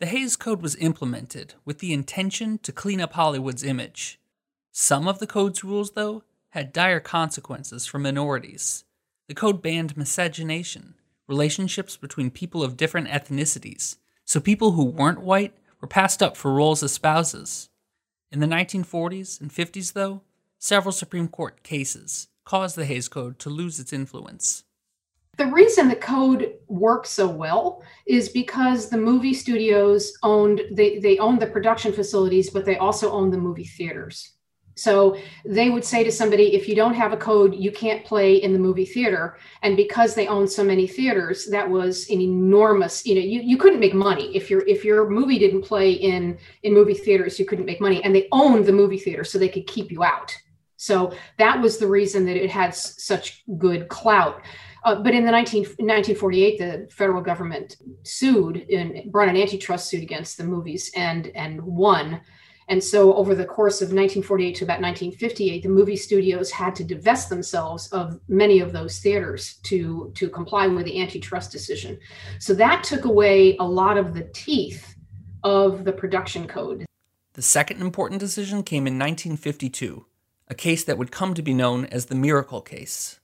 The 0.00 0.06
Hays 0.06 0.34
Code 0.34 0.60
was 0.60 0.74
implemented 0.76 1.54
with 1.64 1.78
the 1.78 1.92
intention 1.92 2.58
to 2.58 2.72
clean 2.72 3.00
up 3.00 3.12
Hollywood's 3.12 3.62
image. 3.62 4.18
Some 4.72 5.06
of 5.06 5.20
the 5.20 5.26
code's 5.28 5.62
rules, 5.62 5.92
though, 5.92 6.24
had 6.50 6.72
dire 6.72 7.00
consequences 7.00 7.86
for 7.86 8.00
minorities. 8.00 8.84
The 9.28 9.34
code 9.34 9.60
banned 9.60 9.94
miscegenation, 9.94 10.94
relationships 11.26 11.98
between 11.98 12.30
people 12.30 12.62
of 12.62 12.78
different 12.78 13.08
ethnicities, 13.08 13.96
so 14.24 14.40
people 14.40 14.72
who 14.72 14.84
weren't 14.86 15.20
white 15.20 15.52
were 15.82 15.86
passed 15.86 16.22
up 16.22 16.34
for 16.34 16.54
roles 16.54 16.82
as 16.82 16.92
spouses. 16.92 17.68
In 18.32 18.40
the 18.40 18.46
1940s 18.46 19.38
and 19.38 19.50
50s, 19.50 19.92
though, 19.92 20.22
several 20.58 20.92
Supreme 20.92 21.28
Court 21.28 21.62
cases 21.62 22.28
caused 22.46 22.74
the 22.74 22.86
Hays 22.86 23.06
Code 23.08 23.38
to 23.40 23.50
lose 23.50 23.78
its 23.78 23.92
influence. 23.92 24.64
The 25.36 25.46
reason 25.46 25.88
the 25.88 25.96
code 25.96 26.54
worked 26.66 27.06
so 27.06 27.28
well 27.28 27.82
is 28.06 28.30
because 28.30 28.88
the 28.88 28.96
movie 28.96 29.34
studios 29.34 30.10
owned 30.22 30.62
they, 30.72 31.00
they 31.00 31.18
owned 31.18 31.40
the 31.40 31.46
production 31.46 31.92
facilities, 31.92 32.48
but 32.48 32.64
they 32.64 32.78
also 32.78 33.12
owned 33.12 33.34
the 33.34 33.38
movie 33.38 33.64
theaters. 33.64 34.37
So 34.78 35.16
they 35.44 35.70
would 35.70 35.84
say 35.84 36.04
to 36.04 36.12
somebody, 36.12 36.54
if 36.54 36.68
you 36.68 36.76
don't 36.76 36.94
have 36.94 37.12
a 37.12 37.16
code, 37.16 37.54
you 37.54 37.72
can't 37.72 38.04
play 38.04 38.36
in 38.36 38.52
the 38.52 38.58
movie 38.58 38.84
theater. 38.84 39.36
And 39.62 39.76
because 39.76 40.14
they 40.14 40.28
own 40.28 40.46
so 40.46 40.62
many 40.62 40.86
theaters, 40.86 41.46
that 41.46 41.68
was 41.68 42.08
an 42.10 42.20
enormous, 42.20 43.04
you 43.04 43.16
know, 43.16 43.20
you, 43.20 43.40
you 43.40 43.56
couldn't 43.56 43.80
make 43.80 43.94
money. 43.94 44.34
If 44.36 44.48
your 44.50 44.66
if 44.68 44.84
your 44.84 45.10
movie 45.10 45.38
didn't 45.38 45.62
play 45.62 45.92
in 45.92 46.38
in 46.62 46.74
movie 46.74 46.94
theaters, 46.94 47.38
you 47.38 47.44
couldn't 47.44 47.66
make 47.66 47.80
money. 47.80 48.02
And 48.04 48.14
they 48.14 48.28
owned 48.30 48.66
the 48.66 48.72
movie 48.72 48.98
theater, 48.98 49.24
so 49.24 49.36
they 49.38 49.48
could 49.48 49.66
keep 49.66 49.90
you 49.90 50.04
out. 50.04 50.34
So 50.76 51.12
that 51.38 51.60
was 51.60 51.78
the 51.78 51.88
reason 51.88 52.24
that 52.26 52.36
it 52.36 52.50
had 52.50 52.68
s- 52.68 53.02
such 53.02 53.42
good 53.58 53.88
clout. 53.88 54.42
Uh, 54.84 55.02
but 55.02 55.12
in 55.12 55.24
the 55.24 55.32
19, 55.32 55.62
1948, 55.64 56.58
the 56.58 56.88
federal 56.92 57.20
government 57.20 57.76
sued 58.04 58.64
and 58.70 59.10
brought 59.10 59.28
an 59.28 59.36
antitrust 59.36 59.88
suit 59.88 60.04
against 60.04 60.38
the 60.38 60.44
movies 60.44 60.92
and 60.94 61.26
and 61.34 61.60
won. 61.60 62.20
And 62.68 62.84
so, 62.84 63.14
over 63.14 63.34
the 63.34 63.46
course 63.46 63.80
of 63.80 63.88
1948 63.88 64.56
to 64.56 64.64
about 64.64 64.82
1958, 64.82 65.62
the 65.62 65.68
movie 65.70 65.96
studios 65.96 66.50
had 66.50 66.74
to 66.76 66.84
divest 66.84 67.30
themselves 67.30 67.88
of 67.92 68.20
many 68.28 68.60
of 68.60 68.72
those 68.72 68.98
theaters 68.98 69.54
to, 69.64 70.12
to 70.16 70.28
comply 70.28 70.66
with 70.66 70.84
the 70.84 71.00
antitrust 71.00 71.50
decision. 71.50 71.98
So, 72.38 72.52
that 72.54 72.84
took 72.84 73.06
away 73.06 73.56
a 73.58 73.64
lot 73.64 73.96
of 73.96 74.12
the 74.12 74.28
teeth 74.34 74.96
of 75.44 75.84
the 75.84 75.92
production 75.92 76.46
code. 76.46 76.84
The 77.32 77.42
second 77.42 77.80
important 77.80 78.20
decision 78.20 78.62
came 78.62 78.86
in 78.86 78.98
1952, 78.98 80.04
a 80.48 80.54
case 80.54 80.84
that 80.84 80.98
would 80.98 81.10
come 81.10 81.32
to 81.34 81.42
be 81.42 81.54
known 81.54 81.86
as 81.86 82.06
the 82.06 82.14
Miracle 82.14 82.60
Case. 82.60 83.18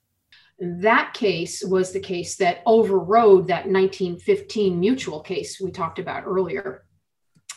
That 0.59 1.13
case 1.15 1.63
was 1.65 1.93
the 1.93 2.01
case 2.01 2.37
that 2.37 2.63
overrode 2.65 3.49
that 3.49 3.67
1915 3.67 4.79
mutual 4.79 5.21
case 5.21 5.61
we 5.61 5.71
talked 5.71 5.99
about 5.99 6.25
earlier 6.25 6.85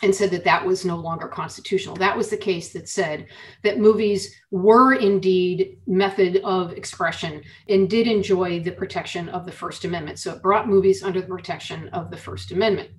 and 0.04 0.14
said 0.14 0.30
that 0.32 0.44
that 0.44 0.66
was 0.66 0.86
no 0.86 0.96
longer 0.96 1.28
constitutional. 1.28 1.96
That 1.96 2.16
was 2.16 2.30
the 2.30 2.38
case 2.38 2.72
that 2.74 2.88
said 2.88 3.28
that 3.64 3.80
movies 3.80 4.34
were 4.52 4.94
indeed 4.94 5.80
method 5.88 6.38
of 6.44 6.74
expression 6.74 7.42
and 7.68 7.90
did 7.90 8.08
enjoy 8.08 8.60
the 8.60 8.72
protection 8.72 9.30
of 9.30 9.46
the 9.46 9.52
First 9.52 9.86
Amendment. 9.86 10.20
So 10.20 10.34
it 10.34 10.44
brought 10.44 10.70
movies 10.70 11.04
under 11.04 11.22
the 11.22 11.28
protection 11.28 11.90
of 11.90 12.12
the 12.12 12.18
First 12.18 12.52
Amendment. 12.52 12.90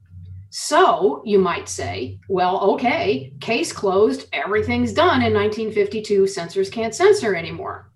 So 0.51 1.23
you 1.25 1.39
might 1.39 1.69
say, 1.69 2.19
well, 2.29 2.61
okay, 2.73 3.33
case 3.41 3.73
closed, 3.73 4.29
everything's 4.33 4.93
done 4.93 5.23
in 5.23 5.35
1952, 5.35 6.27
censors 6.27 6.71
can't 6.71 6.95
censor 6.95 7.35
anymore. 7.35 7.93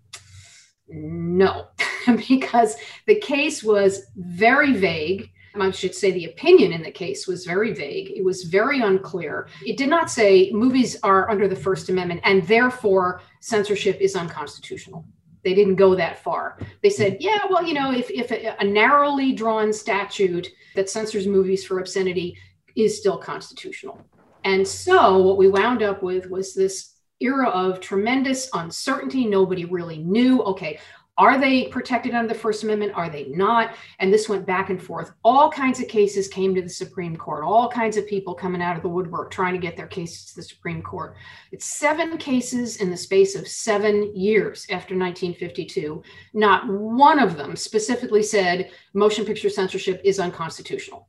No, 0.88 1.68
because 2.28 2.76
the 3.06 3.18
case 3.18 3.64
was 3.64 4.02
very 4.16 4.74
vague 4.74 5.31
I 5.54 5.70
should 5.70 5.94
say 5.94 6.10
the 6.10 6.26
opinion 6.26 6.72
in 6.72 6.82
the 6.82 6.90
case 6.90 7.26
was 7.26 7.44
very 7.44 7.72
vague. 7.74 8.12
It 8.16 8.24
was 8.24 8.44
very 8.44 8.80
unclear. 8.80 9.48
It 9.66 9.76
did 9.76 9.88
not 9.88 10.10
say 10.10 10.50
movies 10.52 10.96
are 11.02 11.30
under 11.30 11.48
the 11.48 11.56
First 11.56 11.88
Amendment 11.88 12.20
and 12.24 12.46
therefore 12.46 13.20
censorship 13.40 13.98
is 14.00 14.16
unconstitutional. 14.16 15.04
They 15.44 15.54
didn't 15.54 15.74
go 15.74 15.94
that 15.96 16.22
far. 16.22 16.58
They 16.82 16.90
said, 16.90 17.16
yeah, 17.20 17.40
well, 17.50 17.66
you 17.66 17.74
know, 17.74 17.92
if, 17.92 18.10
if 18.10 18.30
a, 18.30 18.56
a 18.60 18.64
narrowly 18.64 19.32
drawn 19.32 19.72
statute 19.72 20.48
that 20.74 20.88
censors 20.88 21.26
movies 21.26 21.64
for 21.64 21.80
obscenity 21.80 22.38
is 22.76 22.98
still 22.98 23.18
constitutional. 23.18 23.98
And 24.44 24.66
so 24.66 25.18
what 25.18 25.36
we 25.36 25.48
wound 25.48 25.82
up 25.82 26.02
with 26.02 26.30
was 26.30 26.54
this 26.54 26.94
era 27.20 27.48
of 27.48 27.80
tremendous 27.80 28.48
uncertainty. 28.54 29.26
Nobody 29.26 29.64
really 29.64 29.98
knew, 29.98 30.42
okay, 30.42 30.78
are 31.18 31.38
they 31.38 31.66
protected 31.66 32.14
under 32.14 32.32
the 32.32 32.38
First 32.38 32.62
Amendment? 32.62 32.92
Are 32.94 33.10
they 33.10 33.28
not? 33.28 33.74
And 33.98 34.12
this 34.12 34.30
went 34.30 34.46
back 34.46 34.70
and 34.70 34.82
forth. 34.82 35.12
All 35.22 35.50
kinds 35.50 35.78
of 35.78 35.88
cases 35.88 36.26
came 36.26 36.54
to 36.54 36.62
the 36.62 36.70
Supreme 36.70 37.16
Court, 37.16 37.44
all 37.44 37.68
kinds 37.68 37.98
of 37.98 38.06
people 38.06 38.34
coming 38.34 38.62
out 38.62 38.76
of 38.76 38.82
the 38.82 38.88
woodwork 38.88 39.30
trying 39.30 39.52
to 39.52 39.60
get 39.60 39.76
their 39.76 39.86
cases 39.86 40.24
to 40.26 40.36
the 40.36 40.42
Supreme 40.42 40.82
Court. 40.82 41.14
It's 41.50 41.66
seven 41.66 42.16
cases 42.16 42.76
in 42.76 42.90
the 42.90 42.96
space 42.96 43.34
of 43.34 43.46
seven 43.46 44.16
years 44.16 44.64
after 44.70 44.96
1952. 44.96 46.02
Not 46.32 46.66
one 46.66 47.18
of 47.18 47.36
them 47.36 47.56
specifically 47.56 48.22
said 48.22 48.70
motion 48.94 49.26
picture 49.26 49.50
censorship 49.50 50.00
is 50.04 50.18
unconstitutional. 50.18 51.08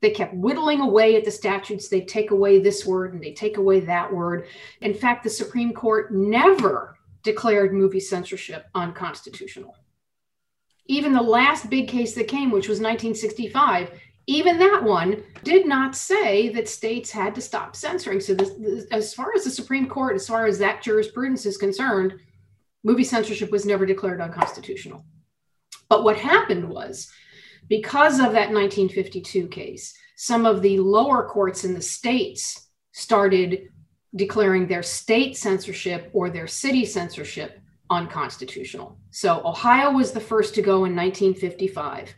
They 0.00 0.10
kept 0.10 0.34
whittling 0.34 0.80
away 0.80 1.14
at 1.16 1.24
the 1.24 1.30
statutes. 1.30 1.88
They 1.88 2.00
take 2.00 2.32
away 2.32 2.58
this 2.58 2.86
word 2.86 3.12
and 3.12 3.22
they 3.22 3.32
take 3.32 3.58
away 3.58 3.80
that 3.80 4.12
word. 4.12 4.46
In 4.80 4.94
fact, 4.94 5.22
the 5.22 5.30
Supreme 5.30 5.72
Court 5.72 6.12
never 6.12 6.96
declared 7.22 7.72
movie 7.72 8.00
censorship 8.00 8.66
unconstitutional. 8.74 9.76
Even 10.86 11.12
the 11.12 11.22
last 11.22 11.70
big 11.70 11.88
case 11.88 12.14
that 12.14 12.28
came, 12.28 12.50
which 12.50 12.68
was 12.68 12.80
1965, 12.80 13.90
even 14.26 14.58
that 14.58 14.82
one 14.82 15.22
did 15.42 15.66
not 15.66 15.96
say 15.96 16.48
that 16.50 16.68
states 16.68 17.10
had 17.10 17.34
to 17.34 17.40
stop 17.40 17.74
censoring. 17.74 18.20
So, 18.20 18.34
this, 18.34 18.50
this, 18.58 18.84
as 18.90 19.14
far 19.14 19.32
as 19.34 19.44
the 19.44 19.50
Supreme 19.50 19.88
Court, 19.88 20.14
as 20.14 20.26
far 20.26 20.46
as 20.46 20.58
that 20.58 20.82
jurisprudence 20.82 21.44
is 21.46 21.56
concerned, 21.56 22.14
movie 22.84 23.04
censorship 23.04 23.50
was 23.50 23.66
never 23.66 23.86
declared 23.86 24.20
unconstitutional. 24.20 25.04
But 25.88 26.04
what 26.04 26.16
happened 26.16 26.68
was, 26.68 27.10
because 27.68 28.14
of 28.14 28.32
that 28.32 28.50
1952 28.52 29.48
case, 29.48 29.94
some 30.16 30.46
of 30.46 30.62
the 30.62 30.78
lower 30.78 31.28
courts 31.28 31.64
in 31.64 31.74
the 31.74 31.82
states 31.82 32.68
started 32.92 33.68
declaring 34.14 34.66
their 34.66 34.82
state 34.82 35.36
censorship 35.36 36.10
or 36.12 36.30
their 36.30 36.46
city 36.46 36.84
censorship 36.84 37.60
unconstitutional. 37.90 38.98
So 39.10 39.42
Ohio 39.44 39.92
was 39.92 40.12
the 40.12 40.20
first 40.20 40.54
to 40.54 40.62
go 40.62 40.84
in 40.84 40.96
1955. 40.96 42.14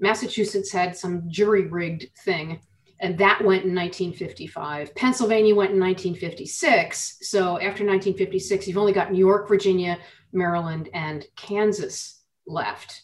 Massachusetts 0.00 0.72
had 0.72 0.96
some 0.96 1.28
jury 1.28 1.66
rigged 1.66 2.08
thing, 2.24 2.60
and 3.00 3.18
that 3.18 3.40
went 3.40 3.64
in 3.64 3.74
1955. 3.74 4.94
Pennsylvania 4.94 5.54
went 5.54 5.72
in 5.72 5.80
1956. 5.80 7.18
So 7.22 7.56
after 7.56 7.84
1956, 7.84 8.68
you've 8.68 8.78
only 8.78 8.92
got 8.92 9.12
New 9.12 9.18
York, 9.18 9.48
Virginia, 9.48 9.98
Maryland, 10.32 10.88
and 10.92 11.26
Kansas 11.36 12.22
left. 12.46 13.02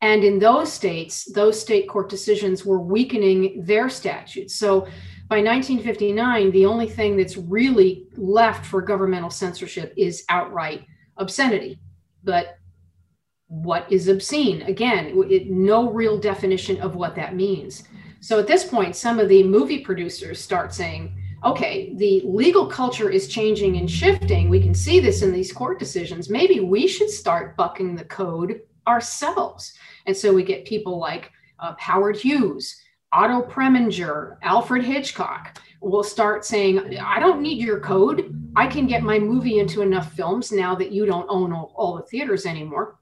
And 0.00 0.22
in 0.22 0.38
those 0.38 0.72
states, 0.72 1.24
those 1.32 1.60
state 1.60 1.88
court 1.88 2.10
decisions 2.10 2.64
were 2.64 2.80
weakening 2.80 3.64
their 3.64 3.88
statutes. 3.88 4.54
So 4.54 4.86
by 5.26 5.36
1959, 5.36 6.50
the 6.50 6.66
only 6.66 6.88
thing 6.88 7.16
that's 7.16 7.36
really 7.36 8.06
left 8.16 8.66
for 8.66 8.82
governmental 8.82 9.30
censorship 9.30 9.94
is 9.96 10.24
outright 10.28 10.84
obscenity. 11.16 11.78
But 12.22 12.58
what 13.48 13.90
is 13.90 14.08
obscene? 14.08 14.62
Again, 14.62 15.12
it, 15.30 15.50
no 15.50 15.90
real 15.90 16.18
definition 16.18 16.78
of 16.80 16.94
what 16.94 17.14
that 17.14 17.34
means. 17.34 17.84
So 18.20 18.38
at 18.38 18.46
this 18.46 18.64
point, 18.64 18.96
some 18.96 19.18
of 19.18 19.28
the 19.28 19.42
movie 19.42 19.80
producers 19.80 20.40
start 20.40 20.74
saying, 20.74 21.16
okay, 21.42 21.94
the 21.96 22.22
legal 22.24 22.66
culture 22.66 23.10
is 23.10 23.28
changing 23.28 23.76
and 23.76 23.90
shifting. 23.90 24.48
We 24.48 24.60
can 24.60 24.74
see 24.74 25.00
this 25.00 25.22
in 25.22 25.32
these 25.32 25.52
court 25.52 25.78
decisions. 25.78 26.28
Maybe 26.28 26.60
we 26.60 26.86
should 26.86 27.10
start 27.10 27.56
bucking 27.56 27.96
the 27.96 28.04
code 28.04 28.60
ourselves. 28.86 29.74
And 30.06 30.16
so 30.16 30.32
we 30.34 30.42
get 30.42 30.64
people 30.66 30.98
like 30.98 31.30
uh, 31.60 31.74
Howard 31.78 32.16
Hughes 32.16 32.76
Otto 33.14 33.42
Preminger, 33.42 34.38
Alfred 34.42 34.84
Hitchcock 34.84 35.58
will 35.80 36.02
start 36.02 36.44
saying, 36.44 36.98
I 36.98 37.20
don't 37.20 37.40
need 37.40 37.58
your 37.58 37.78
code. 37.78 38.50
I 38.56 38.66
can 38.66 38.86
get 38.88 39.04
my 39.04 39.20
movie 39.20 39.60
into 39.60 39.82
enough 39.82 40.12
films 40.14 40.50
now 40.50 40.74
that 40.74 40.90
you 40.90 41.06
don't 41.06 41.26
own 41.28 41.52
all, 41.52 41.72
all 41.76 41.96
the 41.96 42.02
theaters 42.02 42.44
anymore. 42.44 42.98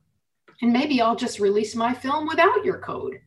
And 0.60 0.70
maybe 0.72 1.00
I'll 1.00 1.16
just 1.16 1.40
release 1.40 1.74
my 1.74 1.94
film 1.94 2.26
without 2.26 2.62
your 2.62 2.78
code. 2.78 3.20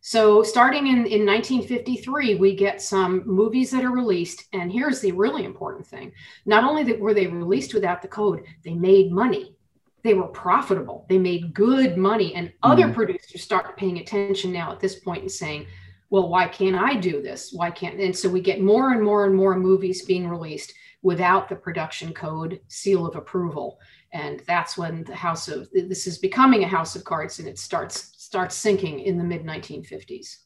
So, 0.00 0.42
starting 0.42 0.86
in, 0.86 1.06
in 1.06 1.26
1953, 1.26 2.36
we 2.36 2.54
get 2.54 2.80
some 2.82 3.26
movies 3.26 3.70
that 3.70 3.84
are 3.84 3.90
released. 3.90 4.44
And 4.52 4.70
here's 4.70 5.00
the 5.00 5.12
really 5.12 5.44
important 5.44 5.86
thing 5.86 6.12
not 6.44 6.62
only 6.62 6.84
that 6.84 7.00
were 7.00 7.14
they 7.14 7.26
released 7.26 7.74
without 7.74 8.02
the 8.02 8.08
code, 8.08 8.44
they 8.64 8.74
made 8.74 9.10
money. 9.10 9.56
They 10.04 10.14
were 10.14 10.28
profitable. 10.28 11.06
They 11.08 11.18
made 11.18 11.54
good 11.54 11.96
money. 11.96 12.34
And 12.34 12.52
other 12.62 12.86
Mhm. 12.86 12.94
producers 12.94 13.42
start 13.42 13.76
paying 13.76 13.98
attention 13.98 14.52
now 14.52 14.70
at 14.70 14.78
this 14.78 15.00
point 15.00 15.22
and 15.22 15.30
saying, 15.30 15.66
well, 16.10 16.28
why 16.28 16.48
can't 16.48 16.76
I 16.76 16.94
do 16.94 17.20
this? 17.22 17.52
Why 17.52 17.70
can't? 17.70 18.00
And 18.00 18.16
so 18.16 18.28
we 18.28 18.40
get 18.40 18.60
more 18.60 18.92
and 18.92 19.02
more 19.02 19.26
and 19.26 19.34
more 19.34 19.58
movies 19.58 20.04
being 20.04 20.28
released 20.28 20.72
without 21.02 21.48
the 21.48 21.56
production 21.56 22.12
code 22.12 22.60
seal 22.68 23.06
of 23.06 23.16
approval. 23.16 23.78
And 24.12 24.42
that's 24.46 24.78
when 24.78 25.04
the 25.04 25.14
house 25.14 25.48
of 25.48 25.68
this 25.72 26.06
is 26.06 26.18
becoming 26.18 26.64
a 26.64 26.68
house 26.68 26.96
of 26.96 27.04
cards 27.04 27.38
and 27.38 27.46
it 27.46 27.58
starts 27.58 28.12
starts 28.16 28.54
sinking 28.54 29.00
in 29.00 29.18
the 29.18 29.24
mid 29.24 29.44
1950s. 29.44 30.36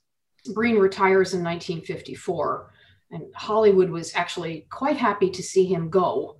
Breen 0.52 0.76
retires 0.76 1.34
in 1.34 1.44
1954, 1.44 2.70
and 3.12 3.32
Hollywood 3.34 3.90
was 3.90 4.14
actually 4.16 4.66
quite 4.70 4.96
happy 4.96 5.30
to 5.30 5.42
see 5.42 5.66
him 5.66 5.88
go. 5.88 6.36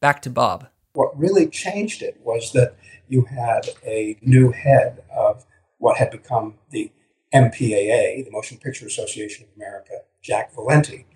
Back 0.00 0.20
to 0.22 0.30
Bob. 0.30 0.68
What 0.92 1.18
really 1.18 1.46
changed 1.48 2.02
it 2.02 2.20
was 2.22 2.52
that 2.52 2.76
you 3.08 3.22
had 3.22 3.68
a 3.84 4.18
new 4.20 4.50
head 4.50 5.02
of 5.14 5.46
what 5.78 5.96
had 5.96 6.10
become 6.10 6.54
the 6.70 6.92
MPAA, 7.34 8.24
the 8.24 8.30
Motion 8.30 8.58
Picture 8.58 8.86
Association 8.86 9.46
of 9.46 9.56
America, 9.56 10.02
Jack 10.22 10.54
Valenti, 10.54 11.06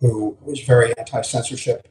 who 0.00 0.36
was 0.40 0.60
very 0.60 0.96
anti 0.96 1.20
censorship, 1.22 1.88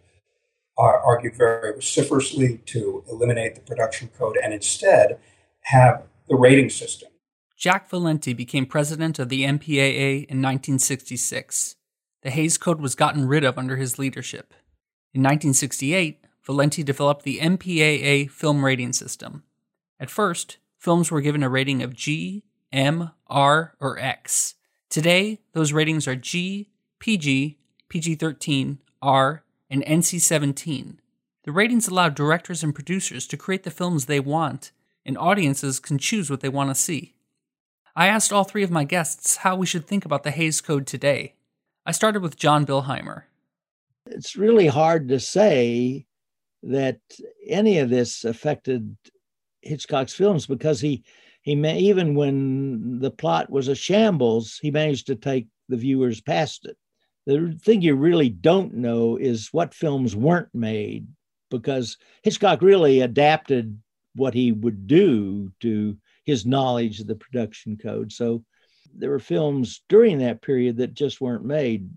uh, 0.77 0.99
argued 1.03 1.35
very 1.35 1.73
vociferously 1.73 2.59
to 2.65 3.03
eliminate 3.09 3.55
the 3.55 3.61
production 3.61 4.09
code 4.17 4.37
and 4.41 4.53
instead 4.53 5.19
have 5.61 6.03
the 6.29 6.35
rating 6.35 6.69
system. 6.69 7.09
Jack 7.57 7.89
Valenti 7.89 8.33
became 8.33 8.65
president 8.65 9.17
of 9.17 9.29
the 9.29 9.43
MPAA 9.43 10.25
in 10.27 10.41
1966. 10.41 11.75
The 12.21 12.29
Hays 12.29 12.57
Code 12.57 12.79
was 12.79 12.95
gotten 12.95 13.27
rid 13.27 13.43
of 13.43 13.57
under 13.57 13.77
his 13.77 13.97
leadership. 13.97 14.53
In 15.13 15.21
1968, 15.21 16.23
Valenti 16.45 16.83
developed 16.83 17.23
the 17.23 17.39
MPAA 17.39 18.29
film 18.29 18.63
rating 18.63 18.93
system. 18.93 19.43
At 19.99 20.11
first, 20.11 20.57
films 20.77 21.09
were 21.09 21.21
given 21.21 21.41
a 21.41 21.49
rating 21.49 21.81
of 21.81 21.95
G, 21.95 22.43
M, 22.71 23.11
R, 23.27 23.75
or 23.79 23.99
X. 23.99 24.55
Today, 24.89 25.39
those 25.53 25.73
ratings 25.73 26.07
are 26.07 26.15
G, 26.15 26.69
PG, 26.99 27.57
PG 27.89 28.15
13, 28.15 28.79
R, 29.01 29.43
and 29.69 29.83
NC 29.85 30.21
17. 30.21 30.99
The 31.43 31.51
ratings 31.51 31.87
allow 31.87 32.09
directors 32.09 32.63
and 32.63 32.75
producers 32.75 33.27
to 33.27 33.37
create 33.37 33.63
the 33.63 33.71
films 33.71 34.05
they 34.05 34.19
want, 34.19 34.71
and 35.05 35.17
audiences 35.17 35.79
can 35.79 35.97
choose 35.97 36.29
what 36.29 36.41
they 36.41 36.49
want 36.49 36.69
to 36.69 36.75
see. 36.75 37.15
I 37.95 38.07
asked 38.07 38.31
all 38.31 38.43
three 38.43 38.63
of 38.63 38.71
my 38.71 38.83
guests 38.83 39.37
how 39.37 39.55
we 39.55 39.65
should 39.65 39.87
think 39.87 40.05
about 40.05 40.23
the 40.23 40.31
Hays 40.31 40.61
Code 40.61 40.85
today. 40.85 41.35
I 41.85 41.91
started 41.91 42.21
with 42.21 42.37
John 42.37 42.65
Bilheimer. 42.65 43.23
It's 44.07 44.35
really 44.35 44.67
hard 44.67 45.07
to 45.09 45.19
say 45.19 46.05
that 46.63 46.99
any 47.47 47.79
of 47.79 47.89
this 47.89 48.25
affected 48.25 48.97
Hitchcock's 49.61 50.13
films 50.13 50.45
because 50.45 50.81
he 50.81 51.03
he 51.47 51.55
may, 51.55 51.79
even 51.79 52.13
when 52.13 52.99
the 52.99 53.09
plot 53.09 53.49
was 53.49 53.69
a 53.69 53.73
shambles, 53.73 54.59
he 54.61 54.69
managed 54.69 55.07
to 55.07 55.15
take 55.15 55.47
the 55.69 55.77
viewers 55.77 56.19
past 56.19 56.65
it. 56.65 56.75
The 57.25 57.57
thing 57.63 57.81
you 57.81 57.95
really 57.95 58.27
don't 58.27 58.73
know 58.73 59.15
is 59.15 59.47
what 59.53 59.73
films 59.73 60.13
weren't 60.13 60.53
made 60.53 61.07
because 61.49 61.95
Hitchcock 62.21 62.61
really 62.61 62.99
adapted 62.99 63.79
what 64.13 64.33
he 64.33 64.51
would 64.51 64.87
do 64.87 65.53
to 65.61 65.95
his 66.25 66.45
knowledge 66.45 66.99
of 66.99 67.07
the 67.07 67.15
production 67.15 67.77
code. 67.77 68.11
So 68.11 68.43
there 68.93 69.11
were 69.11 69.17
films 69.17 69.83
during 69.87 70.17
that 70.17 70.41
period 70.41 70.75
that 70.77 70.95
just 70.95 71.21
weren't 71.21 71.45
made. 71.45 71.89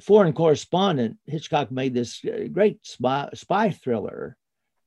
Foreign 0.00 0.32
Correspondent, 0.32 1.16
Hitchcock 1.26 1.72
made 1.72 1.94
this 1.94 2.24
uh, 2.24 2.46
great 2.52 2.86
spy, 2.86 3.28
spy 3.34 3.70
thriller, 3.70 4.36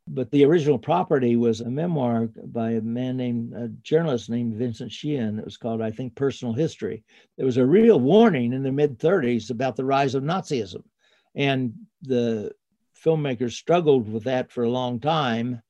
but 0.07 0.31
the 0.31 0.45
original 0.45 0.79
property 0.79 1.35
was 1.35 1.61
a 1.61 1.69
memoir 1.69 2.29
by 2.45 2.71
a 2.71 2.81
man 2.81 3.17
named, 3.17 3.53
a 3.53 3.67
journalist 3.83 4.29
named 4.29 4.55
Vincent 4.55 4.91
Sheean. 4.91 5.39
It 5.39 5.45
was 5.45 5.57
called, 5.57 5.81
I 5.81 5.91
think, 5.91 6.15
Personal 6.15 6.53
History. 6.53 7.03
There 7.37 7.45
was 7.45 7.57
a 7.57 7.65
real 7.65 7.99
warning 7.99 8.53
in 8.53 8.63
the 8.63 8.71
mid 8.71 8.99
30s 8.99 9.51
about 9.51 9.75
the 9.75 9.85
rise 9.85 10.15
of 10.15 10.23
Nazism. 10.23 10.83
And 11.35 11.73
the 12.01 12.51
filmmakers 13.03 13.53
struggled 13.53 14.11
with 14.11 14.23
that 14.25 14.51
for 14.51 14.63
a 14.63 14.69
long 14.69 14.99
time. 14.99 15.61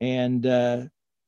And 0.00 0.44
uh, 0.46 0.84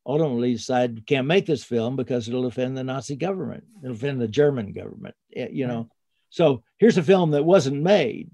ultimately 0.08 0.54
decided 0.54 1.06
can't 1.06 1.26
make 1.26 1.46
this 1.46 1.62
film 1.62 1.94
because 1.94 2.28
it'll 2.28 2.46
offend 2.46 2.76
the 2.76 2.82
Nazi 2.82 3.14
government, 3.14 3.64
it'll 3.82 3.94
offend 3.94 4.20
the 4.20 4.26
German 4.26 4.72
government, 4.72 5.14
eh, 5.36 5.48
you 5.52 5.66
know. 5.66 5.90
So 6.30 6.62
here's 6.78 6.98
a 6.98 7.02
film 7.02 7.32
that 7.32 7.44
wasn't 7.44 7.82
made, 7.82 8.30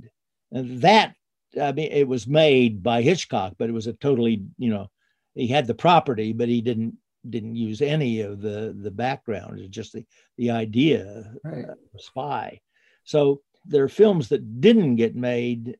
and 0.52 0.80
that 0.82 1.14
I 1.60 1.72
mean, 1.72 1.90
it 1.92 2.08
was 2.08 2.26
made 2.26 2.82
by 2.82 3.02
Hitchcock, 3.02 3.54
but 3.58 3.68
it 3.68 3.72
was 3.72 3.86
a 3.86 3.92
totally, 3.92 4.42
you 4.58 4.70
know, 4.70 4.90
he 5.34 5.46
had 5.46 5.66
the 5.66 5.74
property, 5.74 6.32
but 6.32 6.48
he 6.48 6.60
didn't 6.60 6.94
didn't 7.28 7.56
use 7.56 7.80
any 7.80 8.20
of 8.20 8.40
the 8.40 8.76
the 8.78 8.90
background. 8.90 9.58
It's 9.60 9.68
just 9.68 9.92
the 9.92 10.04
the 10.36 10.50
idea, 10.50 11.32
Right. 11.42 11.64
uh, 11.64 11.74
spy. 11.98 12.60
So 13.04 13.42
there 13.66 13.82
are 13.84 13.88
films 13.88 14.28
that 14.28 14.60
didn't 14.60 14.96
get 14.96 15.14
made 15.16 15.78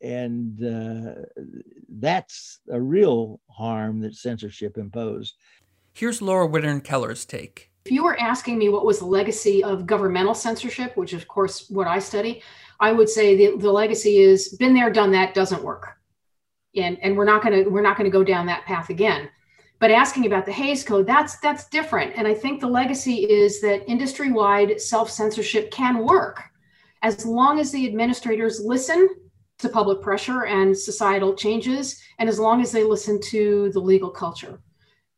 and 0.00 0.62
uh, 0.64 1.22
that's 1.88 2.60
a 2.70 2.80
real 2.80 3.40
harm 3.50 4.00
that 4.00 4.14
censorship 4.14 4.78
imposed. 4.78 5.34
Here's 5.94 6.22
Laura 6.22 6.48
Wittern 6.48 6.84
Keller's 6.84 7.24
take. 7.24 7.70
If 7.88 7.92
you 7.92 8.04
were 8.04 8.20
asking 8.20 8.58
me 8.58 8.68
what 8.68 8.84
was 8.84 8.98
the 8.98 9.06
legacy 9.06 9.64
of 9.64 9.86
governmental 9.86 10.34
censorship, 10.34 10.94
which 10.98 11.14
of 11.14 11.26
course 11.26 11.70
what 11.70 11.86
I 11.86 12.00
study, 12.00 12.42
I 12.78 12.92
would 12.92 13.08
say 13.08 13.34
the, 13.34 13.56
the 13.56 13.72
legacy 13.72 14.18
is 14.18 14.50
been 14.58 14.74
there, 14.74 14.90
done 14.90 15.10
that, 15.12 15.32
doesn't 15.32 15.64
work. 15.64 15.96
And, 16.76 16.98
and 17.02 17.16
we're 17.16 17.24
not 17.24 17.42
gonna 17.42 17.62
we're 17.66 17.80
not 17.80 17.96
gonna 17.96 18.10
go 18.10 18.22
down 18.22 18.44
that 18.44 18.66
path 18.66 18.90
again. 18.90 19.30
But 19.78 19.90
asking 19.90 20.26
about 20.26 20.44
the 20.44 20.52
Hays 20.52 20.84
Code, 20.84 21.06
that's 21.06 21.38
that's 21.38 21.70
different. 21.70 22.12
And 22.14 22.28
I 22.28 22.34
think 22.34 22.60
the 22.60 22.66
legacy 22.66 23.24
is 23.24 23.62
that 23.62 23.88
industry-wide 23.88 24.78
self-censorship 24.78 25.70
can 25.70 26.04
work 26.04 26.42
as 27.00 27.24
long 27.24 27.58
as 27.58 27.72
the 27.72 27.86
administrators 27.86 28.60
listen 28.60 29.08
to 29.60 29.68
public 29.70 30.02
pressure 30.02 30.44
and 30.44 30.76
societal 30.76 31.34
changes, 31.34 32.02
and 32.18 32.28
as 32.28 32.38
long 32.38 32.60
as 32.60 32.70
they 32.70 32.84
listen 32.84 33.18
to 33.30 33.70
the 33.72 33.80
legal 33.80 34.10
culture. 34.10 34.60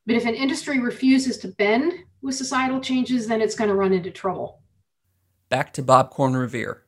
But 0.06 0.14
if 0.14 0.24
an 0.24 0.36
industry 0.36 0.78
refuses 0.78 1.36
to 1.38 1.48
bend 1.48 1.94
with 2.22 2.34
societal 2.34 2.80
changes, 2.80 3.26
then 3.26 3.40
it's 3.40 3.54
going 3.54 3.68
to 3.68 3.74
run 3.74 3.92
into 3.92 4.10
trouble. 4.10 4.60
Back 5.48 5.72
to 5.74 5.82
Bob 5.82 6.10
Corn-Revere. 6.10 6.82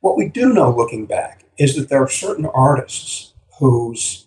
What 0.00 0.16
we 0.16 0.28
do 0.28 0.52
know 0.52 0.74
looking 0.74 1.06
back 1.06 1.44
is 1.58 1.76
that 1.76 1.88
there 1.88 2.02
are 2.02 2.08
certain 2.08 2.46
artists 2.46 3.34
whose 3.58 4.26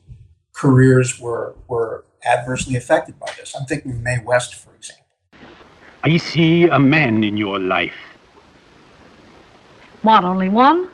careers 0.53 1.19
were, 1.19 1.55
were 1.67 2.05
adversely 2.25 2.75
affected 2.75 3.19
by 3.19 3.31
this. 3.37 3.55
I'm 3.55 3.65
thinking 3.65 3.91
of 3.91 4.01
Mae 4.01 4.19
West, 4.23 4.55
for 4.55 4.73
example. 4.75 5.05
I 6.03 6.17
see 6.17 6.67
a 6.67 6.79
man 6.79 7.23
in 7.23 7.37
your 7.37 7.59
life. 7.59 7.95
What, 10.01 10.23
only 10.23 10.49
one? 10.49 10.89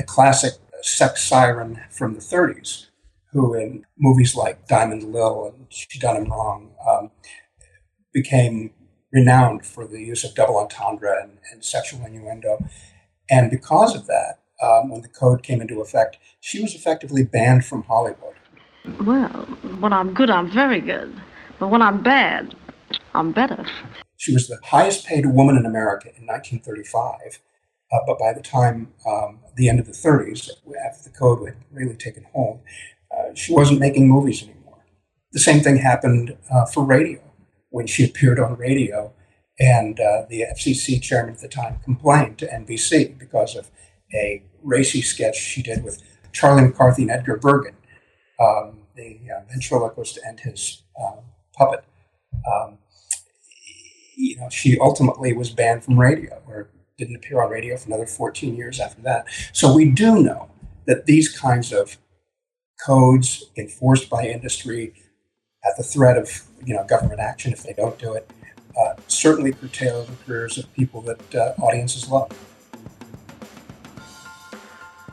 the 0.00 0.06
classic 0.06 0.54
sex 0.80 1.22
siren 1.22 1.78
from 1.90 2.14
the 2.14 2.20
30s, 2.20 2.86
who 3.32 3.54
in 3.54 3.84
movies 3.98 4.34
like 4.34 4.66
Diamond 4.66 5.12
Lil 5.12 5.52
and 5.54 5.66
She 5.68 5.98
Done 5.98 6.16
Him 6.16 6.30
Wrong 6.30 6.70
um, 6.88 7.10
became 8.12 8.72
renowned 9.12 9.66
for 9.66 9.86
the 9.86 10.00
use 10.00 10.24
of 10.24 10.34
double 10.34 10.58
entendre 10.58 11.22
and, 11.22 11.38
and 11.52 11.64
sexual 11.64 12.04
innuendo. 12.04 12.64
And 13.28 13.50
because 13.50 13.94
of 13.94 14.06
that, 14.06 14.40
um, 14.62 14.90
when 14.90 15.00
the 15.00 15.08
code 15.08 15.42
came 15.42 15.60
into 15.60 15.80
effect, 15.80 16.18
she 16.40 16.60
was 16.60 16.74
effectively 16.74 17.22
banned 17.22 17.64
from 17.64 17.82
Hollywood. 17.84 18.34
Well, 19.00 19.28
when 19.80 19.92
I'm 19.92 20.14
good, 20.14 20.30
I'm 20.30 20.50
very 20.50 20.80
good. 20.80 21.14
But 21.58 21.68
when 21.68 21.82
I'm 21.82 22.02
bad, 22.02 22.54
I'm 23.14 23.32
better. 23.32 23.66
She 24.16 24.32
was 24.32 24.48
the 24.48 24.58
highest 24.64 25.06
paid 25.06 25.26
woman 25.26 25.56
in 25.56 25.66
America 25.66 26.08
in 26.08 26.26
1935. 26.26 27.40
Uh, 27.92 27.98
but 28.06 28.18
by 28.18 28.32
the 28.32 28.42
time 28.42 28.92
um, 29.06 29.40
the 29.56 29.68
end 29.68 29.80
of 29.80 29.86
the 29.86 29.92
30s, 29.92 30.48
after 30.86 31.10
the 31.10 31.16
code 31.16 31.46
had 31.46 31.56
really 31.72 31.96
taken 31.96 32.24
hold, 32.32 32.60
uh, 33.10 33.34
she 33.34 33.52
wasn't 33.52 33.80
making 33.80 34.08
movies 34.08 34.42
anymore. 34.42 34.84
The 35.32 35.40
same 35.40 35.60
thing 35.60 35.78
happened 35.78 36.36
uh, 36.52 36.66
for 36.66 36.84
radio 36.84 37.20
when 37.70 37.86
she 37.86 38.04
appeared 38.04 38.38
on 38.38 38.56
radio, 38.56 39.12
and 39.58 39.98
uh, 39.98 40.22
the 40.28 40.44
FCC 40.54 41.00
chairman 41.00 41.34
at 41.34 41.40
the 41.40 41.48
time 41.48 41.78
complained 41.84 42.38
to 42.38 42.46
NBC 42.46 43.18
because 43.18 43.56
of 43.56 43.70
a 44.14 44.42
racy 44.62 45.02
sketch 45.02 45.36
she 45.36 45.62
did 45.62 45.82
with 45.84 46.02
Charlie 46.32 46.62
McCarthy 46.62 47.02
and 47.02 47.10
Edgar 47.10 47.36
Bergen, 47.36 47.76
um, 48.38 48.80
the 48.96 49.20
uh, 49.34 49.42
ventriloquist 49.50 50.18
and 50.24 50.40
his 50.40 50.82
uh, 51.00 51.20
puppet. 51.56 51.84
Um, 52.50 52.78
you 54.16 54.36
know, 54.36 54.48
she 54.50 54.78
ultimately 54.78 55.32
was 55.32 55.50
banned 55.50 55.84
from 55.84 55.98
radio, 55.98 56.42
or 56.46 56.70
didn't 56.98 57.16
appear 57.16 57.42
on 57.42 57.50
radio 57.50 57.76
for 57.76 57.88
another 57.88 58.06
14 58.06 58.54
years 58.54 58.78
after 58.78 59.00
that. 59.02 59.26
So 59.52 59.74
we 59.74 59.90
do 59.90 60.22
know 60.22 60.50
that 60.86 61.06
these 61.06 61.28
kinds 61.28 61.72
of 61.72 61.98
codes 62.84 63.50
enforced 63.56 64.08
by 64.08 64.26
industry 64.26 64.94
at 65.64 65.76
the 65.76 65.82
threat 65.82 66.16
of 66.16 66.42
you 66.64 66.74
know 66.74 66.84
government 66.84 67.20
action 67.20 67.52
if 67.52 67.62
they 67.62 67.72
don't 67.72 67.98
do 67.98 68.14
it 68.14 68.30
uh, 68.78 68.94
certainly 69.08 69.52
curtail 69.52 70.04
the 70.04 70.12
careers 70.24 70.58
of 70.58 70.72
people 70.74 71.00
that 71.02 71.34
uh, 71.34 71.52
audiences 71.60 72.08
love. 72.08 72.30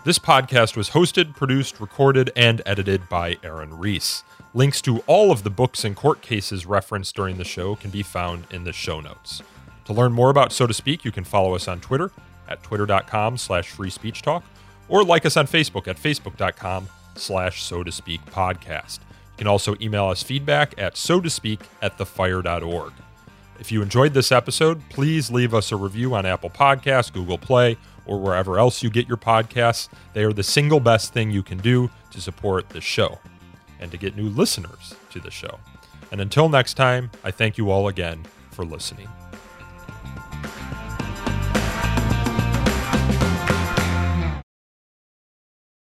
This 0.06 0.20
podcast 0.20 0.78
was 0.78 0.92
hosted, 0.92 1.36
produced, 1.36 1.82
recorded, 1.82 2.32
and 2.36 2.62
edited 2.66 3.10
by 3.10 3.38
Aaron 3.44 3.78
Reese. 3.78 4.24
Links 4.54 4.82
to 4.84 5.00
all 5.00 5.32
of 5.32 5.44
the 5.44 5.50
books 5.50 5.84
and 5.84 5.96
court 5.96 6.22
cases 6.22 6.66
referenced 6.66 7.16
during 7.16 7.38
the 7.38 7.44
show 7.44 7.76
can 7.76 7.90
be 7.90 8.04
found 8.04 8.46
in 8.52 8.64
the 8.64 8.72
show 8.72 9.02
notes. 9.02 9.42
To 9.86 9.94
learn 9.94 10.14
more 10.14 10.30
about 10.30 10.54
So 10.54 10.66
to 10.66 10.74
Speak, 10.74 11.04
you 11.04 11.12
can 11.12 11.26
follow 11.26 11.56
us 11.56 11.68
on 11.68 11.82
Twitter 11.82 12.12
at 12.48 12.64
twitter.com 12.64 13.38
slash 13.38 13.70
free 13.70 13.90
speech 13.90 14.22
talk 14.22 14.44
or 14.88 15.04
like 15.04 15.26
us 15.26 15.36
on 15.36 15.46
Facebook 15.46 15.88
at 15.88 15.98
facebook.com 15.98 16.88
slash 17.16 17.64
so 17.64 17.84
to 17.84 17.92
speak 17.92 18.24
podcast. 18.28 19.00
You 19.38 19.44
can 19.44 19.48
also 19.48 19.76
email 19.80 20.08
us 20.08 20.24
feedback 20.24 20.74
at 20.80 20.98
so 20.98 21.22
to 21.22 21.30
speak 21.30 21.60
at 21.82 21.98
thefire.org. 21.98 22.94
If 23.60 23.72
you 23.72 23.84
enjoyed 23.84 24.14
this 24.14 24.32
episode, 24.32 24.82
please 24.90 25.30
leave 25.30 25.54
us 25.54 25.72
a 25.72 25.76
review 25.76 26.16
on 26.16 26.26
Apple 26.26 26.50
Podcasts, 26.50 27.14
Google 27.14 27.38
Play, 27.38 27.78
or 28.08 28.20
wherever 28.20 28.58
else 28.58 28.82
you 28.82 28.90
get 28.90 29.08
your 29.08 29.18
podcasts. 29.18 29.90
They 30.14 30.24
are 30.24 30.34
the 30.34 30.44
single 30.44 30.80
best 30.80 31.14
thing 31.14 31.30
you 31.30 31.44
can 31.44 31.60
do 31.60 31.90
to 32.12 32.22
support 32.22 32.70
the 32.70 32.82
show 32.82 33.20
and 33.80 33.92
to 33.92 33.98
get 33.98 34.16
new 34.16 34.30
listeners 34.30 34.96
to 35.12 35.20
the 35.20 35.32
show. 35.32 35.60
And 36.12 36.22
until 36.22 36.50
next 36.50 36.76
time, 36.76 37.12
I 37.24 37.32
thank 37.32 37.58
you 37.58 37.70
all 37.70 37.88
again 37.88 38.26
for 38.52 38.66
listening. 38.66 39.08